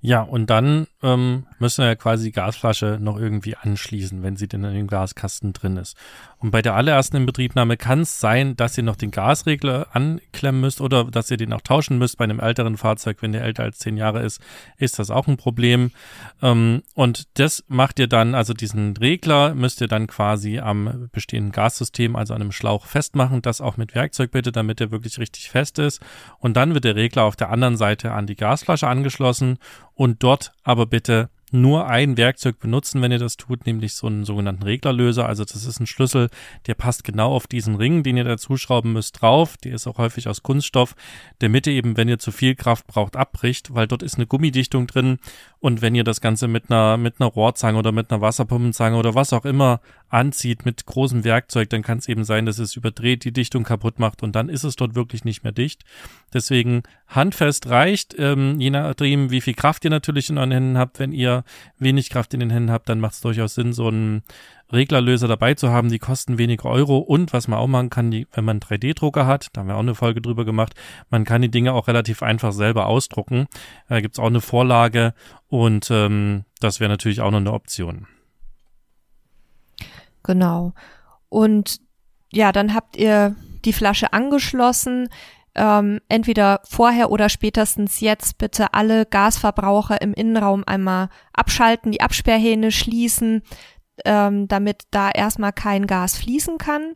Ja, 0.00 0.22
und 0.22 0.48
dann 0.48 0.86
ähm, 1.02 1.46
müssen 1.58 1.82
wir 1.82 1.88
ja 1.88 1.94
quasi 1.96 2.26
die 2.26 2.32
Gasflasche 2.32 2.98
noch 3.00 3.18
irgendwie 3.18 3.56
anschließen, 3.56 4.22
wenn 4.22 4.36
sie 4.36 4.46
denn 4.46 4.62
in 4.62 4.74
dem 4.74 4.86
Gaskasten 4.86 5.52
drin 5.52 5.76
ist. 5.76 5.96
Und 6.40 6.52
bei 6.52 6.62
der 6.62 6.74
allerersten 6.74 7.16
Inbetriebnahme 7.16 7.76
kann 7.76 8.00
es 8.00 8.20
sein, 8.20 8.54
dass 8.54 8.78
ihr 8.78 8.84
noch 8.84 8.94
den 8.94 9.10
Gasregler 9.10 9.88
anklemmen 9.92 10.60
müsst 10.60 10.80
oder 10.80 11.04
dass 11.04 11.30
ihr 11.30 11.36
den 11.36 11.52
auch 11.52 11.62
tauschen 11.62 11.98
müsst. 11.98 12.16
Bei 12.16 12.24
einem 12.24 12.38
älteren 12.38 12.76
Fahrzeug, 12.76 13.18
wenn 13.22 13.32
der 13.32 13.42
älter 13.42 13.64
als 13.64 13.78
zehn 13.78 13.96
Jahre 13.96 14.22
ist, 14.22 14.40
ist 14.76 15.00
das 15.00 15.10
auch 15.10 15.26
ein 15.26 15.36
Problem. 15.36 15.90
Ähm, 16.40 16.82
und 16.94 17.26
das 17.38 17.64
macht 17.66 17.98
ihr 17.98 18.06
dann, 18.06 18.36
also 18.36 18.54
diesen 18.54 18.96
Regler 18.96 19.54
müsst 19.54 19.80
ihr 19.80 19.88
dann 19.88 20.06
quasi 20.06 20.60
am 20.60 21.08
bestehenden 21.10 21.50
Gassystem, 21.50 22.14
also 22.14 22.34
an 22.34 22.42
einem 22.42 22.52
Schlauch 22.52 22.86
festmachen. 22.86 23.42
Das 23.42 23.60
auch 23.60 23.76
mit 23.76 23.96
Werkzeug 23.96 24.30
bitte, 24.30 24.52
damit 24.52 24.80
er 24.80 24.92
wirklich 24.92 25.18
richtig 25.18 25.50
fest 25.50 25.80
ist. 25.80 26.00
Und 26.38 26.56
dann 26.56 26.72
wird 26.74 26.84
der 26.84 26.94
Regler 26.94 27.24
auf 27.24 27.34
der 27.34 27.50
anderen 27.50 27.76
Seite 27.76 28.12
an 28.12 28.26
die 28.28 28.36
Gasflasche 28.36 28.86
angeschlossen 28.86 29.58
und 29.94 30.22
dort 30.22 30.52
aber 30.62 30.86
bitte 30.86 31.30
nur 31.52 31.86
ein 31.86 32.16
Werkzeug 32.16 32.58
benutzen, 32.58 33.02
wenn 33.02 33.12
ihr 33.12 33.18
das 33.18 33.36
tut, 33.36 33.66
nämlich 33.66 33.94
so 33.94 34.06
einen 34.06 34.24
sogenannten 34.24 34.62
Reglerlöser. 34.62 35.26
Also 35.26 35.44
das 35.44 35.64
ist 35.64 35.80
ein 35.80 35.86
Schlüssel, 35.86 36.28
der 36.66 36.74
passt 36.74 37.04
genau 37.04 37.32
auf 37.32 37.46
diesen 37.46 37.74
Ring, 37.76 38.02
den 38.02 38.16
ihr 38.16 38.24
da 38.24 38.36
zuschrauben 38.36 38.92
müsst, 38.92 39.20
drauf. 39.20 39.56
Der 39.58 39.74
ist 39.74 39.86
auch 39.86 39.98
häufig 39.98 40.28
aus 40.28 40.42
Kunststoff, 40.42 40.94
damit 41.38 41.66
ihr 41.66 41.72
eben, 41.72 41.96
wenn 41.96 42.08
ihr 42.08 42.18
zu 42.18 42.32
viel 42.32 42.54
Kraft 42.54 42.86
braucht, 42.86 43.16
abbricht, 43.16 43.74
weil 43.74 43.86
dort 43.86 44.02
ist 44.02 44.16
eine 44.16 44.26
Gummidichtung 44.26 44.86
drin. 44.86 45.18
Und 45.60 45.82
wenn 45.82 45.94
ihr 45.94 46.04
das 46.04 46.20
Ganze 46.20 46.48
mit 46.48 46.70
einer, 46.70 46.96
mit 46.96 47.20
einer 47.20 47.30
Rohrzange 47.30 47.78
oder 47.78 47.92
mit 47.92 48.10
einer 48.10 48.20
Wasserpumpenzange 48.20 48.96
oder 48.96 49.14
was 49.14 49.32
auch 49.32 49.44
immer 49.44 49.80
anzieht 50.08 50.64
mit 50.64 50.86
großem 50.86 51.24
Werkzeug, 51.24 51.70
dann 51.70 51.82
kann 51.82 51.98
es 51.98 52.08
eben 52.08 52.24
sein, 52.24 52.46
dass 52.46 52.58
es 52.58 52.76
überdreht, 52.76 53.24
die 53.24 53.32
Dichtung 53.32 53.64
kaputt 53.64 53.98
macht 53.98 54.22
und 54.22 54.34
dann 54.34 54.48
ist 54.48 54.64
es 54.64 54.76
dort 54.76 54.94
wirklich 54.94 55.24
nicht 55.24 55.42
mehr 55.44 55.52
dicht. 55.52 55.84
Deswegen 56.32 56.82
handfest 57.06 57.68
reicht, 57.68 58.14
ähm, 58.18 58.60
je 58.60 58.70
nachdem, 58.70 59.30
wie 59.30 59.40
viel 59.40 59.54
Kraft 59.54 59.84
ihr 59.84 59.90
natürlich 59.90 60.30
in 60.30 60.38
euren 60.38 60.50
Händen 60.50 60.78
habt. 60.78 60.98
Wenn 60.98 61.12
ihr 61.12 61.44
wenig 61.78 62.10
Kraft 62.10 62.34
in 62.34 62.40
den 62.40 62.50
Händen 62.50 62.70
habt, 62.70 62.88
dann 62.88 63.00
macht 63.00 63.14
es 63.14 63.20
durchaus 63.20 63.54
Sinn, 63.54 63.72
so 63.72 63.88
einen 63.88 64.22
Reglerlöser 64.72 65.28
dabei 65.28 65.54
zu 65.54 65.70
haben. 65.70 65.88
Die 65.88 65.98
kosten 65.98 66.38
wenig 66.38 66.64
Euro 66.64 66.98
und 66.98 67.32
was 67.32 67.48
man 67.48 67.58
auch 67.58 67.66
machen 67.66 67.90
kann, 67.90 68.10
die, 68.10 68.26
wenn 68.32 68.44
man 68.44 68.60
einen 68.60 68.80
3D-Drucker 68.80 69.26
hat, 69.26 69.48
da 69.52 69.60
haben 69.60 69.68
wir 69.68 69.76
auch 69.76 69.80
eine 69.80 69.94
Folge 69.94 70.20
drüber 70.20 70.44
gemacht, 70.44 70.74
man 71.10 71.24
kann 71.24 71.42
die 71.42 71.50
Dinge 71.50 71.72
auch 71.72 71.88
relativ 71.88 72.22
einfach 72.22 72.52
selber 72.52 72.86
ausdrucken. 72.86 73.46
Da 73.88 74.00
gibt's 74.00 74.18
auch 74.18 74.26
eine 74.26 74.40
Vorlage 74.40 75.14
und 75.48 75.88
ähm, 75.90 76.44
das 76.60 76.80
wäre 76.80 76.90
natürlich 76.90 77.20
auch 77.20 77.30
noch 77.30 77.38
eine 77.38 77.52
Option. 77.52 78.06
Genau. 80.28 80.74
Und 81.30 81.80
ja, 82.30 82.52
dann 82.52 82.74
habt 82.74 82.96
ihr 82.96 83.34
die 83.64 83.72
Flasche 83.72 84.12
angeschlossen. 84.12 85.08
Ähm, 85.54 86.00
entweder 86.10 86.60
vorher 86.64 87.10
oder 87.10 87.30
spätestens 87.30 88.00
jetzt 88.00 88.36
bitte 88.36 88.74
alle 88.74 89.06
Gasverbraucher 89.06 90.02
im 90.02 90.12
Innenraum 90.12 90.64
einmal 90.66 91.08
abschalten, 91.32 91.90
die 91.90 92.02
Absperrhähne 92.02 92.70
schließen, 92.70 93.42
ähm, 94.04 94.46
damit 94.48 94.82
da 94.90 95.10
erstmal 95.10 95.54
kein 95.54 95.86
Gas 95.86 96.18
fließen 96.18 96.58
kann. 96.58 96.94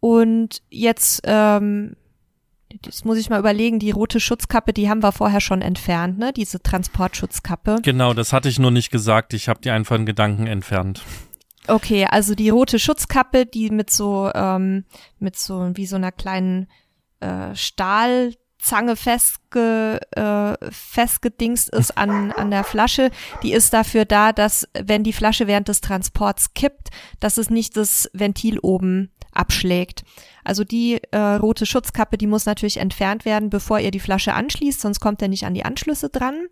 Und 0.00 0.62
jetzt, 0.68 1.22
ähm, 1.24 1.94
das 2.82 3.04
muss 3.04 3.18
ich 3.18 3.30
mal 3.30 3.38
überlegen, 3.38 3.78
die 3.78 3.92
rote 3.92 4.18
Schutzkappe, 4.18 4.72
die 4.72 4.90
haben 4.90 5.02
wir 5.04 5.12
vorher 5.12 5.40
schon 5.40 5.62
entfernt, 5.62 6.18
ne? 6.18 6.32
Diese 6.32 6.60
Transportschutzkappe. 6.60 7.76
Genau, 7.82 8.14
das 8.14 8.32
hatte 8.32 8.48
ich 8.48 8.58
nur 8.58 8.72
nicht 8.72 8.90
gesagt. 8.90 9.32
Ich 9.32 9.48
habe 9.48 9.60
die 9.60 9.70
einfach 9.70 9.94
in 9.94 10.06
Gedanken 10.06 10.48
entfernt. 10.48 11.04
Okay, 11.66 12.06
also 12.10 12.34
die 12.34 12.50
rote 12.50 12.78
Schutzkappe, 12.78 13.46
die 13.46 13.70
mit 13.70 13.90
so 13.90 14.30
ähm, 14.34 14.84
mit 15.18 15.36
so 15.36 15.70
wie 15.74 15.86
so 15.86 15.96
einer 15.96 16.12
kleinen 16.12 16.68
äh, 17.20 17.54
Stahlzange 17.54 18.96
festge, 18.96 19.98
äh, 20.10 20.70
festgedingst 20.70 21.70
ist 21.70 21.96
an 21.96 22.32
an 22.32 22.50
der 22.50 22.64
Flasche, 22.64 23.10
die 23.42 23.52
ist 23.52 23.72
dafür 23.72 24.04
da, 24.04 24.32
dass 24.32 24.68
wenn 24.78 25.04
die 25.04 25.14
Flasche 25.14 25.46
während 25.46 25.68
des 25.68 25.80
Transports 25.80 26.52
kippt, 26.52 26.90
dass 27.18 27.38
es 27.38 27.48
nicht 27.48 27.78
das 27.78 28.10
Ventil 28.12 28.58
oben 28.58 29.10
abschlägt. 29.32 30.04
Also 30.44 30.64
die 30.64 31.00
äh, 31.10 31.18
rote 31.18 31.66
Schutzkappe, 31.66 32.18
die 32.18 32.26
muss 32.26 32.46
natürlich 32.46 32.76
entfernt 32.76 33.24
werden, 33.24 33.50
bevor 33.50 33.80
ihr 33.80 33.90
die 33.90 34.00
Flasche 34.00 34.34
anschließt, 34.34 34.80
sonst 34.80 35.00
kommt 35.00 35.22
er 35.22 35.28
nicht 35.28 35.46
an 35.46 35.54
die 35.54 35.64
Anschlüsse 35.64 36.10
dran. 36.10 36.46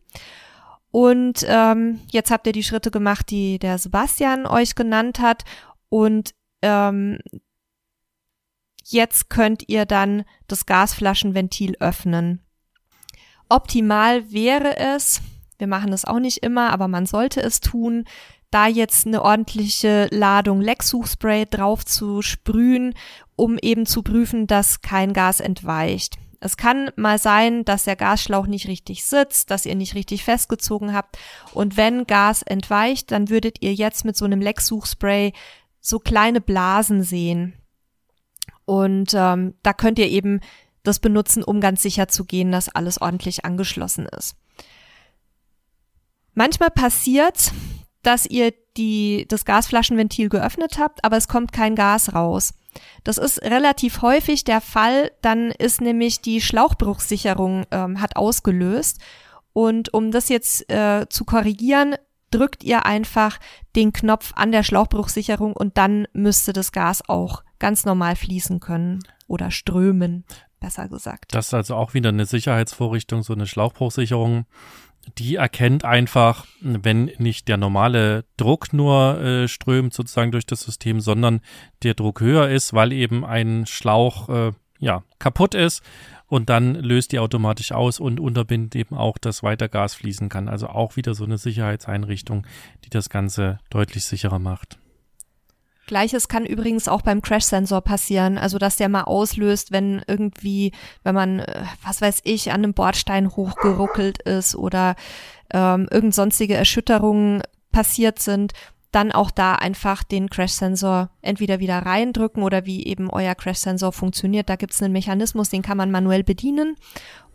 Und 0.93 1.45
ähm, 1.49 2.01
jetzt 2.11 2.31
habt 2.31 2.47
ihr 2.47 2.53
die 2.53 2.63
Schritte 2.63 2.91
gemacht, 2.91 3.31
die 3.31 3.59
der 3.59 3.79
Sebastian 3.79 4.47
euch 4.47 4.75
genannt 4.75 5.19
hat. 5.19 5.45
Und 5.89 6.35
ähm, 6.61 7.19
jetzt 8.85 9.31
könnt 9.31 9.69
ihr 9.69 9.87
dann 9.87 10.25
das 10.47 10.67
Gasflaschenventil 10.67 11.77
öffnen. 11.81 12.43
Optimal 13.49 14.31
wäre 14.31 14.77
es, 14.77 15.23
wir 15.59 15.67
machen 15.67 15.93
es 15.93 16.05
auch 16.05 16.19
nicht 16.19 16.43
immer, 16.43 16.71
aber 16.71 16.89
man 16.89 17.07
sollte 17.07 17.43
es 17.43 17.61
tun, 17.61 18.05
da 18.51 18.67
jetzt 18.67 19.07
eine 19.07 19.23
ordentliche 19.23 20.09
Ladung 20.11 20.61
Lecksuchspray 20.61 21.47
drauf 21.47 21.87
zu 21.87 22.21
sprühen, 22.21 22.95
um 23.35 23.59
eben 23.59 23.87
zu 23.87 24.03
prüfen, 24.03 24.47
dass 24.47 24.83
kein 24.83 25.15
Gas 25.15 25.41
entweicht. 25.41 26.19
Es 26.43 26.57
kann 26.57 26.91
mal 26.97 27.19
sein, 27.19 27.65
dass 27.65 27.85
der 27.85 27.95
Gasschlauch 27.95 28.49
nicht 28.49 28.67
richtig 28.67 29.05
sitzt, 29.05 29.53
dass 29.53 29.65
ihr 29.65 29.77
nicht 29.77 29.95
richtig 29.95 30.25
festgezogen 30.25 30.93
habt. 30.93 31.17
Und 31.55 31.77
wenn 31.77 32.05
Gas 32.05 32.43
entweicht, 32.43 33.13
dann 33.13 33.29
würdet 33.29 33.63
ihr 33.63 33.73
jetzt 33.73 34.05
mit 34.05 34.17
so 34.17 34.25
einem 34.25 34.41
Lecksuchspray 34.41 35.33
so 35.81 36.01
kleine 36.01 36.41
Blasen 36.41 37.05
sehen. 37.05 37.55
Und 38.65 39.15
ähm, 39.15 39.55
da 39.63 39.73
könnt 39.73 40.01
ihr 40.01 40.09
eben 40.09 40.41
das 40.83 40.99
benutzen, 40.99 41.45
um 41.45 41.61
ganz 41.61 41.81
sicher 41.81 42.09
zu 42.09 42.25
gehen, 42.25 42.51
dass 42.51 42.69
alles 42.69 43.01
ordentlich 43.01 43.45
angeschlossen 43.45 44.07
ist. 44.07 44.35
Manchmal 46.35 46.71
passiert, 46.71 47.53
dass 48.03 48.27
ihr 48.27 48.53
die, 48.77 49.27
das 49.29 49.45
Gasflaschenventil 49.45 50.29
geöffnet 50.29 50.79
habt, 50.79 51.05
aber 51.05 51.19
es 51.19 51.29
kommt 51.29 51.53
kein 51.53 51.77
Gas 51.77 52.15
raus. 52.15 52.53
Das 53.05 53.19
ist 53.19 53.43
relativ 53.43 54.03
häufig 54.03 54.45
der 54.45 54.61
Fall. 54.61 55.13
Dann 55.23 55.51
ist 55.51 55.81
nämlich 55.81 56.21
die 56.21 56.41
Schlauchbruchsicherung 56.41 57.65
ähm, 57.71 58.01
hat 58.01 58.17
ausgelöst. 58.17 58.99
Und 59.53 59.93
um 59.93 60.11
das 60.11 60.29
jetzt 60.29 60.71
äh, 60.71 61.07
zu 61.09 61.25
korrigieren, 61.25 61.97
drückt 62.31 62.65
ihr 62.65 62.87
einfach 62.87 63.39
den 63.77 63.93
Knopf 63.93 64.33
an 64.35 64.53
der 64.53 64.63
Schlauchbruchsicherung 64.63 65.53
und 65.53 65.77
dann 65.77 66.07
müsste 66.13 66.53
das 66.53 66.73
Gas 66.73 67.07
auch 67.09 67.45
ganz 67.59 67.85
normal 67.85 68.17
fließen 68.17 68.59
können 68.61 69.01
oder 69.27 69.51
strömen, 69.51 70.25
besser 70.59 70.89
gesagt. 70.89 71.35
Das 71.35 71.49
ist 71.49 71.55
also 71.55 71.77
auch 71.77 71.95
wieder 71.95 72.09
eine 72.09 72.27
Sicherheitsvorrichtung, 72.27 73.23
so 73.23 73.35
eine 73.35 73.47
Schlauchbruchsicherung 73.47 74.47
die 75.19 75.37
erkennt 75.37 75.85
einfach, 75.85 76.47
wenn 76.61 77.11
nicht 77.19 77.49
der 77.49 77.57
normale 77.57 78.25
Druck 78.37 78.73
nur 78.73 79.21
äh, 79.21 79.49
strömt 79.49 79.93
sozusagen 79.95 80.33
durch 80.33 80.47
das 80.47 80.63
System, 80.63 81.01
sondern 81.01 81.41
der 81.83 81.95
Druck 81.95 82.21
höher 82.21 82.49
ist, 82.49 82.73
weil 82.73 82.93
eben 82.93 83.25
ein 83.25 83.67
Schlauch 83.67 84.29
äh, 84.29 84.53
ja 84.79 85.03
kaputt 85.19 85.55
ist 85.55 85.83
und 86.27 86.49
dann 86.49 86.75
löst 86.75 87.13
die 87.13 87.19
automatisch 87.19 87.73
aus 87.73 88.01
und 88.01 88.19
unterbindet 88.19 88.75
eben 88.75 88.97
auch, 88.97 89.19
dass 89.19 89.43
weiter 89.43 89.69
Gas 89.69 89.95
fließen 89.95 90.29
kann. 90.29 90.49
Also 90.49 90.69
auch 90.69 90.97
wieder 90.97 91.15
so 91.15 91.25
eine 91.25 91.39
Sicherheitseinrichtung, 91.39 92.47
die 92.85 92.91
das 92.91 93.11
Ganze 93.11 93.59
deutlich 93.71 94.05
sicherer 94.05 94.39
macht. 94.39 94.79
Gleiches 95.93 96.27
kann 96.29 96.47
übrigens 96.47 96.89
auch 96.89 97.03
beim 97.03 97.21
Crash-Sensor 97.21 97.83
passieren, 97.83 98.39
also 98.39 98.57
dass 98.57 98.77
der 98.77 98.89
mal 98.89 99.03
auslöst, 99.03 99.73
wenn 99.73 100.01
irgendwie, 100.07 100.73
wenn 101.03 101.15
man, 101.15 101.41
äh, 101.41 101.65
was 101.85 102.01
weiß 102.01 102.23
ich, 102.25 102.51
an 102.51 102.63
einem 102.63 102.73
Bordstein 102.73 103.37
hochgeruckelt 103.37 104.23
ist 104.23 104.57
oder 104.57 104.97
ähm, 105.53 105.87
irgend 105.91 106.15
sonstige 106.15 106.55
Erschütterungen 106.55 107.43
passiert 107.73 108.21
sind, 108.21 108.55
dann 108.91 109.13
auch 109.13 109.31
da 109.31 109.55
einfach 109.55 110.03
den 110.03 110.31
Crash-Sensor 110.31 111.11
entweder 111.21 111.61
wieder 111.61 111.81
reindrücken 111.81 112.43
oder 112.43 112.65
wie 112.65 112.87
eben 112.87 113.11
euer 113.11 113.35
Crash-Sensor 113.35 113.93
funktioniert. 113.93 114.49
Da 114.49 114.57
gibt 114.57 114.73
es 114.73 114.83
einen 114.83 114.95
Mechanismus, 114.95 115.51
den 115.51 115.61
kann 115.61 115.77
man 115.77 115.91
manuell 115.91 116.25
bedienen 116.25 116.77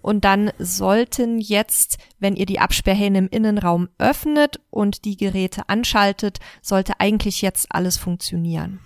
und 0.07 0.23
dann 0.23 0.51
sollten 0.57 1.37
jetzt, 1.37 1.97
wenn 2.17 2.37
ihr 2.37 2.45
die 2.45 2.61
Absperrhähne 2.61 3.17
im 3.17 3.27
Innenraum 3.27 3.89
öffnet 3.97 4.61
und 4.69 5.03
die 5.03 5.17
Geräte 5.17 5.67
anschaltet, 5.67 6.39
sollte 6.61 7.01
eigentlich 7.01 7.41
jetzt 7.41 7.67
alles 7.71 7.97
funktionieren. 7.97 8.79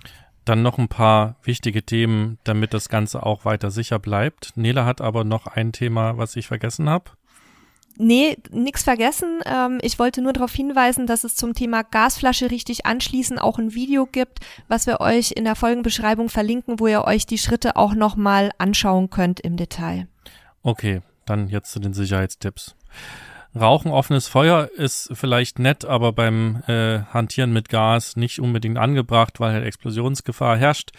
Dann 0.45 0.63
noch 0.63 0.79
ein 0.79 0.87
paar 0.87 1.35
wichtige 1.43 1.83
Themen, 1.83 2.39
damit 2.43 2.73
das 2.73 2.89
Ganze 2.89 3.23
auch 3.23 3.45
weiter 3.45 3.69
sicher 3.69 3.99
bleibt. 3.99 4.57
Nela 4.57 4.83
hat 4.85 4.99
aber 4.99 5.23
noch 5.23 5.45
ein 5.45 5.71
Thema, 5.73 6.17
was 6.17 6.35
ich 6.35 6.47
vergessen 6.47 6.89
habe. 6.89 7.11
Nee, 7.97 8.37
nix 8.49 8.81
vergessen. 8.81 9.41
Ähm, 9.45 9.77
ich 9.83 9.99
wollte 9.99 10.23
nur 10.23 10.33
darauf 10.33 10.53
hinweisen, 10.53 11.05
dass 11.05 11.23
es 11.23 11.35
zum 11.35 11.53
Thema 11.53 11.83
Gasflasche 11.83 12.49
richtig 12.49 12.87
anschließen 12.87 13.37
auch 13.37 13.59
ein 13.59 13.75
Video 13.75 14.07
gibt, 14.07 14.39
was 14.67 14.87
wir 14.87 15.01
euch 15.01 15.33
in 15.33 15.43
der 15.43 15.55
Folgenbeschreibung 15.55 16.29
verlinken, 16.29 16.79
wo 16.79 16.87
ihr 16.87 17.03
euch 17.03 17.27
die 17.27 17.37
Schritte 17.37 17.75
auch 17.75 17.93
nochmal 17.93 18.49
anschauen 18.57 19.11
könnt 19.11 19.39
im 19.39 19.55
Detail. 19.55 20.07
Okay, 20.63 21.01
dann 21.25 21.49
jetzt 21.49 21.71
zu 21.71 21.79
den 21.79 21.93
Sicherheitstipps. 21.93 22.75
Rauchen 23.53 23.91
offenes 23.91 24.27
Feuer 24.29 24.69
ist 24.77 25.09
vielleicht 25.13 25.59
nett, 25.59 25.83
aber 25.83 26.13
beim 26.13 26.63
äh, 26.67 26.99
Hantieren 27.11 27.51
mit 27.51 27.67
Gas 27.67 28.15
nicht 28.15 28.39
unbedingt 28.39 28.77
angebracht, 28.77 29.39
weil 29.41 29.51
halt 29.51 29.65
Explosionsgefahr 29.65 30.57
herrscht. 30.57 30.91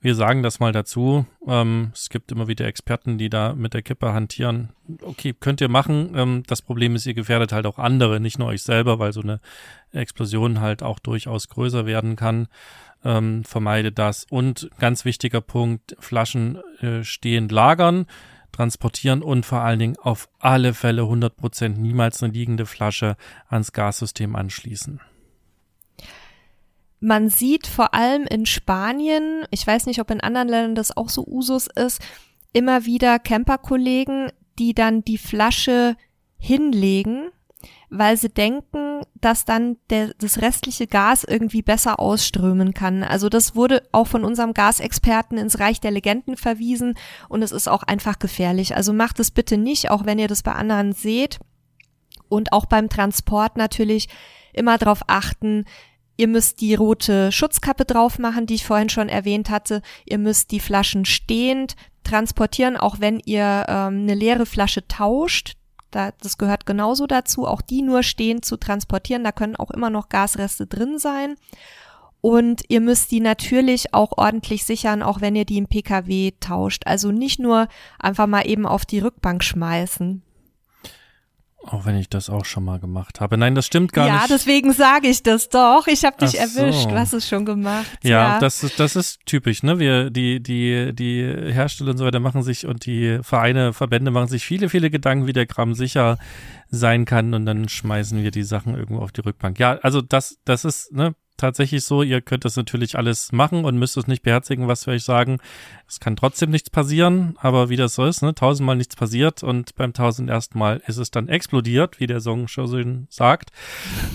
Wir 0.00 0.14
sagen 0.14 0.44
das 0.44 0.60
mal 0.60 0.70
dazu. 0.70 1.26
Ähm, 1.48 1.90
es 1.92 2.08
gibt 2.08 2.30
immer 2.30 2.46
wieder 2.46 2.66
Experten, 2.66 3.18
die 3.18 3.28
da 3.28 3.54
mit 3.54 3.74
der 3.74 3.82
Kippe 3.82 4.12
hantieren. 4.12 4.68
Okay, 5.00 5.34
könnt 5.38 5.60
ihr 5.60 5.68
machen. 5.68 6.12
Ähm, 6.14 6.42
das 6.46 6.62
Problem 6.62 6.94
ist, 6.94 7.06
ihr 7.06 7.14
gefährdet 7.14 7.50
halt 7.50 7.66
auch 7.66 7.78
andere, 7.78 8.20
nicht 8.20 8.38
nur 8.38 8.48
euch 8.48 8.62
selber, 8.62 9.00
weil 9.00 9.12
so 9.12 9.22
eine 9.22 9.40
Explosion 9.90 10.60
halt 10.60 10.84
auch 10.84 11.00
durchaus 11.00 11.48
größer 11.48 11.86
werden 11.86 12.14
kann. 12.14 12.46
Ähm, 13.04 13.42
vermeidet 13.42 13.98
das. 13.98 14.26
Und 14.30 14.70
ganz 14.78 15.04
wichtiger 15.04 15.40
Punkt, 15.40 15.96
Flaschen 15.98 16.58
äh, 16.82 17.02
stehend 17.02 17.50
lagern 17.50 18.06
transportieren 18.56 19.22
und 19.22 19.44
vor 19.44 19.60
allen 19.60 19.78
Dingen 19.78 19.96
auf 19.96 20.28
alle 20.38 20.74
Fälle 20.74 21.02
100% 21.02 21.68
niemals 21.68 22.22
eine 22.22 22.32
liegende 22.32 22.66
Flasche 22.66 23.16
ans 23.48 23.72
Gassystem 23.72 24.34
anschließen. 24.34 25.00
Man 27.00 27.28
sieht 27.28 27.66
vor 27.66 27.92
allem 27.92 28.24
in 28.24 28.46
Spanien, 28.46 29.44
ich 29.50 29.66
weiß 29.66 29.86
nicht, 29.86 30.00
ob 30.00 30.10
in 30.10 30.20
anderen 30.20 30.48
Ländern 30.48 30.74
das 30.74 30.96
auch 30.96 31.10
so 31.10 31.26
Usus 31.26 31.66
ist, 31.66 32.00
immer 32.52 32.86
wieder 32.86 33.18
Camperkollegen, 33.18 34.32
die 34.58 34.72
dann 34.72 35.04
die 35.04 35.18
Flasche 35.18 35.96
hinlegen 36.38 37.30
weil 37.88 38.16
sie 38.16 38.28
denken, 38.28 39.02
dass 39.14 39.44
dann 39.44 39.76
der, 39.90 40.12
das 40.18 40.40
restliche 40.40 40.86
Gas 40.86 41.24
irgendwie 41.24 41.62
besser 41.62 42.00
ausströmen 42.00 42.74
kann. 42.74 43.02
Also 43.02 43.28
das 43.28 43.54
wurde 43.54 43.82
auch 43.92 44.06
von 44.06 44.24
unserem 44.24 44.54
Gasexperten 44.54 45.38
ins 45.38 45.58
Reich 45.58 45.80
der 45.80 45.90
Legenden 45.90 46.36
verwiesen 46.36 46.94
und 47.28 47.42
es 47.42 47.52
ist 47.52 47.68
auch 47.68 47.82
einfach 47.82 48.18
gefährlich. 48.18 48.76
Also 48.76 48.92
macht 48.92 49.20
es 49.20 49.30
bitte 49.30 49.56
nicht, 49.56 49.90
auch 49.90 50.04
wenn 50.04 50.18
ihr 50.18 50.28
das 50.28 50.42
bei 50.42 50.52
anderen 50.52 50.92
seht. 50.92 51.38
Und 52.28 52.52
auch 52.52 52.66
beim 52.66 52.88
Transport 52.88 53.56
natürlich 53.56 54.08
immer 54.52 54.78
darauf 54.78 55.02
achten, 55.06 55.64
Ihr 56.18 56.28
müsst 56.28 56.60
die 56.60 56.74
rote 56.74 57.30
Schutzkappe 57.30 57.84
drauf 57.84 58.18
machen, 58.18 58.46
die 58.46 58.54
ich 58.54 58.64
vorhin 58.64 58.88
schon 58.88 59.08
erwähnt 59.08 59.50
hatte. 59.50 59.82
Ihr 60.06 60.18
müsst 60.18 60.50
die 60.50 60.60
Flaschen 60.60 61.04
stehend 61.04 61.76
transportieren, 62.04 62.76
auch 62.76 63.00
wenn 63.00 63.20
ihr 63.20 63.66
ähm, 63.68 64.02
eine 64.02 64.14
leere 64.14 64.46
Flasche 64.46 64.88
tauscht. 64.88 65.56
Da, 65.96 66.10
das 66.20 66.36
gehört 66.36 66.66
genauso 66.66 67.06
dazu, 67.06 67.46
auch 67.46 67.62
die 67.62 67.80
nur 67.80 68.02
stehend 68.02 68.44
zu 68.44 68.58
transportieren. 68.58 69.24
Da 69.24 69.32
können 69.32 69.56
auch 69.56 69.70
immer 69.70 69.88
noch 69.88 70.10
Gasreste 70.10 70.66
drin 70.66 70.98
sein. 70.98 71.36
Und 72.20 72.64
ihr 72.68 72.82
müsst 72.82 73.12
die 73.12 73.20
natürlich 73.20 73.94
auch 73.94 74.12
ordentlich 74.18 74.66
sichern, 74.66 75.02
auch 75.02 75.22
wenn 75.22 75.34
ihr 75.36 75.46
die 75.46 75.56
im 75.56 75.68
Pkw 75.68 76.32
tauscht. 76.38 76.82
Also 76.84 77.12
nicht 77.12 77.38
nur 77.38 77.68
einfach 77.98 78.26
mal 78.26 78.46
eben 78.46 78.66
auf 78.66 78.84
die 78.84 78.98
Rückbank 78.98 79.42
schmeißen. 79.42 80.22
Auch 81.68 81.84
wenn 81.84 81.96
ich 81.96 82.08
das 82.08 82.30
auch 82.30 82.44
schon 82.44 82.64
mal 82.64 82.78
gemacht 82.78 83.20
habe. 83.20 83.36
Nein, 83.36 83.54
das 83.56 83.66
stimmt 83.66 83.92
gar 83.92 84.06
ja, 84.06 84.12
nicht. 84.14 84.30
Ja, 84.30 84.36
deswegen 84.36 84.72
sage 84.72 85.08
ich 85.08 85.22
das 85.22 85.48
doch. 85.48 85.86
Ich 85.88 86.04
habe 86.04 86.16
dich 86.16 86.38
Ach 86.38 86.56
erwischt. 86.56 86.82
so. 86.82 86.88
Du 86.90 86.94
hast 86.94 87.12
es 87.12 87.28
schon 87.28 87.44
gemacht. 87.44 87.86
Ja, 88.02 88.34
Ja, 88.34 88.38
das 88.38 88.62
ist 88.62 88.78
das 88.78 88.94
ist 88.94 89.20
typisch, 89.26 89.62
ne? 89.62 89.78
Wir 89.78 90.10
die 90.10 90.40
die 90.40 90.94
die 90.94 91.22
Hersteller 91.52 91.90
und 91.90 91.98
so 91.98 92.04
weiter 92.04 92.20
machen 92.20 92.42
sich 92.42 92.66
und 92.66 92.86
die 92.86 93.18
Vereine, 93.22 93.72
Verbände 93.72 94.10
machen 94.12 94.28
sich 94.28 94.44
viele 94.44 94.68
viele 94.68 94.90
Gedanken, 94.90 95.26
wie 95.26 95.32
der 95.32 95.46
Kram 95.46 95.74
sicher 95.74 96.18
sein 96.68 97.04
kann 97.04 97.34
und 97.34 97.46
dann 97.46 97.68
schmeißen 97.68 98.22
wir 98.22 98.30
die 98.30 98.44
Sachen 98.44 98.76
irgendwo 98.76 99.02
auf 99.02 99.12
die 99.12 99.22
Rückbank. 99.22 99.58
Ja, 99.58 99.78
also 99.82 100.00
das 100.00 100.38
das 100.44 100.64
ist 100.64 100.92
ne 100.92 101.14
tatsächlich 101.36 101.84
so. 101.84 102.02
Ihr 102.02 102.20
könnt 102.20 102.44
das 102.44 102.56
natürlich 102.56 102.96
alles 102.96 103.32
machen 103.32 103.64
und 103.64 103.78
müsst 103.78 103.96
es 103.96 104.06
nicht 104.06 104.22
beherzigen, 104.22 104.68
was 104.68 104.86
wir 104.86 104.94
euch 104.94 105.04
sagen. 105.04 105.38
Es 105.88 106.00
kann 106.00 106.16
trotzdem 106.16 106.50
nichts 106.50 106.70
passieren, 106.70 107.36
aber 107.38 107.68
wie 107.68 107.76
das 107.76 107.94
so 107.94 108.04
ist, 108.04 108.22
ne, 108.22 108.34
tausendmal 108.34 108.76
nichts 108.76 108.96
passiert 108.96 109.42
und 109.42 109.74
beim 109.76 109.92
tausendersten 109.92 110.58
Mal 110.58 110.82
ist 110.86 110.96
es 110.96 111.10
dann 111.10 111.28
explodiert, 111.28 112.00
wie 112.00 112.06
der 112.06 112.20
Song 112.20 112.48
schon 112.48 113.06
sagt. 113.10 113.50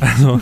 Also 0.02 0.42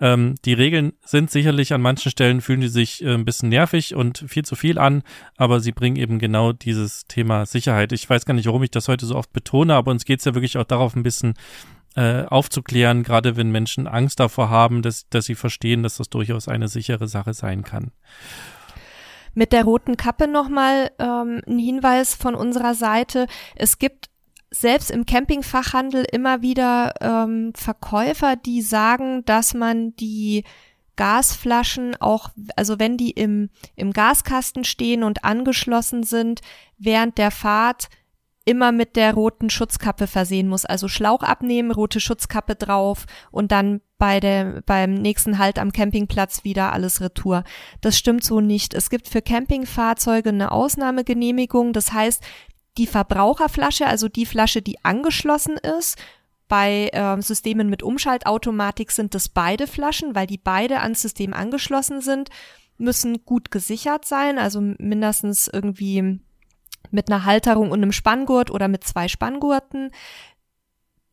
ähm, 0.00 0.36
die 0.44 0.54
Regeln 0.54 0.92
sind 1.04 1.30
sicherlich 1.30 1.74
an 1.74 1.82
manchen 1.82 2.10
Stellen 2.10 2.40
fühlen 2.40 2.60
die 2.60 2.68
sich 2.68 3.02
äh, 3.02 3.12
ein 3.12 3.24
bisschen 3.24 3.50
nervig 3.50 3.94
und 3.94 4.24
viel 4.26 4.44
zu 4.44 4.56
viel 4.56 4.78
an, 4.78 5.02
aber 5.36 5.60
sie 5.60 5.72
bringen 5.72 5.96
eben 5.96 6.18
genau 6.18 6.52
dieses 6.52 7.04
Thema 7.06 7.44
Sicherheit. 7.46 7.92
Ich 7.92 8.08
weiß 8.08 8.24
gar 8.24 8.34
nicht, 8.34 8.46
warum 8.46 8.62
ich 8.62 8.70
das 8.70 8.88
heute 8.88 9.06
so 9.06 9.16
oft 9.16 9.32
betone, 9.32 9.74
aber 9.74 9.90
uns 9.90 10.04
geht's 10.04 10.24
ja 10.24 10.34
wirklich 10.34 10.56
auch 10.56 10.64
darauf, 10.64 10.96
ein 10.96 11.02
bisschen 11.02 11.34
äh, 11.96 12.24
aufzuklären, 12.24 13.02
gerade 13.02 13.36
wenn 13.36 13.50
Menschen 13.50 13.86
Angst 13.86 14.20
davor 14.20 14.50
haben, 14.50 14.82
dass, 14.82 15.08
dass 15.08 15.26
sie 15.26 15.34
verstehen, 15.34 15.82
dass 15.82 15.96
das 15.96 16.08
durchaus 16.08 16.48
eine 16.48 16.68
sichere 16.68 17.08
Sache 17.08 17.34
sein 17.34 17.64
kann. 17.64 17.92
Mit 19.34 19.52
der 19.52 19.64
roten 19.64 19.96
Kappe 19.96 20.28
nochmal 20.28 20.90
ähm, 20.98 21.40
ein 21.46 21.58
Hinweis 21.58 22.14
von 22.14 22.34
unserer 22.34 22.74
Seite. 22.74 23.26
Es 23.56 23.78
gibt 23.78 24.10
selbst 24.50 24.90
im 24.90 25.06
Campingfachhandel 25.06 26.04
immer 26.12 26.42
wieder 26.42 26.94
ähm, 27.00 27.52
Verkäufer, 27.54 28.36
die 28.36 28.60
sagen, 28.60 29.24
dass 29.24 29.54
man 29.54 29.96
die 29.96 30.44
Gasflaschen 30.96 31.96
auch, 32.00 32.30
also 32.54 32.78
wenn 32.78 32.98
die 32.98 33.10
im, 33.10 33.48
im 33.76 33.92
Gaskasten 33.92 34.64
stehen 34.64 35.02
und 35.02 35.24
angeschlossen 35.24 36.02
sind, 36.02 36.40
während 36.78 37.16
der 37.16 37.30
Fahrt 37.30 37.88
immer 38.44 38.72
mit 38.72 38.96
der 38.96 39.14
roten 39.14 39.50
Schutzkappe 39.50 40.06
versehen 40.06 40.48
muss. 40.48 40.64
Also 40.64 40.88
Schlauch 40.88 41.22
abnehmen, 41.22 41.70
rote 41.70 42.00
Schutzkappe 42.00 42.54
drauf 42.54 43.06
und 43.30 43.52
dann 43.52 43.80
bei 43.98 44.18
der, 44.18 44.62
beim 44.66 44.94
nächsten 44.94 45.38
Halt 45.38 45.58
am 45.58 45.72
Campingplatz 45.72 46.44
wieder 46.44 46.72
alles 46.72 47.00
retour. 47.00 47.44
Das 47.80 47.96
stimmt 47.96 48.24
so 48.24 48.40
nicht. 48.40 48.74
Es 48.74 48.90
gibt 48.90 49.08
für 49.08 49.22
Campingfahrzeuge 49.22 50.30
eine 50.30 50.50
Ausnahmegenehmigung. 50.50 51.72
Das 51.72 51.92
heißt, 51.92 52.22
die 52.78 52.86
Verbraucherflasche, 52.86 53.86
also 53.86 54.08
die 54.08 54.26
Flasche, 54.26 54.62
die 54.62 54.84
angeschlossen 54.84 55.56
ist, 55.56 55.98
bei 56.48 56.88
äh, 56.92 57.22
Systemen 57.22 57.70
mit 57.70 57.82
Umschaltautomatik 57.82 58.90
sind 58.90 59.14
es 59.14 59.28
beide 59.28 59.66
Flaschen, 59.66 60.14
weil 60.14 60.26
die 60.26 60.38
beide 60.38 60.80
ans 60.80 61.00
System 61.00 61.32
angeschlossen 61.32 62.00
sind, 62.00 62.28
müssen 62.76 63.24
gut 63.24 63.50
gesichert 63.50 64.04
sein, 64.04 64.38
also 64.38 64.60
mindestens 64.60 65.48
irgendwie 65.48 66.20
mit 66.90 67.10
einer 67.10 67.24
Halterung 67.24 67.70
und 67.70 67.82
einem 67.82 67.92
Spanngurt 67.92 68.50
oder 68.50 68.68
mit 68.68 68.84
zwei 68.84 69.08
Spanngurten. 69.08 69.90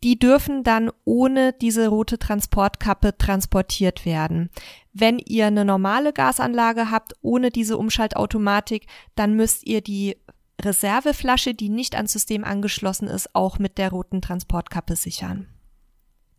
Die 0.04 0.18
dürfen 0.18 0.64
dann 0.64 0.92
ohne 1.04 1.52
diese 1.52 1.90
rote 1.90 2.18
Transportkappe 2.18 3.18
transportiert 3.18 4.06
werden. 4.06 4.50
Wenn 4.94 5.20
ihr 5.20 5.48
eine 5.48 5.66
normale 5.66 6.14
Gasanlage 6.14 6.90
habt, 6.90 7.14
ohne 7.22 7.50
diese 7.50 7.78
Umschaltautomatik, 7.78 8.88
dann 9.16 9.36
müsst 9.36 9.68
ihr 9.68 9.82
die 9.82 10.16
Reserveflasche, 10.62 11.54
die 11.54 11.70
nicht 11.70 11.96
ans 11.96 12.14
System 12.14 12.44
angeschlossen 12.44 13.08
ist, 13.08 13.34
auch 13.34 13.60
mit 13.60 13.78
der 13.78 13.92
roten 13.92 14.22
Transportkappe 14.22 14.96
sichern. 14.96 15.48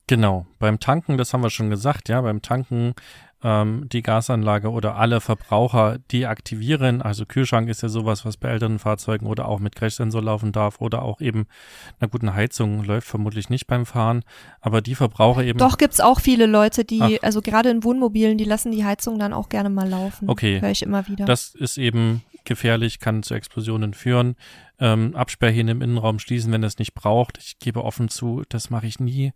Genau, 0.07 0.47
beim 0.59 0.81
Tanken, 0.81 1.19
das 1.19 1.33
haben 1.33 1.43
wir 1.43 1.51
schon 1.51 1.71
gesagt, 1.71 2.09
ja, 2.09 2.21
beim 2.21 2.43
Tanken 2.43 2.95
ähm, 3.43 3.89
die 3.91 4.03
Gasanlage 4.03 4.71
oder 4.71 4.97
alle 4.97 5.21
Verbraucher 5.21 5.99
deaktivieren. 6.13 7.03
Also 7.03 7.25
Kühlschrank 7.27 7.69
ist 7.69 7.83
ja 7.83 7.89
sowas, 7.89 8.25
was 8.25 8.37
bei 8.37 8.49
älteren 8.49 8.79
Fahrzeugen 8.79 9.27
oder 9.27 9.49
auch 9.49 9.61
mit 9.61 9.77
Crashsensor 9.77 10.23
laufen 10.23 10.53
darf 10.53 10.81
oder 10.81 11.03
auch 11.03 11.21
eben, 11.21 11.47
na 12.01 12.07
gut, 12.07 12.23
eine 12.23 12.35
Heizung 12.35 12.85
läuft 12.85 13.07
vermutlich 13.07 13.49
nicht 13.49 13.67
beim 13.67 13.87
Fahren, 13.87 14.23
aber 14.61 14.81
die 14.83 14.95
Verbraucher 14.95 15.43
eben. 15.43 15.59
Doch 15.59 15.79
gibt's 15.79 16.01
auch 16.01 16.21
viele 16.21 16.47
Leute, 16.47 16.85
die, 16.85 17.01
Ach. 17.03 17.23
also 17.23 17.41
gerade 17.41 17.71
in 17.71 17.85
Wohnmobilen, 17.85 18.37
die 18.37 18.45
lassen 18.45 18.73
die 18.73 18.85
Heizung 18.85 19.19
dann 19.19 19.33
auch 19.33 19.49
gerne 19.49 19.71
mal 19.71 19.89
laufen. 19.89 20.29
Okay. 20.29 20.61
Höre 20.61 20.71
ich 20.71 20.83
immer 20.83 21.09
wieder. 21.09 21.25
Das 21.25 21.55
ist 21.55 21.79
eben 21.79 22.23
gefährlich, 22.45 23.01
kann 23.01 23.23
zu 23.23 23.35
Explosionen 23.35 23.95
führen. 23.95 24.37
Ähm, 24.79 25.15
Absperrhähne 25.15 25.73
im 25.73 25.83
Innenraum 25.83 26.19
schließen, 26.19 26.53
wenn 26.53 26.65
es 26.65 26.79
nicht 26.79 26.95
braucht. 26.95 27.39
Ich 27.39 27.59
gebe 27.59 27.85
offen 27.85 28.09
zu, 28.09 28.43
das 28.49 28.71
mache 28.71 28.87
ich 28.87 28.99
nie. 28.99 29.33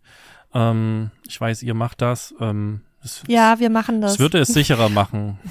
Ähm, 0.53 1.11
ich 1.27 1.39
weiß, 1.39 1.63
ihr 1.63 1.73
macht 1.73 2.01
das. 2.01 2.33
Ähm, 2.39 2.81
es, 3.05 3.23
ja, 3.27 3.59
wir 3.59 3.69
machen 3.69 4.01
das. 4.01 4.13
es 4.13 4.19
würde 4.19 4.39
es 4.39 4.49
sicherer 4.49 4.89
machen. 4.89 5.39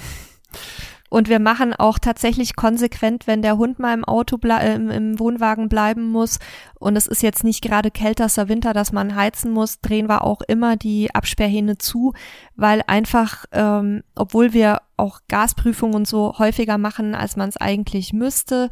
Und 1.09 1.29
wir 1.29 1.39
machen 1.39 1.73
auch 1.73 1.97
tatsächlich 1.97 2.57
konsequent, 2.57 3.25
wenn 3.25 3.41
der 3.41 3.57
Hund 3.57 3.79
mal 3.79 3.93
im 3.93 4.03
Auto 4.03 4.37
äh, 4.43 4.75
im, 4.75 4.89
im 4.89 5.17
Wohnwagen 5.17 5.69
bleiben 5.69 6.11
muss 6.11 6.39
und 6.77 6.95
es 6.97 7.07
ist 7.07 7.23
jetzt 7.23 7.43
nicht 7.43 7.61
gerade 7.61 7.89
kälterster 7.89 8.49
Winter, 8.49 8.73
dass 8.73 8.91
man 8.91 9.15
heizen 9.15 9.51
muss, 9.51 9.79
drehen 9.79 10.09
wir 10.09 10.23
auch 10.23 10.41
immer 10.41 10.75
die 10.75 11.13
Absperrhähne 11.13 11.77
zu, 11.77 12.13
weil 12.55 12.81
einfach, 12.87 13.45
ähm, 13.53 14.03
obwohl 14.15 14.51
wir 14.51 14.81
auch 14.97 15.21
Gasprüfungen 15.29 15.95
und 15.95 16.07
so 16.07 16.37
häufiger 16.37 16.77
machen, 16.77 17.15
als 17.15 17.37
man 17.37 17.49
es 17.49 17.55
eigentlich 17.57 18.11
müsste, 18.11 18.69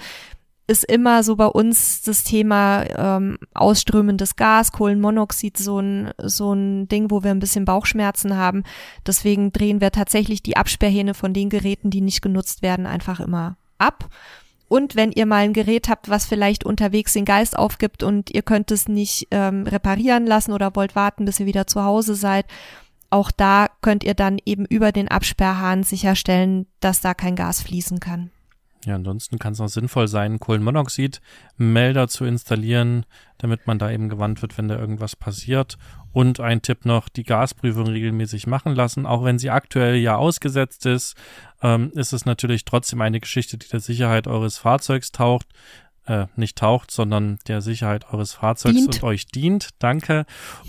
ist 0.65 0.85
immer 0.85 1.23
so 1.23 1.35
bei 1.35 1.45
uns 1.45 2.01
das 2.01 2.23
Thema 2.23 2.85
ähm, 2.95 3.37
ausströmendes 3.53 4.35
Gas, 4.35 4.71
Kohlenmonoxid, 4.71 5.57
so 5.57 5.79
ein, 5.79 6.11
so 6.17 6.53
ein 6.53 6.87
Ding, 6.87 7.11
wo 7.11 7.23
wir 7.23 7.31
ein 7.31 7.39
bisschen 7.39 7.65
Bauchschmerzen 7.65 8.37
haben. 8.37 8.63
Deswegen 9.05 9.51
drehen 9.51 9.81
wir 9.81 9.91
tatsächlich 9.91 10.41
die 10.41 10.55
Absperrhähne 10.55 11.13
von 11.13 11.33
den 11.33 11.49
Geräten, 11.49 11.89
die 11.89 12.01
nicht 12.01 12.21
genutzt 12.21 12.61
werden, 12.61 12.85
einfach 12.85 13.19
immer 13.19 13.57
ab. 13.77 14.09
Und 14.69 14.95
wenn 14.95 15.11
ihr 15.11 15.25
mal 15.25 15.43
ein 15.43 15.53
Gerät 15.53 15.89
habt, 15.89 16.09
was 16.09 16.25
vielleicht 16.25 16.65
unterwegs 16.65 17.13
den 17.13 17.25
Geist 17.25 17.57
aufgibt 17.57 18.01
und 18.01 18.31
ihr 18.31 18.41
könnt 18.41 18.71
es 18.71 18.87
nicht 18.87 19.27
ähm, 19.31 19.67
reparieren 19.67 20.25
lassen 20.25 20.53
oder 20.53 20.75
wollt 20.75 20.95
warten, 20.95 21.25
bis 21.25 21.39
ihr 21.39 21.45
wieder 21.45 21.67
zu 21.67 21.83
Hause 21.83 22.15
seid, 22.15 22.45
auch 23.09 23.29
da 23.29 23.67
könnt 23.81 24.03
ihr 24.03 24.15
dann 24.15 24.39
eben 24.45 24.65
über 24.65 24.91
den 24.91 25.09
Absperrhahn 25.09 25.83
sicherstellen, 25.83 26.65
dass 26.79 27.01
da 27.01 27.13
kein 27.13 27.35
Gas 27.35 27.61
fließen 27.61 27.99
kann. 27.99 28.31
Ja, 28.85 28.95
ansonsten 28.95 29.39
kann 29.39 29.53
es 29.53 29.61
auch 29.61 29.67
sinnvoll 29.67 30.07
sein, 30.07 30.39
Kohlenmonoxid-Melder 30.39 32.07
zu 32.07 32.25
installieren, 32.25 33.05
damit 33.37 33.65
man 33.67 33.79
da 33.79 33.91
eben 33.91 34.09
gewandt 34.09 34.41
wird, 34.41 34.57
wenn 34.57 34.67
da 34.67 34.77
irgendwas 34.77 35.15
passiert. 35.15 35.77
Und 36.11 36.39
ein 36.39 36.61
Tipp 36.61 36.85
noch, 36.85 37.09
die 37.09 37.23
Gasprüfung 37.23 37.87
regelmäßig 37.87 38.45
machen 38.47 38.75
lassen. 38.75 39.05
Auch 39.05 39.23
wenn 39.23 39.39
sie 39.39 39.49
aktuell 39.49 39.95
ja 39.95 40.15
ausgesetzt 40.15 40.85
ist, 40.85 41.15
ähm, 41.61 41.91
ist 41.95 42.13
es 42.13 42.25
natürlich 42.25 42.65
trotzdem 42.65 43.01
eine 43.01 43.19
Geschichte, 43.19 43.57
die 43.57 43.67
der 43.67 43.79
Sicherheit 43.79 44.27
eures 44.27 44.57
Fahrzeugs 44.57 45.11
taucht. 45.11 45.47
Äh, 46.05 46.25
nicht 46.35 46.57
taucht, 46.57 46.91
sondern 46.91 47.39
der 47.47 47.61
Sicherheit 47.61 48.11
eures 48.11 48.33
Fahrzeugs 48.33 48.75
Dient. 48.75 48.95
und 48.95 49.03
euch 49.03 49.25
dient. 49.25 49.69
Danke. 49.79 50.25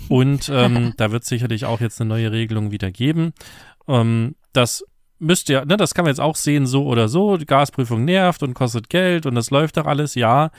Und 0.07 0.49
ähm, 0.49 0.93
da 0.97 1.11
wird 1.11 1.25
sicherlich 1.25 1.65
auch 1.65 1.81
jetzt 1.81 1.99
eine 1.99 2.07
neue 2.07 2.31
Regelung 2.31 2.71
wieder 2.71 2.89
geben. 2.89 3.33
Ähm, 3.87 4.35
das 4.53 4.85
müsst 5.19 5.49
ihr, 5.49 5.65
ne, 5.65 5.77
das 5.77 5.93
kann 5.93 6.05
man 6.05 6.11
jetzt 6.11 6.19
auch 6.21 6.35
sehen, 6.35 6.65
so 6.65 6.85
oder 6.85 7.07
so. 7.07 7.37
Die 7.37 7.45
Gasprüfung 7.45 8.05
nervt 8.05 8.43
und 8.43 8.53
kostet 8.53 8.89
Geld 8.89 9.25
und 9.25 9.35
das 9.35 9.49
läuft 9.49 9.77
doch 9.77 9.85
alles, 9.85 10.15
ja. 10.15 10.51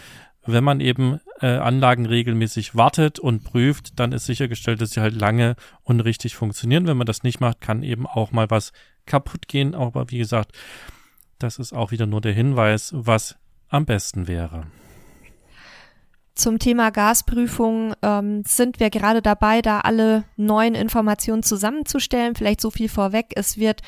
Wenn 0.49 0.63
man 0.63 0.81
eben 0.81 1.19
äh, 1.41 1.57
Anlagen 1.57 2.07
regelmäßig 2.07 2.77
wartet 2.77 3.19
und 3.19 3.43
prüft, 3.43 3.99
dann 3.99 4.13
ist 4.13 4.27
sichergestellt, 4.27 4.81
dass 4.81 4.91
sie 4.91 5.01
halt 5.01 5.15
lange 5.15 5.57
und 5.83 6.01
richtig 6.01 6.37
funktionieren. 6.37 6.87
Wenn 6.87 6.97
man 6.97 7.07
das 7.07 7.25
nicht 7.25 7.41
macht, 7.41 7.61
kann 7.61 7.83
eben 7.83 8.07
auch 8.07 8.31
mal 8.31 8.49
was 8.49 8.73
kaputt 9.07 9.49
gehen. 9.49 9.75
Aber 9.75 10.11
wie 10.11 10.19
gesagt, 10.19 10.53
das 11.41 11.59
ist 11.59 11.73
auch 11.73 11.91
wieder 11.91 12.07
nur 12.07 12.21
der 12.21 12.33
Hinweis, 12.33 12.93
was 12.95 13.37
am 13.69 13.87
besten 13.87 14.29
wäre. 14.29 14.67
zum 16.37 16.59
Thema 16.59 16.91
Gasprüfung 16.91 17.95
ähm, 18.03 18.45
sind 18.47 18.79
wir 18.79 18.91
gerade 18.91 19.23
dabei, 19.23 19.63
da 19.63 19.81
alle 19.81 20.25
neuen 20.37 20.75
Informationen 20.75 21.43
zusammenzustellen. 21.43 22.37
Vielleicht 22.37 22.61
so 22.61 22.71
viel 22.71 22.89
vorweg. 22.89 23.33
Es 23.35 23.59
wird 23.59 23.81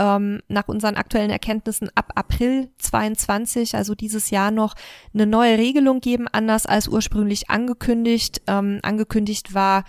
ähm, 0.00 0.40
nach 0.48 0.66
unseren 0.66 0.96
aktuellen 0.96 1.30
Erkenntnissen 1.30 1.90
ab 1.94 2.12
April 2.14 2.70
22, 2.78 3.76
also 3.76 3.94
dieses 3.94 4.30
Jahr 4.30 4.50
noch, 4.50 4.74
eine 5.12 5.26
neue 5.26 5.58
Regelung 5.58 6.00
geben, 6.00 6.26
anders 6.26 6.64
als 6.64 6.88
ursprünglich 6.88 7.50
angekündigt. 7.50 8.40
Ähm, 8.46 8.80
angekündigt 8.82 9.52
war 9.52 9.84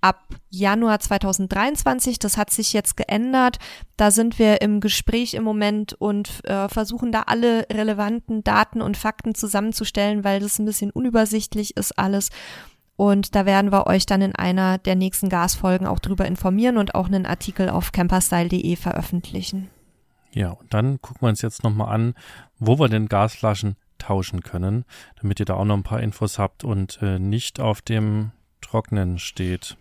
ab 0.00 0.26
Januar 0.50 0.98
2023. 0.98 2.18
Das 2.18 2.36
hat 2.36 2.50
sich 2.50 2.72
jetzt 2.72 2.96
geändert. 2.96 3.58
Da 3.96 4.10
sind 4.10 4.40
wir 4.40 4.60
im 4.60 4.80
Gespräch 4.80 5.34
im 5.34 5.44
Moment 5.44 5.94
und 5.94 6.44
äh, 6.44 6.68
versuchen 6.68 7.12
da 7.12 7.22
alle 7.22 7.66
relevanten 7.72 8.42
Daten 8.42 8.82
und 8.82 8.96
Fakten 8.96 9.36
zusammenzustellen, 9.36 10.24
weil 10.24 10.40
das 10.40 10.58
ein 10.58 10.66
bisschen 10.66 10.90
unübersichtlich 10.90 11.76
ist 11.76 11.96
alles. 11.98 12.30
Und 13.02 13.34
da 13.34 13.46
werden 13.46 13.72
wir 13.72 13.88
euch 13.88 14.06
dann 14.06 14.22
in 14.22 14.36
einer 14.36 14.78
der 14.78 14.94
nächsten 14.94 15.28
Gasfolgen 15.28 15.88
auch 15.88 15.98
drüber 15.98 16.24
informieren 16.24 16.78
und 16.78 16.94
auch 16.94 17.08
einen 17.08 17.26
Artikel 17.26 17.68
auf 17.68 17.90
camperstyle.de 17.90 18.76
veröffentlichen. 18.76 19.70
Ja, 20.30 20.50
und 20.50 20.72
dann 20.72 21.02
gucken 21.02 21.22
wir 21.22 21.30
uns 21.30 21.42
jetzt 21.42 21.64
nochmal 21.64 21.92
an, 21.92 22.14
wo 22.60 22.78
wir 22.78 22.88
denn 22.88 23.08
Gasflaschen 23.08 23.74
tauschen 23.98 24.42
können, 24.42 24.84
damit 25.20 25.40
ihr 25.40 25.46
da 25.46 25.54
auch 25.54 25.64
noch 25.64 25.76
ein 25.76 25.82
paar 25.82 25.98
Infos 25.98 26.38
habt 26.38 26.62
und 26.62 27.00
äh, 27.02 27.18
nicht 27.18 27.58
auf 27.58 27.82
dem 27.82 28.30
Trocknen 28.60 29.18
steht. 29.18 29.76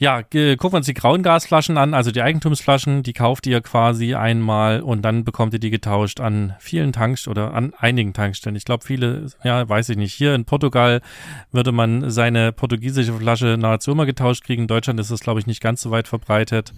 Ja, 0.00 0.22
gucken 0.22 0.58
wir 0.60 0.76
uns 0.76 0.86
die 0.86 0.94
grauen 0.94 1.24
Gasflaschen 1.24 1.76
an, 1.76 1.92
also 1.92 2.12
die 2.12 2.22
Eigentumsflaschen, 2.22 3.02
die 3.02 3.12
kauft 3.12 3.48
ihr 3.48 3.60
quasi 3.60 4.14
einmal 4.14 4.80
und 4.80 5.02
dann 5.02 5.24
bekommt 5.24 5.54
ihr 5.54 5.58
die 5.58 5.70
getauscht 5.70 6.20
an 6.20 6.54
vielen 6.60 6.92
Tankstellen 6.92 7.36
oder 7.36 7.52
an 7.52 7.72
einigen 7.76 8.12
Tankstellen. 8.12 8.54
Ich 8.54 8.64
glaube, 8.64 8.84
viele, 8.84 9.26
ja, 9.42 9.68
weiß 9.68 9.88
ich 9.88 9.96
nicht. 9.96 10.14
Hier 10.14 10.36
in 10.36 10.44
Portugal 10.44 11.00
würde 11.50 11.72
man 11.72 12.10
seine 12.10 12.52
portugiesische 12.52 13.12
Flasche 13.14 13.56
nahezu 13.58 13.90
immer 13.90 14.06
getauscht 14.06 14.44
kriegen. 14.44 14.62
In 14.62 14.68
Deutschland 14.68 15.00
ist 15.00 15.10
es, 15.10 15.18
glaube 15.18 15.40
ich, 15.40 15.48
nicht 15.48 15.60
ganz 15.60 15.82
so 15.82 15.90
weit 15.90 16.06
verbreitet 16.06 16.72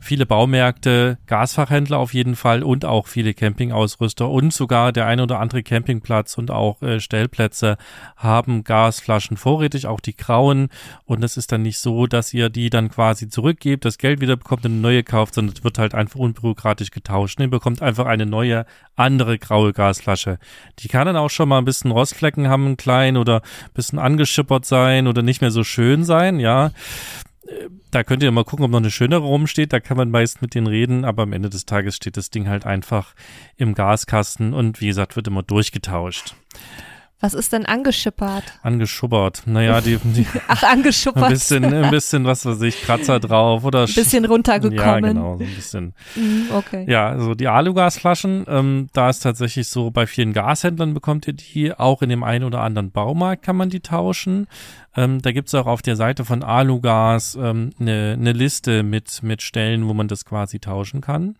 viele 0.00 0.26
Baumärkte, 0.26 1.18
Gasfachhändler 1.26 1.98
auf 1.98 2.14
jeden 2.14 2.34
Fall 2.34 2.62
und 2.62 2.84
auch 2.84 3.06
viele 3.06 3.34
Campingausrüster 3.34 4.28
und 4.28 4.52
sogar 4.52 4.92
der 4.92 5.06
ein 5.06 5.20
oder 5.20 5.38
andere 5.38 5.62
Campingplatz 5.62 6.36
und 6.38 6.50
auch 6.50 6.82
äh, 6.82 7.00
Stellplätze 7.00 7.76
haben 8.16 8.64
Gasflaschen 8.64 9.36
vorrätig, 9.36 9.86
auch 9.86 10.00
die 10.00 10.16
grauen. 10.16 10.68
Und 11.04 11.22
es 11.22 11.36
ist 11.36 11.52
dann 11.52 11.62
nicht 11.62 11.78
so, 11.78 12.06
dass 12.06 12.32
ihr 12.32 12.49
die 12.50 12.70
dann 12.70 12.90
quasi 12.90 13.28
zurückgebt, 13.28 13.84
das 13.84 13.98
Geld 13.98 14.20
wieder 14.20 14.36
bekommt 14.36 14.64
und 14.64 14.72
eine 14.72 14.80
neue 14.80 15.02
kauft, 15.02 15.34
sondern 15.34 15.54
es 15.56 15.64
wird 15.64 15.78
halt 15.78 15.94
einfach 15.94 16.20
unbürokratisch 16.20 16.90
getauscht. 16.90 17.40
Ihr 17.40 17.48
bekommt 17.48 17.82
einfach 17.82 18.06
eine 18.06 18.26
neue, 18.26 18.66
andere 18.96 19.38
graue 19.38 19.72
Gasflasche. 19.72 20.38
Die 20.80 20.88
kann 20.88 21.06
dann 21.06 21.16
auch 21.16 21.30
schon 21.30 21.48
mal 21.48 21.58
ein 21.58 21.64
bisschen 21.64 21.90
Rostflecken 21.90 22.48
haben, 22.48 22.66
ein 22.66 22.76
klein 22.76 23.16
oder 23.16 23.36
ein 23.36 23.74
bisschen 23.74 23.98
angeschippert 23.98 24.66
sein 24.66 25.06
oder 25.06 25.22
nicht 25.22 25.40
mehr 25.40 25.50
so 25.50 25.64
schön 25.64 26.04
sein, 26.04 26.40
ja 26.40 26.72
da 27.90 28.04
könnt 28.04 28.22
ihr 28.22 28.30
mal 28.30 28.44
gucken, 28.44 28.64
ob 28.64 28.70
noch 28.70 28.78
eine 28.78 28.90
schönere 28.90 29.22
rumsteht. 29.22 29.72
Da 29.72 29.80
kann 29.80 29.96
man 29.96 30.10
meist 30.10 30.42
mit 30.42 30.54
denen 30.54 30.66
reden, 30.66 31.04
aber 31.04 31.24
am 31.24 31.32
Ende 31.32 31.50
des 31.50 31.66
Tages 31.66 31.96
steht 31.96 32.16
das 32.16 32.30
Ding 32.30 32.48
halt 32.48 32.66
einfach 32.66 33.14
im 33.56 33.74
Gaskasten 33.74 34.54
und 34.54 34.80
wie 34.80 34.86
gesagt, 34.86 35.16
wird 35.16 35.26
immer 35.28 35.42
durchgetauscht. 35.42 36.34
Was 37.20 37.34
ist 37.34 37.52
denn 37.52 37.66
angeschippert? 37.66 38.44
Angeschubbert. 38.62 39.42
Naja, 39.44 39.82
die, 39.82 39.98
die 39.98 40.26
Ach, 40.48 40.62
angeschubbert. 40.62 41.24
Ein 41.24 41.32
bisschen, 41.32 41.64
ein 41.64 41.90
bisschen, 41.90 42.24
was 42.24 42.46
weiß 42.46 42.62
ich, 42.62 42.80
Kratzer 42.80 43.20
drauf 43.20 43.64
oder 43.64 43.80
ein 43.80 43.94
bisschen 43.94 44.24
runtergekommen. 44.24 44.76
Ja, 44.76 45.00
genau, 45.00 45.36
so 45.36 45.44
ein 45.44 45.54
bisschen. 45.54 45.94
Mm, 46.16 46.52
okay. 46.54 46.86
Ja, 46.88 47.10
also 47.10 47.34
die 47.34 47.48
Alugasflaschen, 47.48 48.46
ähm, 48.48 48.88
da 48.94 49.10
ist 49.10 49.20
tatsächlich 49.20 49.68
so, 49.68 49.90
bei 49.90 50.06
vielen 50.06 50.32
Gashändlern 50.32 50.94
bekommt 50.94 51.26
ihr 51.26 51.34
die, 51.34 51.74
auch 51.74 52.00
in 52.00 52.08
dem 52.08 52.24
einen 52.24 52.44
oder 52.44 52.62
anderen 52.62 52.90
Baumarkt 52.90 53.44
kann 53.44 53.56
man 53.56 53.68
die 53.68 53.80
tauschen. 53.80 54.46
Ähm, 54.96 55.20
da 55.20 55.32
gibt's 55.32 55.54
auch 55.54 55.66
auf 55.66 55.82
der 55.82 55.96
Seite 55.96 56.24
von 56.24 56.42
Alugas 56.42 57.38
ähm, 57.40 57.70
eine, 57.78 58.16
eine 58.18 58.32
Liste 58.32 58.82
mit, 58.82 59.22
mit 59.22 59.42
Stellen, 59.42 59.86
wo 59.86 59.94
man 59.94 60.08
das 60.08 60.24
quasi 60.24 60.58
tauschen 60.58 61.00
kann. 61.00 61.36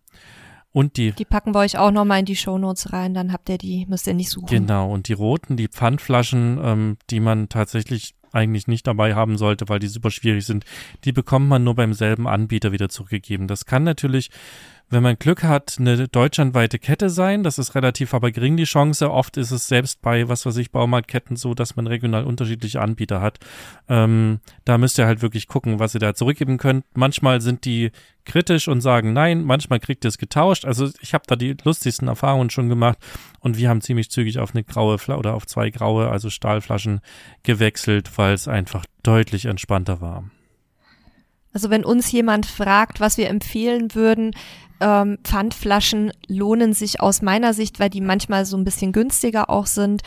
Und 0.72 0.96
die. 0.96 1.12
Die 1.12 1.24
packen 1.24 1.54
wir 1.54 1.60
euch 1.60 1.78
auch 1.78 1.90
nochmal 1.90 2.20
in 2.20 2.26
die 2.26 2.36
Shownotes 2.36 2.92
rein, 2.92 3.12
dann 3.14 3.32
habt 3.32 3.48
ihr 3.48 3.58
die, 3.58 3.86
müsst 3.86 4.06
ihr 4.06 4.14
nicht 4.14 4.30
suchen. 4.30 4.46
Genau, 4.46 4.90
und 4.92 5.08
die 5.08 5.14
roten, 5.14 5.56
die 5.56 5.68
Pfandflaschen, 5.68 6.60
ähm, 6.62 6.96
die 7.10 7.20
man 7.20 7.48
tatsächlich 7.48 8.14
eigentlich 8.32 8.68
nicht 8.68 8.86
dabei 8.86 9.14
haben 9.14 9.36
sollte, 9.36 9.68
weil 9.68 9.80
die 9.80 9.88
super 9.88 10.10
schwierig 10.10 10.46
sind, 10.46 10.64
die 11.04 11.12
bekommt 11.12 11.48
man 11.48 11.64
nur 11.64 11.74
beim 11.74 11.92
selben 11.92 12.28
Anbieter 12.28 12.70
wieder 12.70 12.88
zurückgegeben. 12.88 13.48
Das 13.48 13.66
kann 13.66 13.82
natürlich 13.82 14.30
wenn 14.90 15.04
man 15.04 15.16
Glück 15.18 15.44
hat, 15.44 15.76
eine 15.78 16.08
deutschlandweite 16.08 16.80
Kette 16.80 17.10
sein. 17.10 17.44
Das 17.44 17.58
ist 17.58 17.76
relativ 17.76 18.12
aber 18.12 18.32
gering 18.32 18.56
die 18.56 18.64
Chance. 18.64 19.10
Oft 19.10 19.36
ist 19.36 19.52
es 19.52 19.68
selbst 19.68 20.02
bei, 20.02 20.28
was 20.28 20.44
weiß 20.44 20.56
ich, 20.56 20.72
Baumarktketten 20.72 21.36
so, 21.36 21.54
dass 21.54 21.76
man 21.76 21.86
regional 21.86 22.24
unterschiedliche 22.24 22.82
Anbieter 22.82 23.20
hat. 23.20 23.38
Ähm, 23.88 24.40
da 24.64 24.78
müsst 24.78 24.98
ihr 24.98 25.06
halt 25.06 25.22
wirklich 25.22 25.46
gucken, 25.46 25.78
was 25.78 25.94
ihr 25.94 26.00
da 26.00 26.14
zurückgeben 26.14 26.58
könnt. 26.58 26.84
Manchmal 26.94 27.40
sind 27.40 27.64
die 27.64 27.92
kritisch 28.24 28.66
und 28.66 28.80
sagen 28.80 29.12
nein, 29.12 29.44
manchmal 29.44 29.78
kriegt 29.78 30.04
ihr 30.04 30.08
es 30.08 30.18
getauscht. 30.18 30.64
Also 30.64 30.90
ich 31.00 31.14
habe 31.14 31.24
da 31.26 31.36
die 31.36 31.56
lustigsten 31.62 32.08
Erfahrungen 32.08 32.50
schon 32.50 32.68
gemacht 32.68 32.98
und 33.38 33.56
wir 33.56 33.68
haben 33.68 33.80
ziemlich 33.80 34.10
zügig 34.10 34.40
auf 34.40 34.54
eine 34.54 34.64
graue 34.64 34.98
Fla 34.98 35.16
oder 35.16 35.34
auf 35.34 35.46
zwei 35.46 35.70
graue, 35.70 36.10
also 36.10 36.30
Stahlflaschen 36.30 37.00
gewechselt, 37.44 38.18
weil 38.18 38.34
es 38.34 38.48
einfach 38.48 38.84
deutlich 39.04 39.46
entspannter 39.46 40.00
war. 40.00 40.24
Also 41.52 41.70
wenn 41.70 41.84
uns 41.84 42.10
jemand 42.12 42.46
fragt, 42.46 43.00
was 43.00 43.16
wir 43.16 43.28
empfehlen 43.28 43.94
würden, 43.94 44.32
ähm, 44.80 45.18
Pfandflaschen 45.24 46.12
lohnen 46.26 46.72
sich 46.72 47.00
aus 47.00 47.22
meiner 47.22 47.54
Sicht, 47.54 47.80
weil 47.80 47.90
die 47.90 48.00
manchmal 48.00 48.44
so 48.44 48.56
ein 48.56 48.64
bisschen 48.64 48.92
günstiger 48.92 49.50
auch 49.50 49.66
sind, 49.66 50.02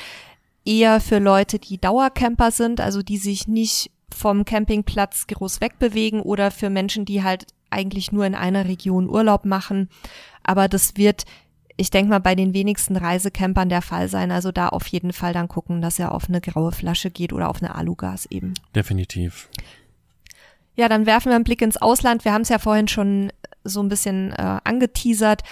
eher 0.66 1.00
für 1.00 1.20
Leute, 1.20 1.60
die 1.60 1.80
Dauercamper 1.80 2.52
sind, 2.52 2.82
also 2.82 3.02
die 3.02 3.18
sich 3.18 3.48
nicht 3.48 3.92
vom 4.14 4.46
Campingplatz 4.46 5.28
groß 5.28 5.62
wegbewegen 5.62 6.22
oder 6.22 6.52
für 6.52 6.70
Menschen, 6.70 7.06
die 7.06 7.24
halt 7.24 7.48
eigentlich 7.70 8.12
nur 8.12 8.26
in 8.26 8.36
einer 8.36 8.66
Region 8.66 9.10
Urlaub 9.10 9.46
machen. 9.46 9.90
Aber 10.44 10.68
das 10.68 10.96
wird, 10.96 11.24
ich 11.78 11.90
denke 11.90 12.12
mal, 12.12 12.20
bei 12.20 12.36
den 12.36 12.54
wenigsten 12.54 12.96
Reisecampern 12.96 13.70
der 13.70 13.82
Fall 13.82 14.08
sein. 14.08 14.32
Also 14.32 14.52
da 14.52 14.70
auf 14.70 14.88
jeden 14.88 15.14
Fall 15.14 15.34
dann 15.34 15.48
gucken, 15.48 15.82
dass 15.82 16.00
er 16.00 16.14
auf 16.14 16.30
eine 16.30 16.42
graue 16.42 16.72
Flasche 16.72 17.10
geht 17.10 17.34
oder 17.34 17.50
auf 17.50 17.62
eine 17.62 17.76
Alugas 17.76 18.28
eben. 18.28 18.54
Definitiv. 18.76 19.50
Ja, 20.76 20.90
dann 20.90 21.06
werfen 21.06 21.30
wir 21.30 21.36
einen 21.36 21.44
Blick 21.44 21.62
ins 21.62 21.78
Ausland. 21.78 22.26
Wir 22.26 22.34
haben 22.34 22.42
es 22.42 22.50
ja 22.50 22.60
vorhin 22.60 22.88
schon 22.88 23.32
so 23.64 23.82
ein 23.82 23.90
bisschen 23.90 24.32
äh, 24.32 24.60
angeteasert. 24.64 25.44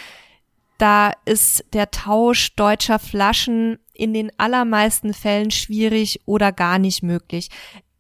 Da 0.78 1.14
ist 1.26 1.64
der 1.74 1.92
Tausch 1.92 2.56
deutscher 2.56 2.98
Flaschen 2.98 3.78
in 3.94 4.14
den 4.14 4.32
allermeisten 4.40 5.14
Fällen 5.14 5.52
schwierig 5.52 6.22
oder 6.26 6.52
gar 6.52 6.80
nicht 6.80 7.04
möglich. 7.04 7.50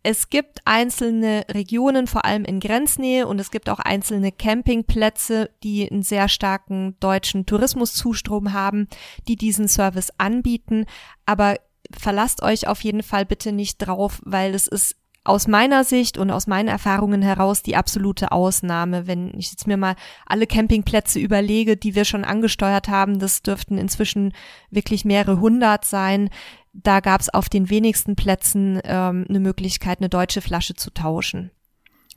Es 0.03 0.31
gibt 0.31 0.61
einzelne 0.65 1.45
Regionen, 1.51 2.07
vor 2.07 2.25
allem 2.25 2.43
in 2.43 2.59
Grenznähe, 2.59 3.27
und 3.27 3.39
es 3.39 3.51
gibt 3.51 3.69
auch 3.69 3.77
einzelne 3.77 4.31
Campingplätze, 4.31 5.51
die 5.61 5.89
einen 5.89 6.01
sehr 6.01 6.27
starken 6.27 6.95
deutschen 6.99 7.45
Tourismuszustrom 7.45 8.51
haben, 8.51 8.87
die 9.27 9.35
diesen 9.35 9.67
Service 9.67 10.11
anbieten. 10.17 10.87
Aber 11.27 11.57
verlasst 11.95 12.41
euch 12.41 12.67
auf 12.67 12.83
jeden 12.83 13.03
Fall 13.03 13.27
bitte 13.27 13.51
nicht 13.51 13.77
drauf, 13.77 14.21
weil 14.25 14.55
es 14.55 14.65
ist 14.65 14.95
aus 15.23 15.47
meiner 15.47 15.83
Sicht 15.83 16.17
und 16.17 16.31
aus 16.31 16.47
meinen 16.47 16.67
Erfahrungen 16.67 17.21
heraus 17.21 17.61
die 17.61 17.75
absolute 17.75 18.31
Ausnahme. 18.31 19.05
Wenn 19.05 19.37
ich 19.37 19.51
jetzt 19.51 19.67
mir 19.67 19.77
mal 19.77 19.95
alle 20.25 20.47
Campingplätze 20.47 21.19
überlege, 21.19 21.77
die 21.77 21.93
wir 21.93 22.05
schon 22.05 22.23
angesteuert 22.23 22.87
haben, 22.87 23.19
das 23.19 23.43
dürften 23.43 23.77
inzwischen 23.77 24.33
wirklich 24.71 25.05
mehrere 25.05 25.39
hundert 25.39 25.85
sein. 25.85 26.29
Da 26.73 27.01
gab 27.01 27.21
es 27.21 27.29
auf 27.29 27.49
den 27.49 27.69
wenigsten 27.69 28.15
Plätzen 28.15 28.79
ähm, 28.83 29.25
eine 29.29 29.39
Möglichkeit, 29.39 29.99
eine 29.99 30.09
deutsche 30.09 30.41
Flasche 30.41 30.73
zu 30.73 30.91
tauschen. 30.91 31.51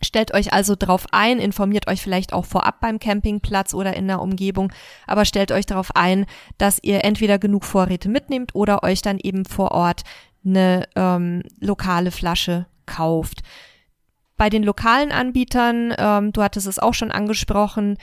Stellt 0.00 0.34
euch 0.34 0.52
also 0.52 0.74
darauf 0.74 1.06
ein, 1.12 1.38
informiert 1.38 1.88
euch 1.88 2.02
vielleicht 2.02 2.32
auch 2.32 2.44
vorab 2.44 2.80
beim 2.80 2.98
Campingplatz 2.98 3.74
oder 3.74 3.94
in 3.96 4.06
der 4.06 4.20
Umgebung, 4.20 4.72
aber 5.06 5.24
stellt 5.24 5.52
euch 5.52 5.66
darauf 5.66 5.94
ein, 5.94 6.26
dass 6.58 6.78
ihr 6.82 7.04
entweder 7.04 7.38
genug 7.38 7.64
Vorräte 7.64 8.08
mitnehmt 8.08 8.54
oder 8.54 8.82
euch 8.82 9.02
dann 9.02 9.18
eben 9.18 9.44
vor 9.44 9.72
Ort 9.72 10.02
eine 10.44 10.88
ähm, 10.94 11.42
lokale 11.60 12.10
Flasche 12.10 12.66
kauft. 12.86 13.42
Bei 14.36 14.50
den 14.50 14.64
lokalen 14.64 15.12
Anbietern, 15.12 15.94
ähm, 15.96 16.32
du 16.32 16.42
hattest 16.42 16.66
es 16.66 16.78
auch 16.78 16.94
schon 16.94 17.12
angesprochen, 17.12 17.96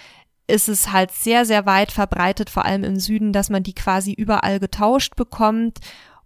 ist 0.47 0.69
es 0.69 0.91
halt 0.91 1.11
sehr, 1.11 1.45
sehr 1.45 1.65
weit 1.65 1.91
verbreitet, 1.91 2.49
vor 2.49 2.65
allem 2.65 2.83
im 2.83 2.99
Süden, 2.99 3.33
dass 3.33 3.49
man 3.49 3.63
die 3.63 3.73
quasi 3.73 4.13
überall 4.13 4.59
getauscht 4.59 5.15
bekommt. 5.15 5.79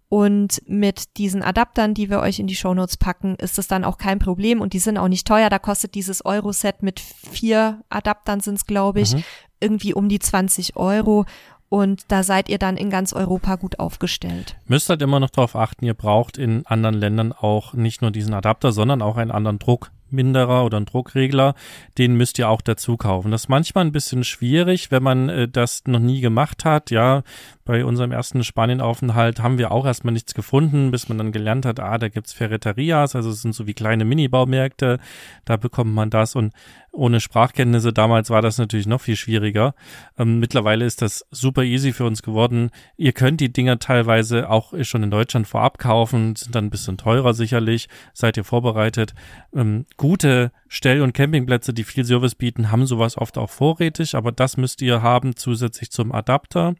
Und 0.08 0.62
mit 0.66 1.16
diesen 1.16 1.42
Adaptern, 1.42 1.92
die 1.92 2.10
wir 2.10 2.20
euch 2.20 2.38
in 2.38 2.46
die 2.46 2.54
Shownotes 2.54 2.96
packen, 2.96 3.34
ist 3.36 3.58
es 3.58 3.66
dann 3.66 3.84
auch 3.84 3.98
kein 3.98 4.20
Problem 4.20 4.60
und 4.60 4.72
die 4.72 4.78
sind 4.78 4.98
auch 4.98 5.08
nicht 5.08 5.26
teuer. 5.26 5.50
Da 5.50 5.58
kostet 5.58 5.94
dieses 5.96 6.24
Euro-Set 6.24 6.82
mit 6.82 7.00
vier 7.00 7.82
Adaptern 7.88 8.38
sind 8.38 8.54
es, 8.54 8.66
glaube 8.66 9.00
ich, 9.00 9.14
mhm. 9.14 9.24
irgendwie 9.58 9.94
um 9.94 10.08
die 10.08 10.20
20 10.20 10.76
Euro. 10.76 11.24
Und 11.68 12.04
da 12.08 12.22
seid 12.22 12.48
ihr 12.48 12.58
dann 12.58 12.76
in 12.76 12.90
ganz 12.90 13.12
Europa 13.12 13.56
gut 13.56 13.78
aufgestellt. 13.78 14.56
Müsst 14.66 14.88
halt 14.88 15.02
immer 15.02 15.18
noch 15.18 15.30
darauf 15.30 15.56
achten, 15.56 15.84
ihr 15.84 15.94
braucht 15.94 16.38
in 16.38 16.64
anderen 16.66 16.94
Ländern 16.94 17.32
auch 17.32 17.74
nicht 17.74 18.02
nur 18.02 18.10
diesen 18.12 18.34
Adapter, 18.34 18.70
sondern 18.70 19.02
auch 19.02 19.16
einen 19.16 19.32
anderen 19.32 19.58
Druckminderer 19.58 20.64
oder 20.64 20.76
einen 20.76 20.86
Druckregler. 20.86 21.54
Den 21.98 22.16
müsst 22.16 22.38
ihr 22.38 22.48
auch 22.48 22.60
dazu 22.60 22.96
kaufen. 22.96 23.32
Das 23.32 23.42
ist 23.44 23.48
manchmal 23.48 23.84
ein 23.84 23.92
bisschen 23.92 24.22
schwierig, 24.22 24.92
wenn 24.92 25.02
man 25.02 25.28
äh, 25.28 25.48
das 25.48 25.82
noch 25.86 26.00
nie 26.00 26.20
gemacht 26.20 26.64
hat. 26.64 26.90
Ja, 26.92 27.22
bei 27.66 27.84
unserem 27.84 28.12
ersten 28.12 28.42
Spanienaufenthalt 28.42 29.42
haben 29.42 29.58
wir 29.58 29.72
auch 29.72 29.84
erstmal 29.84 30.14
nichts 30.14 30.32
gefunden, 30.32 30.90
bis 30.90 31.10
man 31.10 31.18
dann 31.18 31.32
gelernt 31.32 31.66
hat, 31.66 31.80
ah, 31.80 31.98
da 31.98 32.08
gibt's 32.08 32.32
Ferreterias, 32.32 33.14
also 33.14 33.30
es 33.30 33.42
sind 33.42 33.54
so 33.54 33.66
wie 33.66 33.74
kleine 33.74 34.06
Minibaumärkte, 34.06 34.98
da 35.44 35.56
bekommt 35.56 35.92
man 35.92 36.08
das 36.08 36.34
und 36.34 36.54
ohne 36.92 37.20
Sprachkenntnisse 37.20 37.92
damals 37.92 38.30
war 38.30 38.40
das 38.40 38.56
natürlich 38.56 38.86
noch 38.86 39.02
viel 39.02 39.16
schwieriger. 39.16 39.74
Ähm, 40.18 40.38
mittlerweile 40.38 40.86
ist 40.86 41.02
das 41.02 41.26
super 41.30 41.62
easy 41.62 41.92
für 41.92 42.04
uns 42.04 42.22
geworden. 42.22 42.70
Ihr 42.96 43.12
könnt 43.12 43.40
die 43.40 43.52
Dinger 43.52 43.78
teilweise 43.78 44.48
auch 44.48 44.72
schon 44.82 45.02
in 45.02 45.10
Deutschland 45.10 45.46
vorab 45.46 45.78
kaufen, 45.78 46.34
sind 46.36 46.54
dann 46.54 46.66
ein 46.66 46.70
bisschen 46.70 46.96
teurer 46.96 47.34
sicherlich, 47.34 47.88
seid 48.14 48.38
ihr 48.38 48.44
vorbereitet. 48.44 49.14
Ähm, 49.54 49.84
gute 49.98 50.52
Stell- 50.68 51.02
und 51.02 51.12
Campingplätze, 51.12 51.72
die 51.72 51.84
viel 51.84 52.04
Service 52.04 52.34
bieten, 52.34 52.70
haben 52.70 52.86
sowas 52.86 53.16
oft 53.16 53.38
auch 53.38 53.50
vorrätig, 53.50 54.14
aber 54.14 54.32
das 54.32 54.56
müsst 54.56 54.82
ihr 54.82 55.02
haben 55.02 55.36
zusätzlich 55.36 55.90
zum 55.90 56.12
Adapter. 56.12 56.74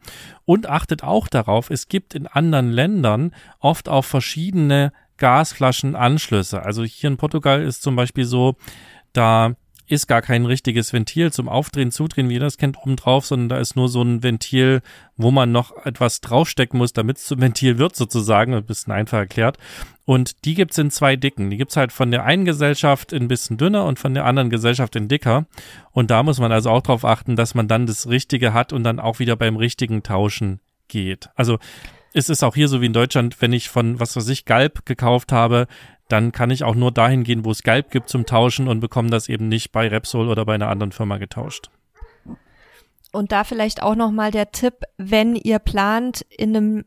Und 0.45 0.69
achtet 0.69 1.03
auch 1.05 1.29
darauf, 1.29 1.71
es 1.71 1.89
gibt 1.89 2.15
in 2.15 2.27
anderen 2.27 2.71
Ländern 2.71 3.33
oft 3.61 3.89
auch 3.89 4.05
verschiedene 4.05 4.93
Gasflaschenanschlüsse. 5.19 6.63
Also 6.63 6.85
hier 6.85 7.11
in 7.11 7.17
Portugal 7.17 7.63
ist 7.63 7.83
zum 7.83 7.97
Beispiel 7.97 8.25
so, 8.25 8.57
da 9.13 9.55
ist 9.89 10.07
gar 10.07 10.23
kein 10.23 10.47
richtiges 10.47 10.93
Ventil 10.93 11.33
zum 11.33 11.49
Aufdrehen, 11.49 11.91
Zudrehen, 11.91 12.29
wie 12.29 12.35
ihr 12.35 12.41
das 12.41 12.59
kennt, 12.59 12.79
oben 12.79 12.97
drauf, 12.97 13.27
sondern 13.27 13.49
da 13.49 13.59
ist 13.59 13.77
nur 13.77 13.89
so 13.89 14.03
ein 14.03 14.23
Ventil, 14.23 14.83
wo 15.17 15.31
man 15.31 15.53
noch 15.53 15.85
etwas 15.85 16.21
draufstecken 16.21 16.79
muss, 16.79 16.93
damit 16.93 17.19
es 17.19 17.27
zum 17.27 17.41
Ventil 17.41 17.79
wird 17.79 17.97
sozusagen, 17.97 18.55
ein 18.55 18.65
bisschen 18.65 18.93
einfach 18.93 19.19
erklärt. 19.19 19.59
Und 20.05 20.45
die 20.45 20.55
gibt's 20.55 20.79
in 20.79 20.91
zwei 20.91 21.17
Dicken. 21.17 21.51
Die 21.51 21.57
gibt's 21.57 21.77
halt 21.77 21.93
von 21.93 22.11
der 22.11 22.25
einen 22.25 22.45
Gesellschaft 22.45 23.13
ein 23.13 23.29
bisschen 23.29 23.57
dünner 23.57 23.85
und 23.85 23.99
von 23.99 24.15
der 24.15 24.25
anderen 24.25 24.51
Gesellschaft 24.51 24.95
in 24.97 25.09
dicker. 25.09 25.47
Und 25.93 26.11
da 26.11 26.23
muss 26.23 26.39
man 26.39 26.53
also 26.53 26.71
auch 26.71 26.83
drauf 26.83 27.05
achten, 27.05 27.37
dass 27.37 27.55
man 27.55 27.69
dann 27.69 27.87
das 27.87 28.09
Richtige 28.09 28.53
hat 28.53 28.73
und 28.73 28.85
dann 28.85 29.01
auch 29.01 29.19
wieder 29.19 29.37
beim 29.37 29.57
richtigen 29.57 30.03
Tauschen 30.03 30.61
geht. 30.89 31.31
Also 31.35 31.59
es 32.13 32.31
ist 32.31 32.43
auch 32.43 32.55
hier 32.55 32.69
so 32.69 32.81
wie 32.81 32.87
in 32.87 32.93
Deutschland, 32.93 33.43
wenn 33.43 33.53
ich 33.53 33.69
von, 33.69 34.01
was 34.01 34.17
weiß 34.17 34.29
ich, 34.29 34.47
Galb 34.47 34.87
gekauft 34.87 35.33
habe, 35.33 35.67
dann 36.09 36.33
kann 36.33 36.51
ich 36.51 36.65
auch 36.65 36.75
nur 36.75 36.93
dahin 36.93 37.25
gehen, 37.25 37.45
wo 37.45 37.51
es 37.51 37.63
Galb 37.63 37.91
gibt 37.91 38.09
zum 38.09 38.27
Tauschen 38.27 38.69
und 38.69 38.81
bekomme 38.81 39.11
das 39.11 39.29
eben 39.29 39.49
nicht 39.49 39.73
bei 39.73 39.89
Repsol 39.89 40.29
oder 40.29 40.45
bei 40.45 40.55
einer 40.55 40.69
anderen 40.69 40.93
Firma 40.93 41.19
getauscht. 41.19 41.71
Und 43.13 43.33
da 43.33 43.45
vielleicht 43.45 43.83
auch 43.83 43.95
nochmal 43.95 44.31
der 44.31 44.53
Tipp, 44.53 44.75
wenn 44.99 45.37
ihr 45.37 45.59
plant, 45.59 46.27
in 46.29 46.57
einem 46.57 46.85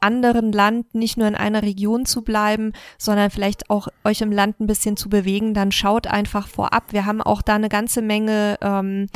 anderen 0.00 0.52
Land 0.52 0.94
nicht 0.94 1.16
nur 1.16 1.28
in 1.28 1.34
einer 1.34 1.62
Region 1.62 2.06
zu 2.06 2.22
bleiben, 2.22 2.72
sondern 2.98 3.30
vielleicht 3.30 3.70
auch 3.70 3.88
euch 4.04 4.20
im 4.22 4.32
Land 4.32 4.60
ein 4.60 4.66
bisschen 4.66 4.96
zu 4.96 5.08
bewegen, 5.08 5.54
dann 5.54 5.72
schaut 5.72 6.06
einfach 6.06 6.48
vorab. 6.48 6.92
Wir 6.92 7.06
haben 7.06 7.20
auch 7.20 7.42
da 7.42 7.54
eine 7.54 7.68
ganze 7.68 8.02
Menge 8.02 8.56
ähm, 8.62 9.08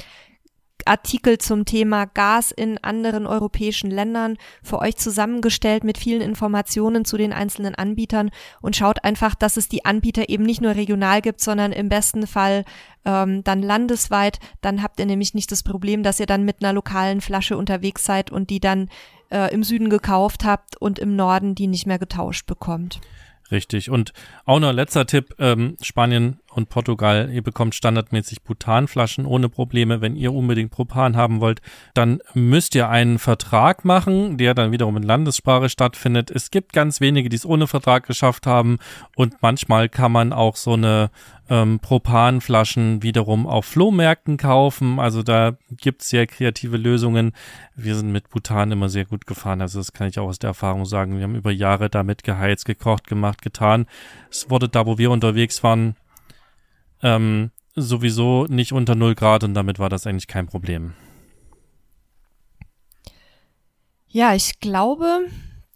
Artikel 0.84 1.38
zum 1.38 1.64
Thema 1.64 2.04
Gas 2.04 2.50
in 2.50 2.78
anderen 2.82 3.26
europäischen 3.26 3.90
Ländern 3.90 4.36
für 4.62 4.78
euch 4.80 4.96
zusammengestellt 4.96 5.84
mit 5.84 5.98
vielen 5.98 6.20
Informationen 6.20 7.04
zu 7.04 7.16
den 7.16 7.32
einzelnen 7.32 7.74
Anbietern 7.74 8.30
und 8.60 8.76
schaut 8.76 9.02
einfach, 9.04 9.34
dass 9.34 9.56
es 9.56 9.68
die 9.68 9.84
Anbieter 9.84 10.28
eben 10.28 10.44
nicht 10.44 10.60
nur 10.60 10.74
regional 10.74 11.22
gibt, 11.22 11.40
sondern 11.40 11.72
im 11.72 11.88
besten 11.88 12.26
Fall 12.26 12.64
ähm, 13.04 13.42
dann 13.44 13.62
landesweit. 13.62 14.38
Dann 14.60 14.82
habt 14.82 15.00
ihr 15.00 15.06
nämlich 15.06 15.34
nicht 15.34 15.50
das 15.52 15.62
Problem, 15.62 16.02
dass 16.02 16.20
ihr 16.20 16.26
dann 16.26 16.44
mit 16.44 16.62
einer 16.62 16.72
lokalen 16.72 17.20
Flasche 17.20 17.56
unterwegs 17.56 18.04
seid 18.04 18.30
und 18.30 18.50
die 18.50 18.60
dann 18.60 18.88
äh, 19.30 19.52
im 19.54 19.64
Süden 19.64 19.90
gekauft 19.90 20.44
habt 20.44 20.76
und 20.76 20.98
im 20.98 21.16
Norden 21.16 21.54
die 21.54 21.66
nicht 21.66 21.86
mehr 21.86 21.98
getauscht 21.98 22.46
bekommt. 22.46 23.00
Richtig. 23.50 23.90
Und 23.90 24.12
auch 24.46 24.58
noch 24.58 24.72
letzter 24.72 25.06
Tipp, 25.06 25.34
ähm, 25.38 25.76
Spanien 25.82 26.40
und 26.54 26.68
Portugal, 26.68 27.30
ihr 27.32 27.42
bekommt 27.42 27.74
standardmäßig 27.74 28.42
Butanflaschen 28.42 29.26
ohne 29.26 29.48
Probleme. 29.48 30.00
Wenn 30.00 30.14
ihr 30.14 30.32
unbedingt 30.32 30.70
Propan 30.70 31.16
haben 31.16 31.40
wollt, 31.40 31.60
dann 31.94 32.20
müsst 32.32 32.74
ihr 32.74 32.88
einen 32.88 33.18
Vertrag 33.18 33.84
machen, 33.84 34.38
der 34.38 34.54
dann 34.54 34.70
wiederum 34.70 34.96
in 34.96 35.02
Landessprache 35.02 35.68
stattfindet. 35.68 36.30
Es 36.30 36.50
gibt 36.50 36.72
ganz 36.72 37.00
wenige, 37.00 37.28
die 37.28 37.36
es 37.36 37.46
ohne 37.46 37.66
Vertrag 37.66 38.06
geschafft 38.06 38.46
haben 38.46 38.78
und 39.16 39.42
manchmal 39.42 39.88
kann 39.88 40.12
man 40.12 40.32
auch 40.32 40.54
so 40.54 40.74
eine 40.74 41.10
ähm, 41.50 41.78
Propanflaschen 41.80 43.02
wiederum 43.02 43.46
auf 43.46 43.66
Flohmärkten 43.66 44.36
kaufen. 44.36 44.98
Also 44.98 45.22
da 45.22 45.56
gibt 45.70 46.02
es 46.02 46.08
sehr 46.08 46.26
kreative 46.26 46.76
Lösungen. 46.76 47.32
Wir 47.74 47.96
sind 47.96 48.12
mit 48.12 48.30
Butan 48.30 48.72
immer 48.72 48.88
sehr 48.88 49.04
gut 49.04 49.26
gefahren. 49.26 49.60
Also 49.60 49.78
das 49.78 49.92
kann 49.92 50.08
ich 50.08 50.18
auch 50.18 50.28
aus 50.28 50.38
der 50.38 50.48
Erfahrung 50.48 50.86
sagen. 50.86 51.16
Wir 51.16 51.24
haben 51.24 51.34
über 51.34 51.50
Jahre 51.50 51.90
damit 51.90 52.24
geheizt, 52.24 52.64
gekocht, 52.64 53.06
gemacht, 53.06 53.42
getan. 53.42 53.86
Es 54.30 54.48
wurde 54.48 54.68
da, 54.68 54.86
wo 54.86 54.98
wir 54.98 55.10
unterwegs 55.10 55.62
waren, 55.62 55.96
ähm, 57.04 57.52
sowieso 57.76 58.46
nicht 58.46 58.72
unter 58.72 58.96
0 58.96 59.14
Grad 59.14 59.44
und 59.44 59.54
damit 59.54 59.78
war 59.78 59.88
das 59.88 60.06
eigentlich 60.06 60.26
kein 60.26 60.46
Problem. 60.46 60.94
Ja, 64.08 64.34
ich 64.34 64.60
glaube, 64.60 65.26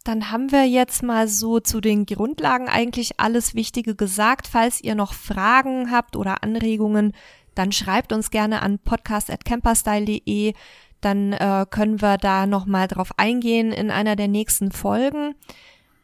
dann 0.03 0.31
haben 0.31 0.51
wir 0.51 0.65
jetzt 0.65 1.03
mal 1.03 1.27
so 1.27 1.59
zu 1.59 1.81
den 1.81 2.05
Grundlagen 2.05 2.67
eigentlich 2.67 3.19
alles 3.19 3.53
Wichtige 3.53 3.95
gesagt. 3.95 4.47
Falls 4.47 4.81
ihr 4.81 4.95
noch 4.95 5.13
Fragen 5.13 5.91
habt 5.91 6.15
oder 6.15 6.41
Anregungen, 6.41 7.13
dann 7.53 7.71
schreibt 7.71 8.13
uns 8.13 8.31
gerne 8.31 8.61
an 8.61 8.79
podcast@camperstyle.de. 8.79 10.53
Dann 11.01 11.33
äh, 11.33 11.65
können 11.69 12.01
wir 12.01 12.17
da 12.17 12.45
noch 12.45 12.65
mal 12.65 12.87
drauf 12.87 13.11
eingehen 13.17 13.71
in 13.71 13.91
einer 13.91 14.15
der 14.15 14.27
nächsten 14.27 14.71
Folgen. 14.71 15.35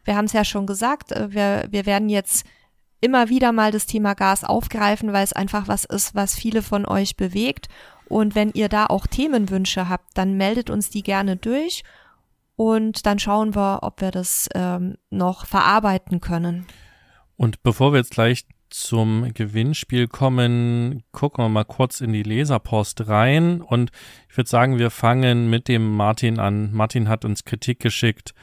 Wir 0.04 0.16
haben 0.16 0.26
es 0.26 0.34
ja 0.34 0.46
schon 0.46 0.68
gesagt, 0.68 1.12
äh, 1.12 1.34
wir, 1.34 1.68
wir 1.70 1.86
werden 1.86 2.10
jetzt 2.10 2.46
immer 3.06 3.30
wieder 3.30 3.52
mal 3.52 3.72
das 3.72 3.86
Thema 3.86 4.16
Gas 4.16 4.44
aufgreifen, 4.44 5.14
weil 5.14 5.24
es 5.24 5.32
einfach 5.32 5.68
was 5.68 5.86
ist, 5.86 6.16
was 6.16 6.36
viele 6.36 6.64
von 6.64 6.88
euch 6.88 7.16
bewegt. 7.16 7.70
Und 8.10 8.34
wenn 8.34 8.52
ihr 8.52 8.68
da 8.68 8.88
auch 8.88 9.06
Themenwünsche 9.06 9.88
habt, 9.88 10.18
dann 10.18 10.38
meldet 10.38 10.72
uns 10.72 10.90
die 10.90 11.04
gerne 11.04 11.38
durch 11.38 11.84
und 12.56 13.06
dann 13.06 13.20
schauen 13.20 13.56
wir, 13.56 13.80
ob 13.84 14.02
wir 14.02 14.10
das 14.10 14.50
ähm, 14.56 14.96
noch 15.12 15.46
verarbeiten 15.46 16.20
können. 16.20 16.66
Und 17.38 17.62
bevor 17.62 17.94
wir 17.94 18.00
jetzt 18.00 18.12
gleich 18.12 18.46
zum 18.70 19.32
Gewinnspiel 19.34 20.08
kommen, 20.08 21.04
gucken 21.12 21.44
wir 21.44 21.50
mal 21.50 21.64
kurz 21.64 22.02
in 22.02 22.12
die 22.12 22.24
Leserpost 22.24 23.08
rein 23.08 23.62
und 23.62 23.92
ich 24.30 24.36
würde 24.36 24.50
sagen, 24.50 24.80
wir 24.80 24.90
fangen 24.90 25.50
mit 25.50 25.68
dem 25.68 25.96
Martin 25.96 26.40
an. 26.40 26.74
Martin 26.74 27.08
hat 27.08 27.24
uns 27.24 27.46
Kritik 27.46 27.80
geschickt 27.80 28.34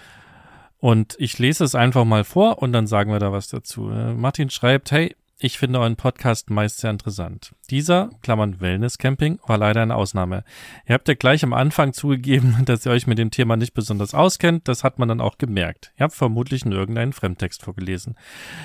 und 0.82 1.14
ich 1.20 1.38
lese 1.38 1.62
es 1.62 1.76
einfach 1.76 2.04
mal 2.04 2.24
vor 2.24 2.60
und 2.60 2.72
dann 2.72 2.88
sagen 2.88 3.12
wir 3.12 3.20
da 3.20 3.30
was 3.30 3.46
dazu. 3.46 3.82
Martin 3.82 4.50
schreibt, 4.50 4.90
hey, 4.90 5.14
ich 5.38 5.56
finde 5.56 5.78
euren 5.78 5.94
Podcast 5.94 6.50
meist 6.50 6.78
sehr 6.78 6.90
interessant. 6.90 7.52
Dieser, 7.70 8.10
Klammern 8.20 8.60
Wellness 8.60 8.98
Camping, 8.98 9.38
war 9.46 9.58
leider 9.58 9.80
eine 9.80 9.94
Ausnahme. 9.94 10.42
Ihr 10.88 10.94
habt 10.94 11.06
ja 11.06 11.14
gleich 11.14 11.44
am 11.44 11.52
Anfang 11.52 11.92
zugegeben, 11.92 12.56
dass 12.64 12.84
ihr 12.84 12.90
euch 12.90 13.06
mit 13.06 13.18
dem 13.18 13.30
Thema 13.30 13.56
nicht 13.56 13.74
besonders 13.74 14.12
auskennt. 14.12 14.66
Das 14.66 14.82
hat 14.82 14.98
man 14.98 15.08
dann 15.08 15.20
auch 15.20 15.38
gemerkt. 15.38 15.92
Ihr 15.96 16.02
habt 16.02 16.14
vermutlich 16.14 16.64
nur 16.64 16.76
irgendeinen 16.76 17.12
Fremdtext 17.12 17.62
vorgelesen. 17.62 18.16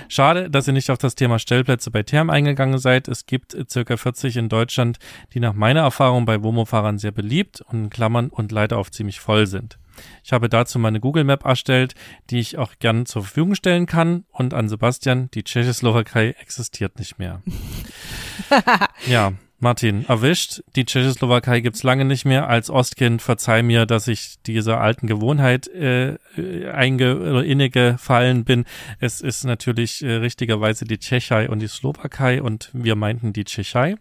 Schade, 0.07 0.49
dass 0.49 0.65
ihr 0.65 0.73
nicht 0.73 0.89
auf 0.89 0.97
das 0.97 1.13
Thema 1.13 1.37
Stellplätze 1.37 1.91
bei 1.91 2.01
Therm 2.01 2.31
eingegangen 2.31 2.79
seid. 2.79 3.07
Es 3.07 3.27
gibt 3.27 3.55
circa 3.69 3.95
40 3.95 4.37
in 4.37 4.49
Deutschland, 4.49 4.97
die 5.35 5.39
nach 5.39 5.53
meiner 5.53 5.81
Erfahrung 5.81 6.25
bei 6.25 6.41
Womo-Fahrern 6.41 6.97
sehr 6.97 7.11
beliebt 7.11 7.61
und 7.61 7.83
in 7.83 7.89
Klammern 7.91 8.29
und 8.29 8.51
leider 8.51 8.79
oft 8.79 8.95
ziemlich 8.95 9.19
voll 9.19 9.45
sind. 9.45 9.77
Ich 10.23 10.33
habe 10.33 10.49
dazu 10.49 10.79
meine 10.79 10.99
Google 10.99 11.23
Map 11.23 11.45
erstellt, 11.45 11.95
die 12.29 12.39
ich 12.39 12.57
auch 12.57 12.73
gern 12.79 13.05
zur 13.05 13.23
Verfügung 13.23 13.55
stellen 13.55 13.85
kann. 13.85 14.25
Und 14.31 14.53
an 14.53 14.69
Sebastian, 14.69 15.29
die 15.33 15.43
Tschechoslowakei 15.43 16.35
existiert 16.39 16.99
nicht 16.99 17.19
mehr. 17.19 17.41
ja, 19.07 19.33
Martin, 19.59 20.05
erwischt. 20.05 20.61
Die 20.75 20.85
Tschechoslowakei 20.85 21.61
gibt's 21.61 21.81
lange 21.81 22.05
nicht 22.05 22.25
mehr. 22.25 22.47
Als 22.47 22.69
Ostkind 22.69 23.23
verzeih 23.23 23.63
mir, 23.63 23.87
dass 23.87 24.07
ich 24.07 24.35
dieser 24.45 24.79
alten 24.79 25.07
Gewohnheit 25.07 25.67
äh, 25.67 26.17
einge 26.71 27.43
innegefallen 27.43 28.45
bin. 28.45 28.65
Es 28.99 29.19
ist 29.19 29.45
natürlich 29.45 30.03
äh, 30.03 30.13
richtigerweise 30.17 30.85
die 30.85 30.99
Tschechei 30.99 31.49
und 31.49 31.59
die 31.59 31.67
Slowakei 31.67 32.41
und 32.43 32.69
wir 32.73 32.95
meinten 32.95 33.33
die 33.33 33.45
Tschechei. 33.45 33.95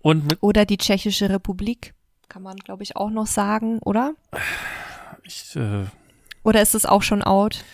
Und 0.00 0.36
oder 0.42 0.66
die 0.66 0.76
Tschechische 0.76 1.30
Republik, 1.30 1.94
kann 2.28 2.42
man 2.42 2.56
glaube 2.56 2.82
ich 2.82 2.96
auch 2.96 3.10
noch 3.10 3.26
sagen, 3.26 3.78
oder? 3.78 4.12
Ich, 5.24 5.56
äh, 5.56 5.84
Oder 6.42 6.62
ist 6.62 6.74
es 6.74 6.86
auch 6.86 7.02
schon 7.02 7.22
out? 7.22 7.64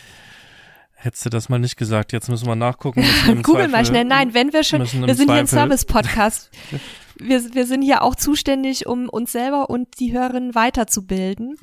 Hättest 0.95 1.27
du 1.27 1.31
das 1.31 1.49
mal 1.49 1.59
nicht 1.59 1.77
gesagt, 1.77 2.13
jetzt 2.13 2.29
müssen 2.29 2.47
wir 2.47 2.57
nachgucken. 2.57 3.05
Google 3.27 3.43
Zweifel, 3.43 3.69
mal 3.69 3.87
schnell. 3.87 4.05
Nein, 4.05 4.35
wenn 4.35 4.53
wir 4.53 4.65
schon, 4.65 4.81
wir 4.81 4.87
sind 4.87 5.05
Zweifel. 5.05 5.25
hier 5.27 5.35
ein 5.35 5.47
Service-Podcast. 5.47 6.51
wir, 7.17 7.55
wir 7.55 7.67
sind 7.67 7.83
hier 7.83 8.03
auch 8.03 8.15
zuständig, 8.15 8.87
um 8.87 9.09
uns 9.09 9.33
selber 9.33 9.71
und 9.71 10.01
die 10.01 10.13
Hörerinnen 10.13 10.55
weiterzubilden. 10.55 11.57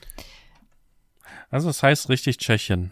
Also 1.49 1.69
es 1.69 1.83
heißt 1.83 2.09
richtig 2.09 2.37
Tschechien. 2.37 2.91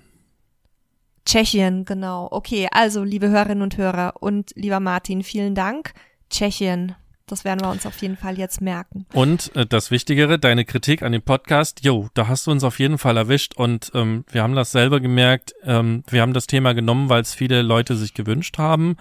Tschechien, 1.25 1.85
genau. 1.85 2.27
Okay, 2.31 2.67
also 2.71 3.03
liebe 3.03 3.29
Hörerinnen 3.29 3.61
und 3.61 3.77
Hörer 3.77 4.15
und 4.19 4.51
lieber 4.55 4.79
Martin, 4.79 5.23
vielen 5.23 5.55
Dank. 5.55 5.93
Tschechien. 6.29 6.95
Das 7.31 7.45
werden 7.45 7.61
wir 7.61 7.69
uns 7.69 7.85
auf 7.85 7.97
jeden 8.01 8.17
Fall 8.17 8.37
jetzt 8.37 8.59
merken. 8.61 9.05
Und 9.13 9.55
äh, 9.55 9.65
das 9.65 9.89
Wichtigere, 9.89 10.37
deine 10.37 10.65
Kritik 10.65 11.01
an 11.01 11.13
dem 11.13 11.21
Podcast, 11.21 11.83
jo, 11.83 12.09
da 12.13 12.27
hast 12.27 12.45
du 12.45 12.51
uns 12.51 12.63
auf 12.65 12.77
jeden 12.77 12.97
Fall 12.97 13.15
erwischt 13.15 13.55
und 13.55 13.89
ähm, 13.93 14.25
wir 14.29 14.43
haben 14.43 14.53
das 14.53 14.73
selber 14.73 14.99
gemerkt. 14.99 15.53
Ähm, 15.63 16.03
wir 16.09 16.21
haben 16.21 16.33
das 16.33 16.45
Thema 16.45 16.73
genommen, 16.73 17.07
weil 17.07 17.21
es 17.21 17.33
viele 17.33 17.61
Leute 17.61 17.95
sich 17.95 18.13
gewünscht 18.13 18.57
haben 18.57 18.97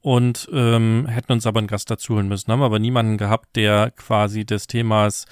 und 0.00 0.48
ähm, 0.52 1.06
hätten 1.08 1.32
uns 1.32 1.44
aber 1.44 1.58
einen 1.58 1.66
Gast 1.66 1.90
dazu 1.90 2.14
holen 2.14 2.28
müssen. 2.28 2.52
Haben 2.52 2.62
aber 2.62 2.78
niemanden 2.78 3.18
gehabt, 3.18 3.56
der 3.56 3.90
quasi 3.90 4.44
des 4.44 4.68
Themas 4.68 5.26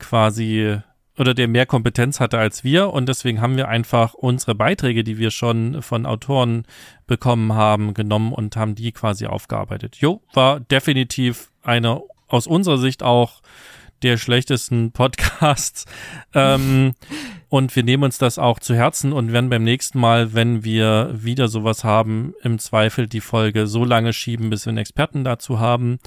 quasi 0.00 0.78
oder 1.18 1.34
der 1.34 1.48
mehr 1.48 1.66
Kompetenz 1.66 2.20
hatte 2.20 2.38
als 2.38 2.64
wir 2.64 2.90
und 2.92 3.08
deswegen 3.08 3.40
haben 3.40 3.56
wir 3.56 3.68
einfach 3.68 4.14
unsere 4.14 4.54
Beiträge, 4.54 5.04
die 5.04 5.18
wir 5.18 5.30
schon 5.30 5.82
von 5.82 6.06
Autoren 6.06 6.64
bekommen 7.06 7.52
haben, 7.52 7.94
genommen 7.94 8.32
und 8.32 8.56
haben 8.56 8.74
die 8.74 8.92
quasi 8.92 9.26
aufgearbeitet. 9.26 9.96
Jo, 9.96 10.22
war 10.32 10.60
definitiv 10.60 11.50
eine 11.62 12.02
aus 12.28 12.46
unserer 12.46 12.78
Sicht 12.78 13.02
auch 13.02 13.42
der 14.02 14.16
schlechtesten 14.16 14.92
Podcasts. 14.92 15.84
ähm, 16.34 16.94
und 17.52 17.76
wir 17.76 17.82
nehmen 17.82 18.04
uns 18.04 18.16
das 18.16 18.38
auch 18.38 18.60
zu 18.60 18.74
Herzen 18.74 19.12
und 19.12 19.30
werden 19.30 19.50
beim 19.50 19.62
nächsten 19.62 20.00
Mal, 20.00 20.32
wenn 20.32 20.64
wir 20.64 21.10
wieder 21.12 21.48
sowas 21.48 21.84
haben, 21.84 22.32
im 22.42 22.58
Zweifel 22.58 23.06
die 23.06 23.20
Folge 23.20 23.66
so 23.66 23.84
lange 23.84 24.14
schieben, 24.14 24.48
bis 24.48 24.64
wir 24.64 24.70
einen 24.70 24.78
Experten 24.78 25.22
dazu 25.22 25.60
haben. 25.60 25.98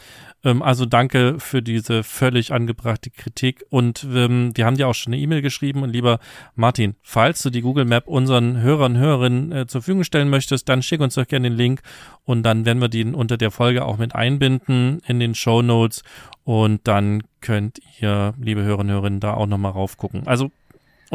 Ähm, 0.44 0.64
also 0.64 0.88
danke 0.88 1.36
für 1.38 1.62
diese 1.62 2.02
völlig 2.02 2.52
angebrachte 2.52 3.12
Kritik. 3.12 3.64
Und 3.70 4.08
ähm, 4.12 4.54
wir 4.56 4.66
haben 4.66 4.76
dir 4.76 4.88
auch 4.88 4.96
schon 4.96 5.14
eine 5.14 5.22
E-Mail 5.22 5.44
geschrieben. 5.44 5.84
Und 5.84 5.92
lieber 5.92 6.18
Martin, 6.56 6.96
falls 7.04 7.44
du 7.44 7.52
die 7.52 7.62
Google 7.62 7.86
Map 7.86 8.08
unseren 8.08 8.60
Hörern 8.60 8.94
und 8.94 9.02
Hörerinnen 9.02 9.52
äh, 9.52 9.68
zur 9.68 9.82
Verfügung 9.82 10.04
stellen 10.04 10.32
möchtest, 10.32 10.68
dann 10.68 10.82
schick 10.82 11.00
uns 11.00 11.14
doch 11.14 11.28
gerne 11.28 11.52
den 11.52 11.58
Link 11.58 11.82
und 12.24 12.42
dann 12.42 12.66
werden 12.66 12.82
wir 12.82 12.90
den 12.90 13.14
unter 13.14 13.38
der 13.38 13.52
Folge 13.52 13.86
auch 13.86 14.00
mit 14.00 14.16
einbinden 14.16 15.00
in 15.06 15.20
den 15.20 15.36
Show 15.36 15.62
Notes. 15.62 16.02
Und 16.44 16.88
dann 16.88 17.22
könnt 17.42 17.80
ihr, 18.02 18.34
liebe 18.40 18.64
Hörerinnen 18.64 18.88
und 18.88 18.94
Hörerinnen, 18.96 19.20
da 19.20 19.36
auch 19.36 19.46
nochmal 19.46 19.74
raufgucken. 19.74 20.26
Also 20.26 20.50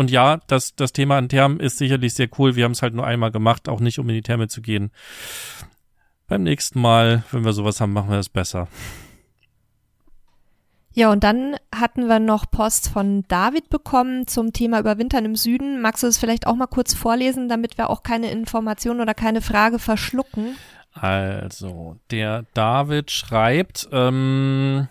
und 0.01 0.11
ja, 0.11 0.39
das, 0.47 0.75
das 0.75 0.95
Thema 0.95 1.19
an 1.19 1.29
Thermen 1.29 1.61
ist 1.61 1.77
sicherlich 1.77 2.15
sehr 2.15 2.31
cool. 2.39 2.57
Wir 2.57 2.65
haben 2.65 2.73
es 2.73 2.81
halt 2.81 2.95
nur 2.95 3.07
einmal 3.07 3.31
gemacht, 3.31 3.69
auch 3.69 3.81
nicht 3.81 3.99
um 3.99 4.09
in 4.09 4.15
die 4.15 4.23
Therme 4.23 4.49
zu 4.49 4.63
gehen. 4.63 4.93
Beim 6.27 6.43
nächsten 6.43 6.81
Mal, 6.81 7.23
wenn 7.33 7.45
wir 7.45 7.53
sowas 7.53 7.83
haben, 7.83 7.93
machen 7.93 8.09
wir 8.09 8.19
es 8.19 8.31
besser. 8.31 8.67
Ja, 10.95 11.13
und 11.13 11.23
dann 11.23 11.57
hatten 11.71 12.07
wir 12.07 12.19
noch 12.19 12.51
Post 12.51 12.89
von 12.89 13.27
David 13.29 13.69
bekommen 13.69 14.27
zum 14.27 14.55
Thema 14.55 14.81
Überwintern 14.81 15.27
im 15.27 15.37
Süden. 15.37 15.83
Magst 15.83 16.03
du 16.03 16.07
es 16.07 16.17
vielleicht 16.17 16.47
auch 16.47 16.57
mal 16.57 16.67
kurz 16.67 16.95
vorlesen, 16.95 17.51
damit 17.51 17.77
wir 17.77 17.91
auch 17.91 18.03
keine 18.03 18.31
Information 18.31 19.03
oder 19.03 19.13
keine 19.13 19.43
Frage 19.43 19.79
verschlucken? 19.79 20.57
Also, 20.95 21.99
der 22.11 22.47
David 22.55 23.11
schreibt, 23.11 23.87
ähm, 23.93 24.89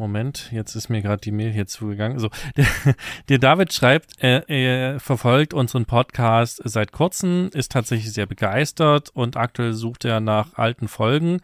Moment, 0.00 0.50
jetzt 0.50 0.74
ist 0.74 0.88
mir 0.88 1.02
gerade 1.02 1.20
die 1.20 1.30
Mail 1.30 1.52
hier 1.52 1.66
zugegangen. 1.66 2.18
So, 2.18 2.30
der, 2.56 2.66
der 3.28 3.38
David 3.38 3.72
schreibt, 3.72 4.12
er, 4.18 4.48
er 4.48 4.98
verfolgt 4.98 5.52
unseren 5.52 5.84
Podcast 5.84 6.62
seit 6.64 6.90
kurzem, 6.90 7.50
ist 7.52 7.70
tatsächlich 7.70 8.10
sehr 8.10 8.24
begeistert 8.24 9.10
und 9.10 9.36
aktuell 9.36 9.74
sucht 9.74 10.06
er 10.06 10.20
nach 10.20 10.54
alten 10.54 10.88
Folgen 10.88 11.42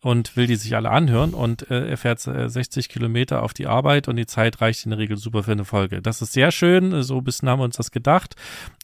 und 0.00 0.36
will 0.36 0.46
die 0.46 0.54
sich 0.54 0.76
alle 0.76 0.90
anhören 0.90 1.34
und 1.34 1.70
äh, 1.70 1.88
er 1.88 1.96
fährt 1.96 2.24
äh, 2.26 2.48
60 2.48 2.88
Kilometer 2.88 3.42
auf 3.42 3.52
die 3.52 3.66
Arbeit 3.66 4.06
und 4.06 4.14
die 4.14 4.26
Zeit 4.26 4.60
reicht 4.60 4.84
in 4.84 4.90
der 4.90 4.98
Regel 4.98 5.16
super 5.16 5.42
für 5.42 5.52
eine 5.52 5.64
Folge. 5.64 6.00
Das 6.00 6.22
ist 6.22 6.32
sehr 6.32 6.52
schön, 6.52 7.02
so 7.02 7.18
ein 7.18 7.24
bisschen 7.24 7.48
haben 7.48 7.58
wir 7.58 7.64
uns 7.64 7.76
das 7.76 7.90
gedacht 7.90 8.36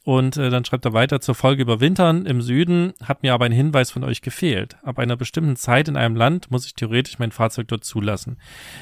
und 0.02 0.36
äh, 0.36 0.50
dann 0.50 0.64
schreibt 0.64 0.84
er 0.84 0.92
weiter 0.92 1.20
zur 1.20 1.36
Folge 1.36 1.62
über 1.62 1.80
Wintern 1.80 2.26
im 2.26 2.42
Süden 2.42 2.94
hat 3.04 3.22
mir 3.22 3.32
aber 3.32 3.44
ein 3.44 3.52
Hinweis 3.52 3.92
von 3.92 4.02
euch 4.02 4.22
gefehlt. 4.22 4.76
Ab 4.82 4.98
einer 4.98 5.16
bestimmten 5.16 5.54
Zeit 5.54 5.86
in 5.86 5.96
einem 5.96 6.16
Land 6.16 6.50
muss 6.50 6.66
ich 6.66 6.74
theoretisch 6.74 7.20
mein 7.20 7.30
Fahrzeug 7.30 7.68
dort 7.68 7.84
zulassen. 7.84 8.36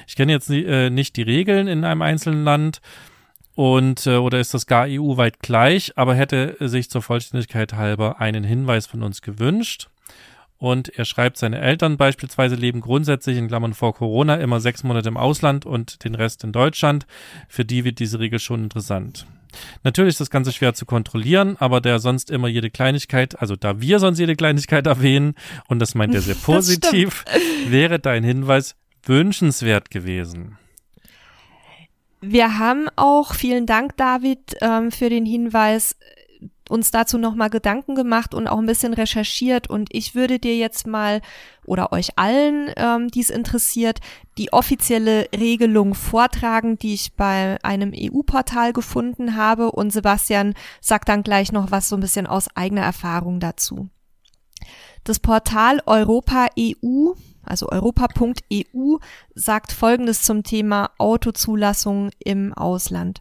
Ich 0.07 0.17
kenne 0.17 0.33
jetzt 0.33 0.49
äh, 0.49 0.89
nicht 0.89 1.17
die 1.17 1.23
Regeln 1.23 1.69
in 1.69 1.85
einem 1.85 2.01
einzelnen 2.01 2.45
Land 2.45 2.81
und 3.55 4.07
äh, 4.07 4.17
oder 4.17 4.41
ist 4.41 4.55
das 4.55 4.67
gar 4.67 4.87
EU-weit 4.89 5.41
gleich, 5.41 5.93
aber 5.97 6.15
hätte 6.15 6.57
sich 6.61 6.89
zur 6.89 7.03
Vollständigkeit 7.03 7.75
halber 7.75 8.21
einen 8.21 8.45
Hinweis 8.45 8.87
von 8.87 9.03
uns 9.03 9.21
gewünscht. 9.21 9.91
Und 10.63 10.97
er 10.97 11.05
schreibt, 11.05 11.39
seine 11.39 11.61
Eltern 11.61 11.97
beispielsweise 11.97 12.55
leben 12.55 12.83
grundsätzlich 12.83 13.37
in 13.37 13.49
Klammern 13.49 13.75
vor 13.75 13.95
Corona 13.95 14.37
immer 14.37 14.61
sechs 14.61 14.85
Monate 14.85 15.09
im 15.09 15.17
Ausland 15.17 15.67
und 15.67 16.05
den 16.05 16.15
Rest 16.15 16.45
in 16.45 16.53
Deutschland. 16.53 17.05
Für 17.49 17.65
die 17.65 17.83
wird 17.85 17.99
diese 17.99 18.21
Regel 18.21 18.39
schon 18.39 18.63
interessant. 18.63 19.27
Natürlich 19.83 20.11
ist 20.11 20.21
das 20.21 20.31
Ganze 20.31 20.53
schwer 20.53 20.73
zu 20.73 20.87
kontrollieren, 20.87 21.57
aber 21.59 21.81
der 21.81 21.99
sonst 21.99 22.31
immer 22.31 22.47
jede 22.47 22.71
Kleinigkeit, 22.71 23.41
also 23.41 23.57
da 23.57 23.81
wir 23.81 23.99
sonst 23.99 24.21
jede 24.21 24.37
Kleinigkeit 24.37 24.87
erwähnen, 24.87 25.35
und 25.67 25.81
das 25.81 25.97
meint 25.97 26.15
er 26.15 26.21
sehr 26.21 26.35
positiv, 26.45 27.25
wäre 27.67 27.99
dein 27.99 28.23
Hinweis 28.23 28.77
wünschenswert 29.03 29.91
gewesen. 29.91 30.59
Wir 32.21 32.61
haben 32.61 32.87
auch, 32.95 33.35
vielen 33.35 33.67
Dank, 33.67 33.97
David, 33.97 34.55
ähm, 34.61 34.93
für 34.93 35.11
den 35.11 35.27
Hinweis, 35.27 35.97
uns 36.73 36.91
dazu 36.91 37.19
nochmal 37.19 37.51
Gedanken 37.51 37.95
gemacht 37.95 38.35
und 38.35 38.49
auch 38.49 38.59
ein 38.59 38.67
bisschen 38.67 38.95
recherchiert. 38.95 39.69
Und 39.71 39.89
ich 39.93 40.15
würde 40.15 40.39
dir 40.39 40.57
jetzt 40.57 40.87
mal 40.87 41.21
oder 41.65 41.93
euch 41.93 42.19
allen, 42.19 42.73
ähm, 42.77 43.09
die 43.09 43.21
es 43.21 43.31
interessiert, 43.31 44.01
die 44.39 44.53
offizielle 44.53 45.29
Regelung 45.33 45.95
vortragen, 45.95 46.79
die 46.79 46.95
ich 46.95 47.15
bei 47.15 47.59
einem 47.63 47.93
EU-Portal 47.95 48.73
gefunden 48.73 49.37
habe. 49.37 49.71
Und 49.71 49.93
Sebastian 49.93 50.55
sagt 50.81 51.09
dann 51.09 51.23
gleich 51.23 51.53
noch 51.53 51.71
was 51.71 51.89
so 51.89 51.97
ein 51.97 52.01
bisschen 52.01 52.27
aus 52.27 52.49
eigener 52.57 52.83
Erfahrung 52.83 53.39
dazu. 53.39 53.89
Das 55.05 55.19
Portal 55.19 55.81
Europa 55.87 56.49
EU 56.59 57.13
also 57.45 57.69
europa.eu, 57.71 58.99
sagt 59.35 59.73
Folgendes 59.73 60.23
zum 60.23 60.43
Thema 60.43 60.91
Autozulassung 60.99 62.11
im 62.19 62.53
Ausland. 62.55 63.21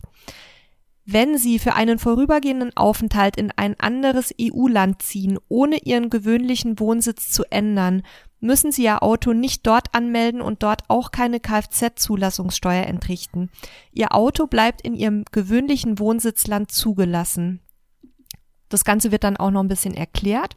Wenn 1.13 1.37
Sie 1.37 1.59
für 1.59 1.73
einen 1.73 1.99
vorübergehenden 1.99 2.71
Aufenthalt 2.77 3.35
in 3.35 3.51
ein 3.57 3.77
anderes 3.77 4.33
EU-Land 4.39 5.01
ziehen, 5.01 5.37
ohne 5.49 5.79
Ihren 5.83 6.09
gewöhnlichen 6.09 6.79
Wohnsitz 6.79 7.31
zu 7.31 7.43
ändern, 7.49 8.03
müssen 8.39 8.71
Sie 8.71 8.83
Ihr 8.83 9.03
Auto 9.03 9.33
nicht 9.33 9.67
dort 9.67 9.93
anmelden 9.93 10.39
und 10.39 10.63
dort 10.63 10.83
auch 10.87 11.11
keine 11.11 11.41
Kfz-Zulassungssteuer 11.41 12.85
entrichten. 12.85 13.49
Ihr 13.91 14.15
Auto 14.15 14.47
bleibt 14.47 14.83
in 14.83 14.93
Ihrem 14.93 15.25
gewöhnlichen 15.33 15.99
Wohnsitzland 15.99 16.71
zugelassen. 16.71 17.59
Das 18.69 18.85
Ganze 18.85 19.11
wird 19.11 19.25
dann 19.25 19.35
auch 19.35 19.51
noch 19.51 19.63
ein 19.63 19.67
bisschen 19.67 19.93
erklärt. 19.93 20.55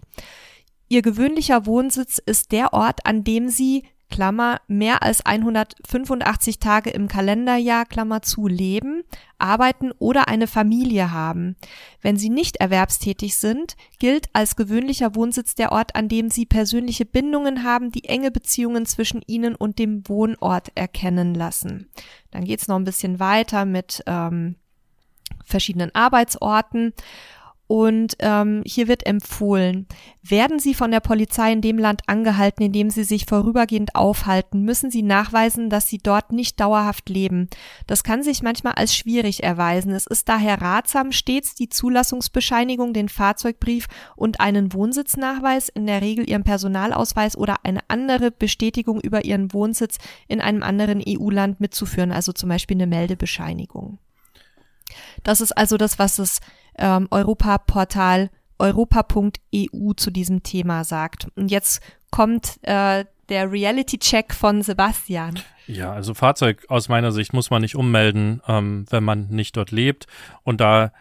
Ihr 0.89 1.03
gewöhnlicher 1.03 1.67
Wohnsitz 1.67 2.19
ist 2.25 2.53
der 2.53 2.73
Ort, 2.73 3.05
an 3.07 3.25
dem 3.25 3.49
Sie 3.49 3.83
Klammer, 4.11 4.61
mehr 4.69 5.03
als 5.03 5.25
185 5.27 6.59
Tage 6.59 6.91
im 6.91 7.09
Kalenderjahr, 7.09 7.85
Klammer 7.85 8.23
zu, 8.23 8.47
leben, 8.47 9.03
arbeiten 9.39 9.93
oder 9.99 10.29
eine 10.29 10.47
Familie 10.47 11.11
haben. 11.11 11.57
Wenn 12.01 12.17
Sie 12.17 12.31
nicht 12.31 12.57
erwerbstätig 12.57 13.37
sind, 13.37 13.77
gilt 13.99 14.29
als 14.33 14.57
gewöhnlicher 14.57 15.15
Wohnsitz 15.15 15.55
der 15.55 15.73
Ort, 15.73 15.97
an 15.97 16.09
dem 16.09 16.31
Sie 16.31 16.47
persönliche 16.47 17.05
Bindungen 17.05 17.65
haben, 17.65 17.91
die 17.91 18.05
enge 18.05 18.31
Beziehungen 18.31 18.87
zwischen 18.87 19.23
Ihnen 19.27 19.55
und 19.55 19.79
dem 19.79 20.09
Wohnort 20.09 20.71
erkennen 20.75 21.35
lassen. 21.35 21.89
Dann 22.31 22.45
geht's 22.45 22.69
noch 22.69 22.77
ein 22.77 22.85
bisschen 22.85 23.19
weiter 23.21 23.65
mit 23.65 24.03
ähm, 24.07 24.57
verschiedenen 25.45 25.95
Arbeitsorten. 25.95 26.93
Und 27.75 28.14
ähm, 28.20 28.62
hier 28.64 28.87
wird 28.87 29.05
empfohlen, 29.05 29.89
werden 30.22 30.61
Sie 30.61 30.75
von 30.75 30.93
der 30.93 31.01
Polizei 31.01 31.53
in 31.53 31.61
dem 31.61 31.77
Land 31.77 32.03
angehalten, 32.07 32.62
in 32.62 32.72
dem 32.72 32.89
Sie 32.89 33.03
sich 33.03 33.27
vorübergehend 33.27 33.97
aufhalten, 33.97 34.62
müssen 34.62 34.93
Sie 34.93 35.03
nachweisen, 35.03 35.70
dass 35.70 35.89
Sie 35.89 35.99
dort 35.99 36.31
nicht 36.31 36.61
dauerhaft 36.61 37.09
leben. 37.09 37.49
Das 37.89 38.05
kann 38.05 38.22
sich 38.22 38.45
manchmal 38.45 38.75
als 38.75 38.95
schwierig 38.95 39.43
erweisen. 39.43 39.91
Es 39.91 40.07
ist 40.07 40.29
daher 40.29 40.62
ratsam, 40.62 41.11
stets 41.11 41.57
die 41.57 41.68
Zulassungsbescheinigung, 41.68 42.93
den 42.93 43.09
Fahrzeugbrief 43.09 43.89
und 44.14 44.39
einen 44.39 44.72
Wohnsitznachweis, 44.72 45.68
in 45.68 45.89
der 45.89 46.01
Regel 46.01 46.31
Ihren 46.31 46.45
Personalausweis 46.45 47.37
oder 47.37 47.57
eine 47.64 47.81
andere 47.89 48.31
Bestätigung 48.31 49.01
über 49.01 49.25
Ihren 49.25 49.53
Wohnsitz 49.53 49.99
in 50.29 50.41
einem 50.41 50.62
anderen 50.62 51.03
EU-Land 51.05 51.59
mitzuführen, 51.59 52.12
also 52.12 52.31
zum 52.31 52.51
Beispiel 52.51 52.77
eine 52.77 52.87
Meldebescheinigung. 52.87 53.99
Das 55.25 55.41
ist 55.41 55.51
also 55.51 55.77
das, 55.77 55.99
was 55.99 56.20
es 56.20 56.41
ähm, 56.79 57.09
Europaportal 57.11 58.31
europa.eu 58.59 59.93
zu 59.97 60.11
diesem 60.11 60.43
Thema 60.43 60.85
sagt. 60.85 61.29
Und 61.37 61.51
jetzt 61.51 61.83
kommt 62.11 62.59
äh, 62.62 63.05
der 63.29 63.51
Reality-Check 63.51 64.35
von 64.35 64.62
Sebastian. 64.62 65.41
Ja, 65.66 65.93
also 65.93 66.14
Fahrzeug 66.14 66.66
aus 66.68 66.89
meiner 66.89 67.11
Sicht 67.11 67.33
muss 67.33 67.51
man 67.51 67.62
nicht 67.62 67.75
ummelden, 67.75 68.43
ähm, 68.47 68.87
wenn 68.91 69.03
man 69.03 69.29
nicht 69.29 69.57
dort 69.57 69.70
lebt. 69.70 70.07
Und 70.43 70.61
da 70.61 70.93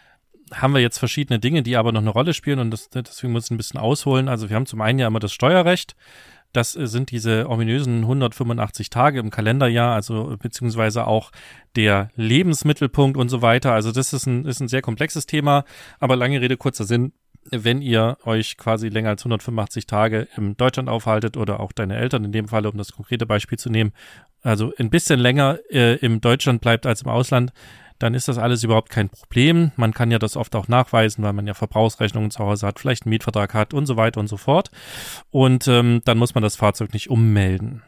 haben 0.53 0.73
wir 0.73 0.81
jetzt 0.81 0.99
verschiedene 0.99 1.39
Dinge, 1.39 1.63
die 1.63 1.75
aber 1.75 1.91
noch 1.91 2.01
eine 2.01 2.09
Rolle 2.09 2.33
spielen 2.33 2.59
und 2.59 2.71
das, 2.71 2.89
deswegen 2.89 3.33
muss 3.33 3.45
ich 3.45 3.51
ein 3.51 3.57
bisschen 3.57 3.79
ausholen. 3.79 4.27
Also 4.27 4.49
wir 4.49 4.55
haben 4.55 4.65
zum 4.65 4.81
einen 4.81 4.99
ja 4.99 5.07
immer 5.07 5.19
das 5.19 5.33
Steuerrecht. 5.33 5.95
Das 6.53 6.71
sind 6.71 7.09
diese 7.09 7.49
ominösen 7.49 8.01
185 8.01 8.91
Tage 8.91 9.19
im 9.19 9.31
Kalenderjahr, 9.31 9.95
also 9.95 10.37
beziehungsweise 10.39 11.07
auch 11.07 11.31
der 11.75 12.09
Lebensmittelpunkt 12.15 13.17
und 13.17 13.29
so 13.29 13.41
weiter. 13.41 13.73
Also 13.73 13.91
das 13.91 14.13
ist 14.13 14.27
ein, 14.27 14.45
ist 14.45 14.59
ein 14.59 14.67
sehr 14.67 14.83
komplexes 14.83 15.25
Thema, 15.25 15.65
aber 15.99 16.15
lange 16.15 16.39
Rede, 16.39 16.55
kurzer 16.55 16.85
Sinn. 16.85 17.11
Wenn 17.49 17.81
ihr 17.81 18.17
euch 18.23 18.55
quasi 18.55 18.87
länger 18.87 19.09
als 19.09 19.21
185 19.21 19.85
Tage 19.85 20.27
in 20.37 20.55
Deutschland 20.55 20.87
aufhaltet 20.87 21.35
oder 21.35 21.59
auch 21.59 21.73
deine 21.73 21.97
Eltern 21.97 22.23
in 22.23 22.31
dem 22.31 22.47
Fall, 22.47 22.65
um 22.67 22.77
das 22.77 22.93
konkrete 22.93 23.25
Beispiel 23.25 23.57
zu 23.57 23.69
nehmen, 23.69 23.91
also 24.43 24.71
ein 24.77 24.89
bisschen 24.89 25.19
länger 25.19 25.59
äh, 25.69 25.95
im 25.97 26.21
Deutschland 26.21 26.61
bleibt 26.61 26.85
als 26.85 27.01
im 27.01 27.09
Ausland, 27.09 27.51
dann 27.99 28.13
ist 28.13 28.27
das 28.27 28.37
alles 28.37 28.63
überhaupt 28.63 28.89
kein 28.89 29.09
Problem. 29.09 29.71
Man 29.75 29.93
kann 29.93 30.11
ja 30.11 30.19
das 30.19 30.35
oft 30.35 30.55
auch 30.55 30.67
nachweisen, 30.67 31.23
weil 31.23 31.33
man 31.33 31.47
ja 31.47 31.53
Verbrauchsrechnungen 31.53 32.31
zu 32.31 32.39
Hause 32.39 32.67
hat, 32.67 32.79
vielleicht 32.79 33.05
einen 33.05 33.11
Mietvertrag 33.11 33.53
hat 33.53 33.73
und 33.73 33.85
so 33.85 33.97
weiter 33.97 34.19
und 34.19 34.27
so 34.27 34.37
fort. 34.37 34.71
Und 35.31 35.67
ähm, 35.67 36.01
dann 36.05 36.17
muss 36.17 36.35
man 36.35 36.41
das 36.41 36.55
Fahrzeug 36.55 36.93
nicht 36.93 37.09
ummelden. 37.09 37.83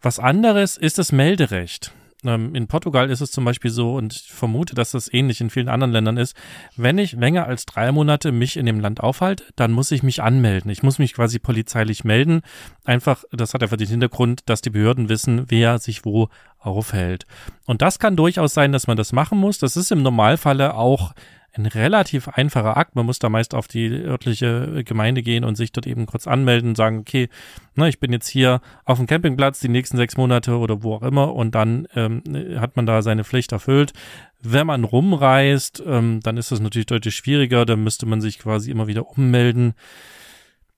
Was 0.00 0.18
anderes 0.18 0.76
ist 0.76 0.98
das 0.98 1.12
Melderecht. 1.12 1.92
Ähm, 2.28 2.54
in 2.54 2.66
Portugal 2.66 3.10
ist 3.10 3.20
es 3.20 3.30
zum 3.30 3.44
Beispiel 3.44 3.70
so 3.70 3.94
und 3.94 4.14
ich 4.14 4.32
vermute, 4.32 4.74
dass 4.74 4.90
das 4.90 5.12
ähnlich 5.12 5.40
in 5.40 5.50
vielen 5.50 5.68
anderen 5.68 5.92
Ländern 5.92 6.16
ist. 6.16 6.36
Wenn 6.76 6.98
ich 6.98 7.12
länger 7.12 7.46
als 7.46 7.66
drei 7.66 7.92
Monate 7.92 8.32
mich 8.32 8.56
in 8.56 8.66
dem 8.66 8.80
Land 8.80 9.00
aufhalte, 9.00 9.44
dann 9.56 9.72
muss 9.72 9.90
ich 9.90 10.02
mich 10.02 10.22
anmelden. 10.22 10.70
Ich 10.70 10.82
muss 10.82 10.98
mich 10.98 11.14
quasi 11.14 11.38
polizeilich 11.38 12.04
melden. 12.04 12.42
Einfach, 12.84 13.24
das 13.32 13.54
hat 13.54 13.62
einfach 13.62 13.76
den 13.76 13.88
Hintergrund, 13.88 14.42
dass 14.46 14.62
die 14.62 14.70
Behörden 14.70 15.08
wissen, 15.08 15.44
wer 15.48 15.78
sich 15.78 16.04
wo 16.04 16.28
aufhält. 16.58 17.26
Und 17.64 17.82
das 17.82 17.98
kann 17.98 18.16
durchaus 18.16 18.54
sein, 18.54 18.72
dass 18.72 18.86
man 18.86 18.96
das 18.96 19.12
machen 19.12 19.38
muss. 19.38 19.58
Das 19.58 19.76
ist 19.76 19.92
im 19.92 20.02
Normalfalle 20.02 20.74
auch 20.74 21.12
ein 21.56 21.66
relativ 21.66 22.28
einfacher 22.28 22.76
Akt. 22.76 22.96
Man 22.96 23.06
muss 23.06 23.18
da 23.18 23.28
meist 23.28 23.54
auf 23.54 23.68
die 23.68 23.90
örtliche 23.90 24.84
Gemeinde 24.84 25.22
gehen 25.22 25.44
und 25.44 25.56
sich 25.56 25.72
dort 25.72 25.86
eben 25.86 26.06
kurz 26.06 26.26
anmelden 26.26 26.70
und 26.70 26.76
sagen, 26.76 26.98
okay, 26.98 27.28
na, 27.74 27.88
ich 27.88 28.00
bin 28.00 28.12
jetzt 28.12 28.28
hier 28.28 28.60
auf 28.84 28.98
dem 28.98 29.06
Campingplatz 29.06 29.60
die 29.60 29.68
nächsten 29.68 29.96
sechs 29.96 30.16
Monate 30.16 30.58
oder 30.58 30.82
wo 30.82 30.94
auch 30.94 31.02
immer 31.02 31.34
und 31.34 31.54
dann 31.54 31.86
ähm, 31.94 32.22
hat 32.58 32.76
man 32.76 32.86
da 32.86 33.02
seine 33.02 33.24
Pflicht 33.24 33.52
erfüllt. 33.52 33.92
Wenn 34.40 34.66
man 34.66 34.84
rumreist, 34.84 35.82
ähm, 35.86 36.20
dann 36.22 36.36
ist 36.36 36.52
das 36.52 36.60
natürlich 36.60 36.86
deutlich 36.86 37.16
schwieriger, 37.16 37.64
dann 37.64 37.82
müsste 37.82 38.06
man 38.06 38.20
sich 38.20 38.38
quasi 38.38 38.70
immer 38.70 38.86
wieder 38.86 39.08
ummelden 39.10 39.74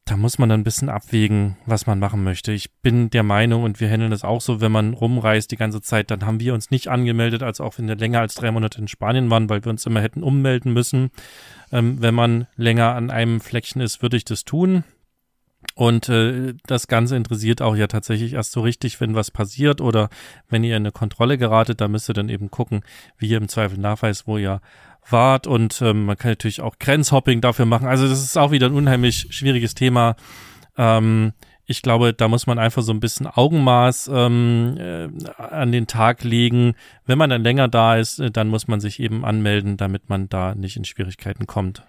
da 0.09 0.17
muss 0.17 0.39
man 0.39 0.49
dann 0.49 0.61
ein 0.61 0.65
bisschen 0.65 0.89
abwägen, 0.89 1.57
was 1.67 1.87
man 1.87 1.99
machen 1.99 2.25
möchte. 2.25 2.51
Ich 2.53 2.73
bin 2.81 3.11
der 3.11 3.23
Meinung, 3.23 3.63
und 3.63 3.79
wir 3.79 3.91
handeln 3.91 4.11
das 4.11 4.25
auch 4.25 4.41
so, 4.41 4.63
wenn 4.63 4.73
man 4.73 4.95
rumreist 4.95 5.51
die 5.51 5.57
ganze 5.57 5.83
Zeit, 5.83 6.11
dann 6.11 6.25
haben 6.25 6.41
wir 6.41 6.55
uns 6.55 6.71
nicht 6.71 6.89
angemeldet, 6.89 7.43
als 7.43 7.61
auch 7.61 7.77
wenn 7.77 7.89
wir 7.89 7.97
länger 7.97 8.21
als 8.21 8.35
drei 8.35 8.51
Monate 8.51 8.81
in 8.81 8.89
Spanien 8.89 9.29
waren, 9.29 9.51
weil 9.51 9.65
wir 9.65 9.71
uns 9.71 9.85
immer 9.85 10.01
hätten 10.01 10.23
ummelden 10.23 10.73
müssen. 10.73 11.11
Ähm, 11.71 12.01
wenn 12.01 12.15
man 12.15 12.47
länger 12.57 12.95
an 12.95 13.11
einem 13.11 13.41
Fleckchen 13.41 13.83
ist, 13.83 14.01
würde 14.01 14.17
ich 14.17 14.25
das 14.25 14.45
tun. 14.45 14.83
Und 15.75 16.09
äh, 16.09 16.55
das 16.67 16.87
Ganze 16.87 17.17
interessiert 17.17 17.61
auch 17.61 17.77
ja 17.77 17.87
tatsächlich 17.87 18.33
erst 18.33 18.53
so 18.53 18.63
richtig, 18.63 19.01
wenn 19.01 19.15
was 19.15 19.31
passiert 19.31 19.83
oder 19.83 20.09
wenn 20.49 20.65
ihr 20.65 20.77
in 20.77 20.85
eine 20.85 20.93
Kontrolle 20.93 21.37
geratet, 21.37 21.83
da 21.83 21.89
müsst 21.89 22.09
ihr 22.09 22.15
dann 22.15 22.31
eben 22.31 22.51
gucken, 22.51 22.81
wie 23.19 23.29
ihr 23.29 23.39
im 23.39 23.49
Zweifel 23.49 23.79
nachweist, 23.79 24.27
wo 24.27 24.39
ihr 24.39 24.63
wart 25.13 25.47
und 25.47 25.81
ähm, 25.83 26.07
man 26.07 26.17
kann 26.17 26.31
natürlich 26.31 26.61
auch 26.61 26.79
Grenzhopping 26.79 27.41
dafür 27.41 27.67
machen. 27.67 27.87
Also 27.87 28.09
das 28.09 28.23
ist 28.23 28.37
auch 28.37 28.51
wieder 28.51 28.67
ein 28.67 28.75
unheimlich 28.75 29.27
schwieriges 29.31 29.75
Thema. 29.75 30.17
Ähm, 30.77 31.33
ich 31.67 31.83
glaube, 31.83 32.15
da 32.15 32.29
muss 32.29 32.47
man 32.47 32.59
einfach 32.59 32.83
so 32.83 32.93
ein 32.93 33.01
bisschen 33.01 33.27
Augenmaß 33.27 34.11
ähm, 34.13 34.77
äh, 34.79 35.09
an 35.37 35.71
den 35.71 35.87
Tag 35.87 36.25
legen. 36.25 36.75
Wenn 37.05 37.19
man 37.19 37.29
dann 37.29 37.43
länger 37.43 37.69
da 37.69 37.97
ist, 37.97 38.19
äh, 38.21 38.31
dann 38.31 38.49
muss 38.49 38.69
man 38.69 38.81
sich 38.81 39.01
eben 39.01 39.25
anmelden, 39.25 39.77
damit 39.77 40.09
man 40.09 40.29
da 40.29 40.55
nicht 40.55 40.77
in 40.77 40.85
Schwierigkeiten 40.85 41.47
kommt 41.47 41.83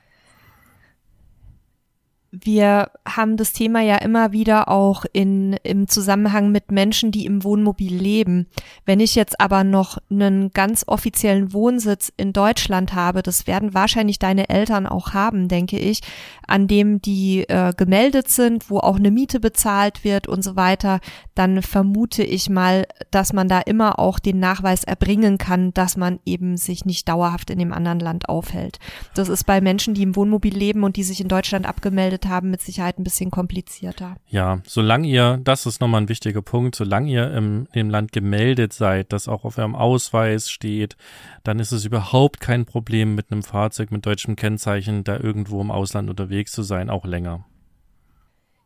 wir 2.31 2.91
haben 3.07 3.37
das 3.37 3.53
Thema 3.53 3.81
ja 3.81 3.97
immer 3.97 4.31
wieder 4.31 4.69
auch 4.69 5.05
in, 5.13 5.53
im 5.63 5.87
Zusammenhang 5.87 6.51
mit 6.51 6.71
Menschen, 6.71 7.11
die 7.11 7.25
im 7.25 7.43
Wohnmobil 7.43 7.95
leben. 7.95 8.47
Wenn 8.85 8.99
ich 8.99 9.15
jetzt 9.15 9.39
aber 9.39 9.63
noch 9.63 9.97
einen 10.11 10.51
ganz 10.51 10.83
offiziellen 10.87 11.53
Wohnsitz 11.53 12.11
in 12.17 12.31
Deutschland 12.31 12.93
habe, 12.93 13.23
das 13.23 13.47
werden 13.47 13.73
wahrscheinlich 13.73 14.19
deine 14.19 14.49
Eltern 14.49 14.85
auch 14.85 15.13
haben, 15.13 15.47
denke 15.47 15.79
ich, 15.79 16.01
an 16.45 16.67
dem 16.67 17.01
die 17.01 17.49
äh, 17.49 17.73
gemeldet 17.75 18.29
sind, 18.29 18.69
wo 18.69 18.77
auch 18.77 18.97
eine 18.97 19.11
Miete 19.11 19.39
bezahlt 19.39 20.03
wird 20.03 20.27
und 20.27 20.43
so 20.43 20.55
weiter, 20.55 20.99
dann 21.33 21.63
vermute 21.63 22.23
ich 22.23 22.49
mal, 22.49 22.85
dass 23.09 23.33
man 23.33 23.47
da 23.47 23.59
immer 23.59 23.97
auch 23.97 24.19
den 24.19 24.39
Nachweis 24.39 24.83
erbringen 24.83 25.37
kann, 25.39 25.73
dass 25.73 25.97
man 25.97 26.19
eben 26.25 26.57
sich 26.57 26.85
nicht 26.85 27.09
dauerhaft 27.09 27.49
in 27.49 27.57
dem 27.57 27.73
anderen 27.73 27.99
Land 27.99 28.29
aufhält. 28.29 28.77
Das 29.15 29.29
ist 29.29 29.45
bei 29.45 29.61
Menschen, 29.61 29.95
die 29.95 30.03
im 30.03 30.15
Wohnmobil 30.15 30.55
leben 30.55 30.83
und 30.83 30.95
die 30.95 31.03
sich 31.03 31.21
in 31.21 31.27
Deutschland 31.27 31.67
abgemeldet 31.67 32.18
gemeldet 32.19 32.27
haben, 32.27 32.51
mit 32.51 32.61
Sicherheit 32.61 32.99
ein 32.99 33.03
bisschen 33.03 33.31
komplizierter. 33.31 34.17
Ja, 34.27 34.59
solange 34.65 35.07
ihr, 35.07 35.39
das 35.43 35.65
ist 35.65 35.81
nochmal 35.81 36.01
ein 36.01 36.09
wichtiger 36.09 36.41
Punkt, 36.41 36.75
solange 36.75 37.11
ihr 37.11 37.31
im, 37.33 37.67
im 37.73 37.89
Land 37.89 38.11
gemeldet 38.11 38.73
seid, 38.73 39.13
das 39.13 39.27
auch 39.27 39.45
auf 39.45 39.57
eurem 39.57 39.75
Ausweis 39.75 40.49
steht, 40.49 40.95
dann 41.43 41.59
ist 41.59 41.71
es 41.71 41.85
überhaupt 41.85 42.39
kein 42.39 42.65
Problem 42.65 43.15
mit 43.15 43.31
einem 43.31 43.43
Fahrzeug 43.43 43.91
mit 43.91 44.05
deutschem 44.05 44.35
Kennzeichen, 44.35 45.03
da 45.03 45.17
irgendwo 45.17 45.61
im 45.61 45.71
Ausland 45.71 46.09
unterwegs 46.09 46.51
zu 46.51 46.63
sein, 46.63 46.89
auch 46.89 47.05
länger. 47.05 47.45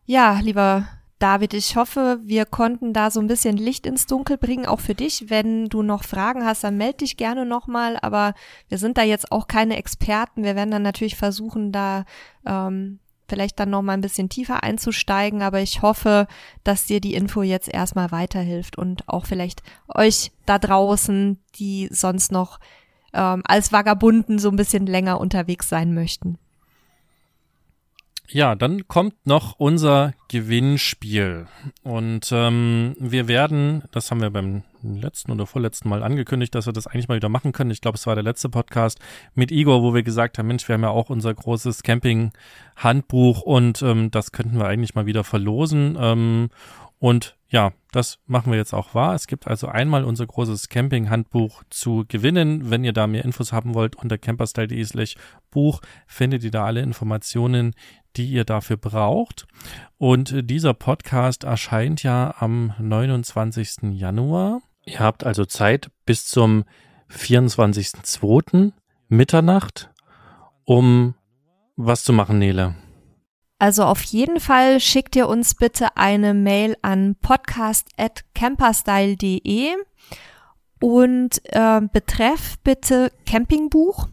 Ja, 0.06 0.40
lieber 0.42 0.86
David, 1.24 1.54
ich 1.54 1.78
hoffe, 1.78 2.20
wir 2.22 2.46
konnten 2.46 2.92
da 2.92 3.10
so 3.10 3.22
ein 3.22 3.28
bisschen 3.28 3.56
Licht 3.56 3.88
ins 3.88 4.08
Dunkel 4.08 4.38
bringen, 4.38 4.66
auch 4.66 4.82
für 4.82 4.94
dich. 4.94 5.30
Wenn 5.30 5.70
du 5.70 5.82
noch 5.82 6.04
Fragen 6.04 6.44
hast, 6.44 6.66
dann 6.66 6.76
melde 6.76 6.98
dich 6.98 7.16
gerne 7.16 7.46
nochmal. 7.46 7.98
Aber 8.02 8.34
wir 8.68 8.78
sind 8.78 8.98
da 8.98 9.04
jetzt 9.04 9.32
auch 9.32 9.48
keine 9.48 9.78
Experten. 9.78 10.44
Wir 10.44 10.58
werden 10.58 10.72
dann 10.72 10.82
natürlich 10.82 11.16
versuchen, 11.16 11.72
da 11.72 12.04
ähm, 12.46 13.00
vielleicht 13.34 13.60
dann 13.60 13.72
noch 13.72 13.82
mal 13.82 13.94
ein 13.94 14.02
bisschen 14.02 14.30
tiefer 14.30 14.62
einzusteigen, 14.62 15.42
aber 15.42 15.60
ich 15.60 15.82
hoffe, 15.82 16.28
dass 16.64 16.86
dir 16.86 17.02
die 17.02 17.16
Info 17.16 17.42
jetzt 17.42 17.68
erstmal 17.68 18.12
weiterhilft 18.12 18.78
und 18.78 19.10
auch 19.10 19.26
vielleicht 19.26 19.64
euch 19.88 20.32
da 20.46 20.60
draußen, 20.60 21.40
die 21.56 21.90
sonst 21.92 22.32
noch 22.32 22.60
ähm, 23.12 23.42
als 23.46 23.72
Vagabunden 23.72 24.38
so 24.38 24.50
ein 24.50 24.56
bisschen 24.56 24.86
länger 24.86 25.20
unterwegs 25.20 25.68
sein 25.68 25.96
möchten. 25.96 26.38
Ja, 28.30 28.54
dann 28.54 28.88
kommt 28.88 29.26
noch 29.26 29.56
unser 29.58 30.14
Gewinnspiel. 30.28 31.48
Und 31.82 32.32
ähm, 32.32 32.96
wir 33.00 33.28
werden, 33.28 33.84
das 33.92 34.12
haben 34.12 34.22
wir 34.22 34.30
beim 34.30 34.62
letzten 34.84 35.32
oder 35.32 35.46
vorletzten 35.46 35.90
Mal 35.90 36.04
angekündigt, 36.04 36.54
dass 36.56 36.66
wir 36.66 36.74
das 36.74 36.88
eigentlich 36.88 37.08
mal 37.08 37.16
wieder 37.16 37.30
machen 37.30 37.52
können. 37.52 37.72
Ich 37.72 37.82
glaube, 37.82 37.98
es 37.98 38.08
war 38.08 38.16
der 38.16 38.24
letzte 38.24 38.50
Podcast 38.50 39.00
mit 39.34 39.52
Igor, 39.52 39.82
wo 39.82 39.94
wir 39.94 40.04
gesagt 40.04 40.38
haben, 40.38 40.48
Mensch, 40.48 40.68
wir 40.68 40.74
haben 40.74 40.84
ja 40.84 40.90
auch 40.90 41.10
unser 41.10 41.34
großes 41.34 41.84
Camping-Handbuch 41.84 43.42
und 43.42 43.82
ähm, 43.82 44.12
das 44.12 44.32
könnten 44.32 44.58
wir 44.58 44.68
eigentlich 44.68 44.96
mal 44.96 45.06
wieder 45.06 45.24
verlosen. 45.24 45.98
Ähm, 46.00 46.50
und 47.04 47.36
ja, 47.50 47.74
das 47.92 48.20
machen 48.28 48.52
wir 48.52 48.58
jetzt 48.58 48.74
auch 48.74 48.96
wahr. 48.96 49.14
Es 49.14 49.28
gibt 49.28 49.46
also 49.46 49.68
einmal 49.68 50.06
unser 50.06 50.26
großes 50.26 50.70
Camping-Handbuch 50.70 51.64
zu 51.70 52.06
gewinnen. 52.08 52.72
Wenn 52.72 52.86
ihr 52.86 52.94
da 52.94 53.08
mehr 53.08 53.26
Infos 53.26 53.52
haben 53.52 53.74
wollt, 53.74 53.98
unter 53.98 54.18
camperstyle.de 54.18 54.84
slash 54.86 55.16
Buch 55.52 55.82
findet 56.08 56.46
ihr 56.46 56.52
da 56.52 56.66
alle 56.66 56.82
Informationen, 56.82 57.76
die 58.16 58.28
ihr 58.28 58.46
dafür 58.46 58.78
braucht. 58.78 59.48
Und 59.98 60.50
dieser 60.50 60.74
Podcast 60.74 61.44
erscheint 61.44 62.04
ja 62.04 62.36
am 62.40 62.74
29. 62.80 63.92
Januar. 63.92 64.62
Ihr 64.86 65.00
habt 65.00 65.24
also 65.24 65.46
Zeit 65.46 65.90
bis 66.06 66.26
zum 66.26 66.66
24.02. 67.10 68.74
Mitternacht, 69.08 69.90
um 70.66 71.16
was 71.76 72.04
zu 72.04 72.14
machen, 72.14 72.38
Nele. 72.40 72.76
Also 73.60 73.84
auf 73.86 74.02
jeden 74.04 74.40
Fall 74.40 74.80
schickt 74.80 75.16
ihr 75.16 75.28
uns 75.28 75.54
bitte 75.56 75.96
eine 75.96 76.34
Mail 76.34 76.76
an 76.82 77.16
podcast@camperstyle.de 77.22 79.76
und 80.82 81.42
äh, 81.46 81.82
betreff 81.92 82.58
bitte 82.64 83.12
Campingbuch 83.26 84.08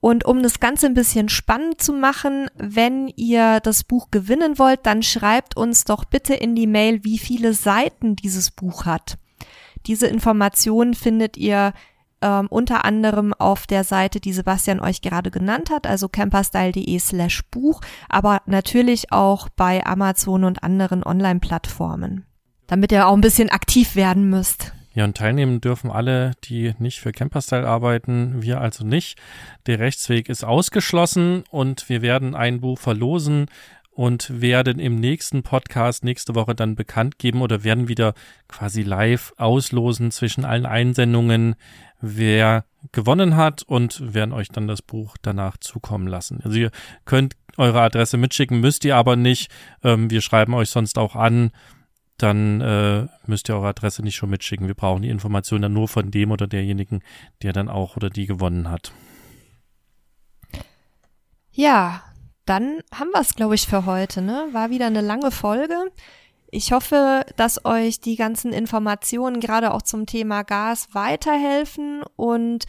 und 0.00 0.24
um 0.24 0.42
das 0.42 0.58
Ganze 0.60 0.86
ein 0.86 0.94
bisschen 0.94 1.28
spannend 1.28 1.82
zu 1.82 1.92
machen, 1.92 2.48
wenn 2.56 3.08
ihr 3.08 3.60
das 3.60 3.84
Buch 3.84 4.10
gewinnen 4.10 4.58
wollt, 4.58 4.84
dann 4.84 5.02
schreibt 5.02 5.56
uns 5.56 5.84
doch 5.84 6.04
bitte 6.04 6.34
in 6.34 6.54
die 6.54 6.66
Mail, 6.66 7.02
wie 7.02 7.16
viele 7.18 7.54
Seiten 7.54 8.14
dieses 8.14 8.50
Buch 8.50 8.84
hat. 8.84 9.16
Diese 9.86 10.06
Informationen 10.06 10.94
findet 10.94 11.36
ihr 11.36 11.72
ähm, 12.22 12.46
unter 12.48 12.84
anderem 12.84 13.34
auf 13.34 13.66
der 13.66 13.84
Seite, 13.84 14.20
die 14.20 14.32
Sebastian 14.32 14.80
euch 14.80 15.00
gerade 15.00 15.30
genannt 15.30 15.70
hat, 15.70 15.86
also 15.86 16.08
camperstyle.de 16.08 16.98
slash 16.98 17.42
Buch, 17.50 17.80
aber 18.08 18.42
natürlich 18.46 19.12
auch 19.12 19.48
bei 19.48 19.84
Amazon 19.84 20.44
und 20.44 20.62
anderen 20.62 21.04
Online-Plattformen, 21.04 22.26
damit 22.66 22.92
ihr 22.92 23.06
auch 23.06 23.14
ein 23.14 23.20
bisschen 23.20 23.50
aktiv 23.50 23.96
werden 23.96 24.28
müsst. 24.28 24.72
Ja, 24.96 25.04
und 25.04 25.14
teilnehmen 25.14 25.60
dürfen 25.60 25.90
alle, 25.90 26.32
die 26.44 26.72
nicht 26.78 27.00
für 27.00 27.12
Camperstyle 27.12 27.68
arbeiten, 27.68 28.42
wir 28.42 28.62
also 28.62 28.82
nicht. 28.82 29.18
Der 29.66 29.78
Rechtsweg 29.78 30.30
ist 30.30 30.42
ausgeschlossen 30.42 31.44
und 31.50 31.90
wir 31.90 32.00
werden 32.00 32.34
ein 32.34 32.62
Buch 32.62 32.78
verlosen 32.78 33.50
und 33.96 34.42
werden 34.42 34.78
im 34.78 34.96
nächsten 34.96 35.42
Podcast 35.42 36.04
nächste 36.04 36.34
Woche 36.34 36.54
dann 36.54 36.76
bekannt 36.76 37.18
geben 37.18 37.40
oder 37.40 37.64
werden 37.64 37.88
wieder 37.88 38.12
quasi 38.46 38.82
live 38.82 39.32
auslosen 39.38 40.10
zwischen 40.10 40.44
allen 40.44 40.66
Einsendungen, 40.66 41.54
wer 42.02 42.66
gewonnen 42.92 43.36
hat 43.36 43.62
und 43.62 44.12
werden 44.12 44.34
euch 44.34 44.48
dann 44.48 44.68
das 44.68 44.82
Buch 44.82 45.16
danach 45.22 45.56
zukommen 45.56 46.06
lassen. 46.08 46.40
Also 46.44 46.58
ihr 46.58 46.70
könnt 47.06 47.36
eure 47.56 47.80
Adresse 47.80 48.18
mitschicken, 48.18 48.60
müsst 48.60 48.84
ihr 48.84 48.96
aber 48.96 49.16
nicht. 49.16 49.50
Ähm, 49.82 50.10
wir 50.10 50.20
schreiben 50.20 50.52
euch 50.52 50.68
sonst 50.68 50.98
auch 50.98 51.16
an 51.16 51.50
dann 52.18 52.62
äh, 52.62 53.06
müsst 53.26 53.50
ihr 53.50 53.56
eure 53.56 53.68
Adresse 53.68 54.02
nicht 54.02 54.16
schon 54.16 54.30
mitschicken. 54.30 54.68
Wir 54.68 54.74
brauchen 54.74 55.02
die 55.02 55.10
Information 55.10 55.60
dann 55.60 55.74
nur 55.74 55.86
von 55.86 56.10
dem 56.10 56.30
oder 56.30 56.46
derjenigen, 56.46 57.02
der 57.42 57.52
dann 57.52 57.68
auch 57.68 57.96
oder 57.96 58.08
die 58.08 58.24
gewonnen 58.24 58.70
hat. 58.70 58.92
Ja, 61.52 62.02
dann 62.46 62.80
haben 62.94 63.10
wir 63.12 63.20
es, 63.20 63.34
glaube 63.34 63.54
ich, 63.54 63.66
für 63.66 63.84
heute. 63.86 64.22
Ne? 64.22 64.48
War 64.52 64.70
wieder 64.70 64.86
eine 64.86 65.02
lange 65.02 65.30
Folge. 65.30 65.76
Ich 66.50 66.72
hoffe, 66.72 67.26
dass 67.36 67.64
euch 67.64 68.00
die 68.00 68.16
ganzen 68.16 68.52
Informationen 68.52 69.40
gerade 69.40 69.74
auch 69.74 69.82
zum 69.82 70.06
Thema 70.06 70.42
Gas 70.42 70.88
weiterhelfen 70.94 72.02
und 72.16 72.66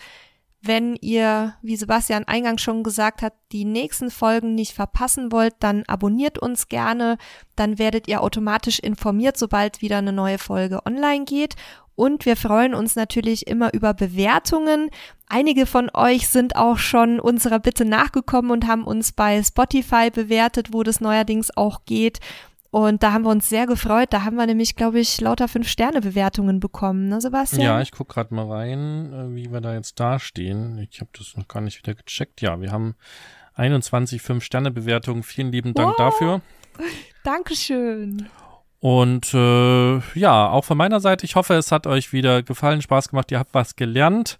Wenn 0.61 0.95
ihr, 0.95 1.53
wie 1.61 1.75
Sebastian 1.75 2.23
eingangs 2.23 2.61
schon 2.61 2.83
gesagt 2.83 3.21
hat, 3.21 3.33
die 3.51 3.63
nächsten 3.63 4.09
Folgen 4.09 4.55
nicht 4.55 4.73
verpassen 4.73 5.31
wollt, 5.31 5.53
dann 5.59 5.83
abonniert 5.87 6.39
uns 6.39 6.67
gerne. 6.67 7.17
Dann 7.55 7.77
werdet 7.77 8.07
ihr 8.07 8.21
automatisch 8.21 8.79
informiert, 8.79 9.37
sobald 9.37 9.81
wieder 9.81 9.99
eine 9.99 10.11
neue 10.11 10.39
Folge 10.39 10.85
online 10.85 11.25
geht. 11.25 11.55
Und 11.97 12.27
wir 12.27 12.37
freuen 12.37 12.75
uns 12.75 12.95
natürlich 12.95 13.47
immer 13.47 13.73
über 13.73 13.95
Bewertungen. 13.95 14.91
Einige 15.27 15.65
von 15.65 15.89
euch 15.95 16.27
sind 16.27 16.55
auch 16.55 16.77
schon 16.77 17.19
unserer 17.19 17.57
Bitte 17.57 17.85
nachgekommen 17.85 18.51
und 18.51 18.67
haben 18.67 18.83
uns 18.83 19.11
bei 19.11 19.41
Spotify 19.41 20.11
bewertet, 20.11 20.73
wo 20.73 20.83
das 20.83 21.01
neuerdings 21.01 21.57
auch 21.57 21.85
geht. 21.85 22.19
Und 22.69 23.01
da 23.01 23.13
haben 23.13 23.23
wir 23.23 23.31
uns 23.31 23.49
sehr 23.49 23.65
gefreut. 23.65 24.09
Da 24.11 24.23
haben 24.23 24.35
wir 24.35 24.45
nämlich, 24.45 24.75
glaube 24.75 24.99
ich, 24.99 25.19
lauter 25.19 25.47
Fünf-Sterne-Bewertungen 25.47 26.59
bekommen, 26.59 27.09
ne, 27.09 27.19
Sebastian? 27.19 27.63
Ja, 27.63 27.81
ich 27.81 27.91
gucke 27.91 28.13
gerade 28.13 28.35
mal 28.35 28.45
rein, 28.45 29.11
äh, 29.11 29.35
wie 29.35 29.51
wir 29.51 29.61
da 29.61 29.73
jetzt 29.73 29.99
dastehen. 29.99 30.77
Ich 30.77 31.01
habe 31.01 31.09
das 31.17 31.35
noch 31.35 31.47
gar 31.47 31.61
nicht 31.61 31.79
wieder 31.79 31.95
gecheckt. 31.95 32.41
Ja, 32.41 32.61
wir 32.61 32.71
haben 32.71 32.93
21 33.55 34.21
Fünf-Sterne-Bewertungen. 34.21 35.23
Vielen 35.23 35.51
lieben 35.51 35.73
Dank 35.73 35.97
wow. 35.97 35.97
dafür. 35.97 36.41
Dankeschön. 37.23 38.29
Und 38.79 39.33
äh, 39.33 39.97
ja, 40.13 40.49
auch 40.49 40.65
von 40.65 40.77
meiner 40.77 40.99
Seite, 40.99 41.25
ich 41.25 41.35
hoffe, 41.35 41.55
es 41.55 41.71
hat 41.71 41.87
euch 41.87 42.13
wieder 42.13 42.43
gefallen, 42.43 42.81
Spaß 42.81 43.09
gemacht, 43.09 43.31
ihr 43.31 43.39
habt 43.39 43.53
was 43.53 43.75
gelernt. 43.75 44.37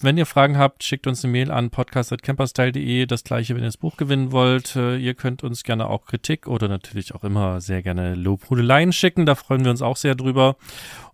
Wenn 0.00 0.16
ihr 0.16 0.26
Fragen 0.26 0.58
habt, 0.58 0.84
schickt 0.84 1.08
uns 1.08 1.24
eine 1.24 1.32
Mail 1.32 1.50
an 1.50 1.70
podcast.camperstyle.de. 1.70 3.06
Das 3.06 3.24
gleiche, 3.24 3.56
wenn 3.56 3.62
ihr 3.62 3.68
das 3.68 3.76
Buch 3.76 3.96
gewinnen 3.96 4.30
wollt. 4.30 4.76
Äh, 4.76 4.96
ihr 4.96 5.14
könnt 5.14 5.42
uns 5.42 5.64
gerne 5.64 5.88
auch 5.88 6.04
Kritik 6.04 6.46
oder 6.46 6.68
natürlich 6.68 7.16
auch 7.16 7.24
immer 7.24 7.60
sehr 7.60 7.82
gerne 7.82 8.14
Lobhudeleien 8.14 8.92
schicken. 8.92 9.26
Da 9.26 9.34
freuen 9.34 9.64
wir 9.64 9.72
uns 9.72 9.82
auch 9.82 9.96
sehr 9.96 10.14
drüber. 10.14 10.56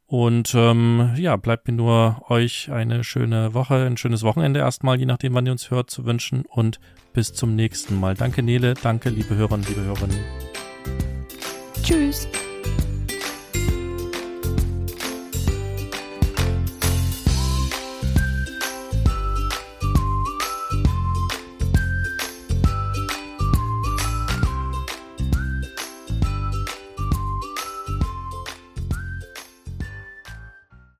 Und 0.07 0.55
ähm, 0.55 1.15
ja, 1.17 1.37
bleibt 1.37 1.67
mir 1.67 1.75
nur 1.75 2.27
euch 2.29 2.71
eine 2.71 3.05
schöne 3.05 3.55
Woche, 3.55 3.87
ein 3.87 3.97
schönes 3.97 4.23
Wochenende 4.23 4.61
erstmal, 4.61 4.99
je 4.99 5.07
nachdem, 5.07 5.33
wann 5.33 5.47
ihr 5.47 5.53
uns 5.53 5.71
hört, 5.71 5.91
zu 5.91 6.05
wünschen. 6.05 6.45
Und 6.47 6.79
bis 7.15 7.33
zum 7.33 7.57
nächsten 7.57 7.99
Mal. 7.99 8.15
Danke, 8.15 8.43
Nele. 8.43 8.75
Danke, 8.75 9.09
liebe 9.09 9.35
Hörerinnen, 9.35 9.67
liebe 9.67 9.81
Hörerinnen. 9.81 10.54
Tschüss. 11.85 12.27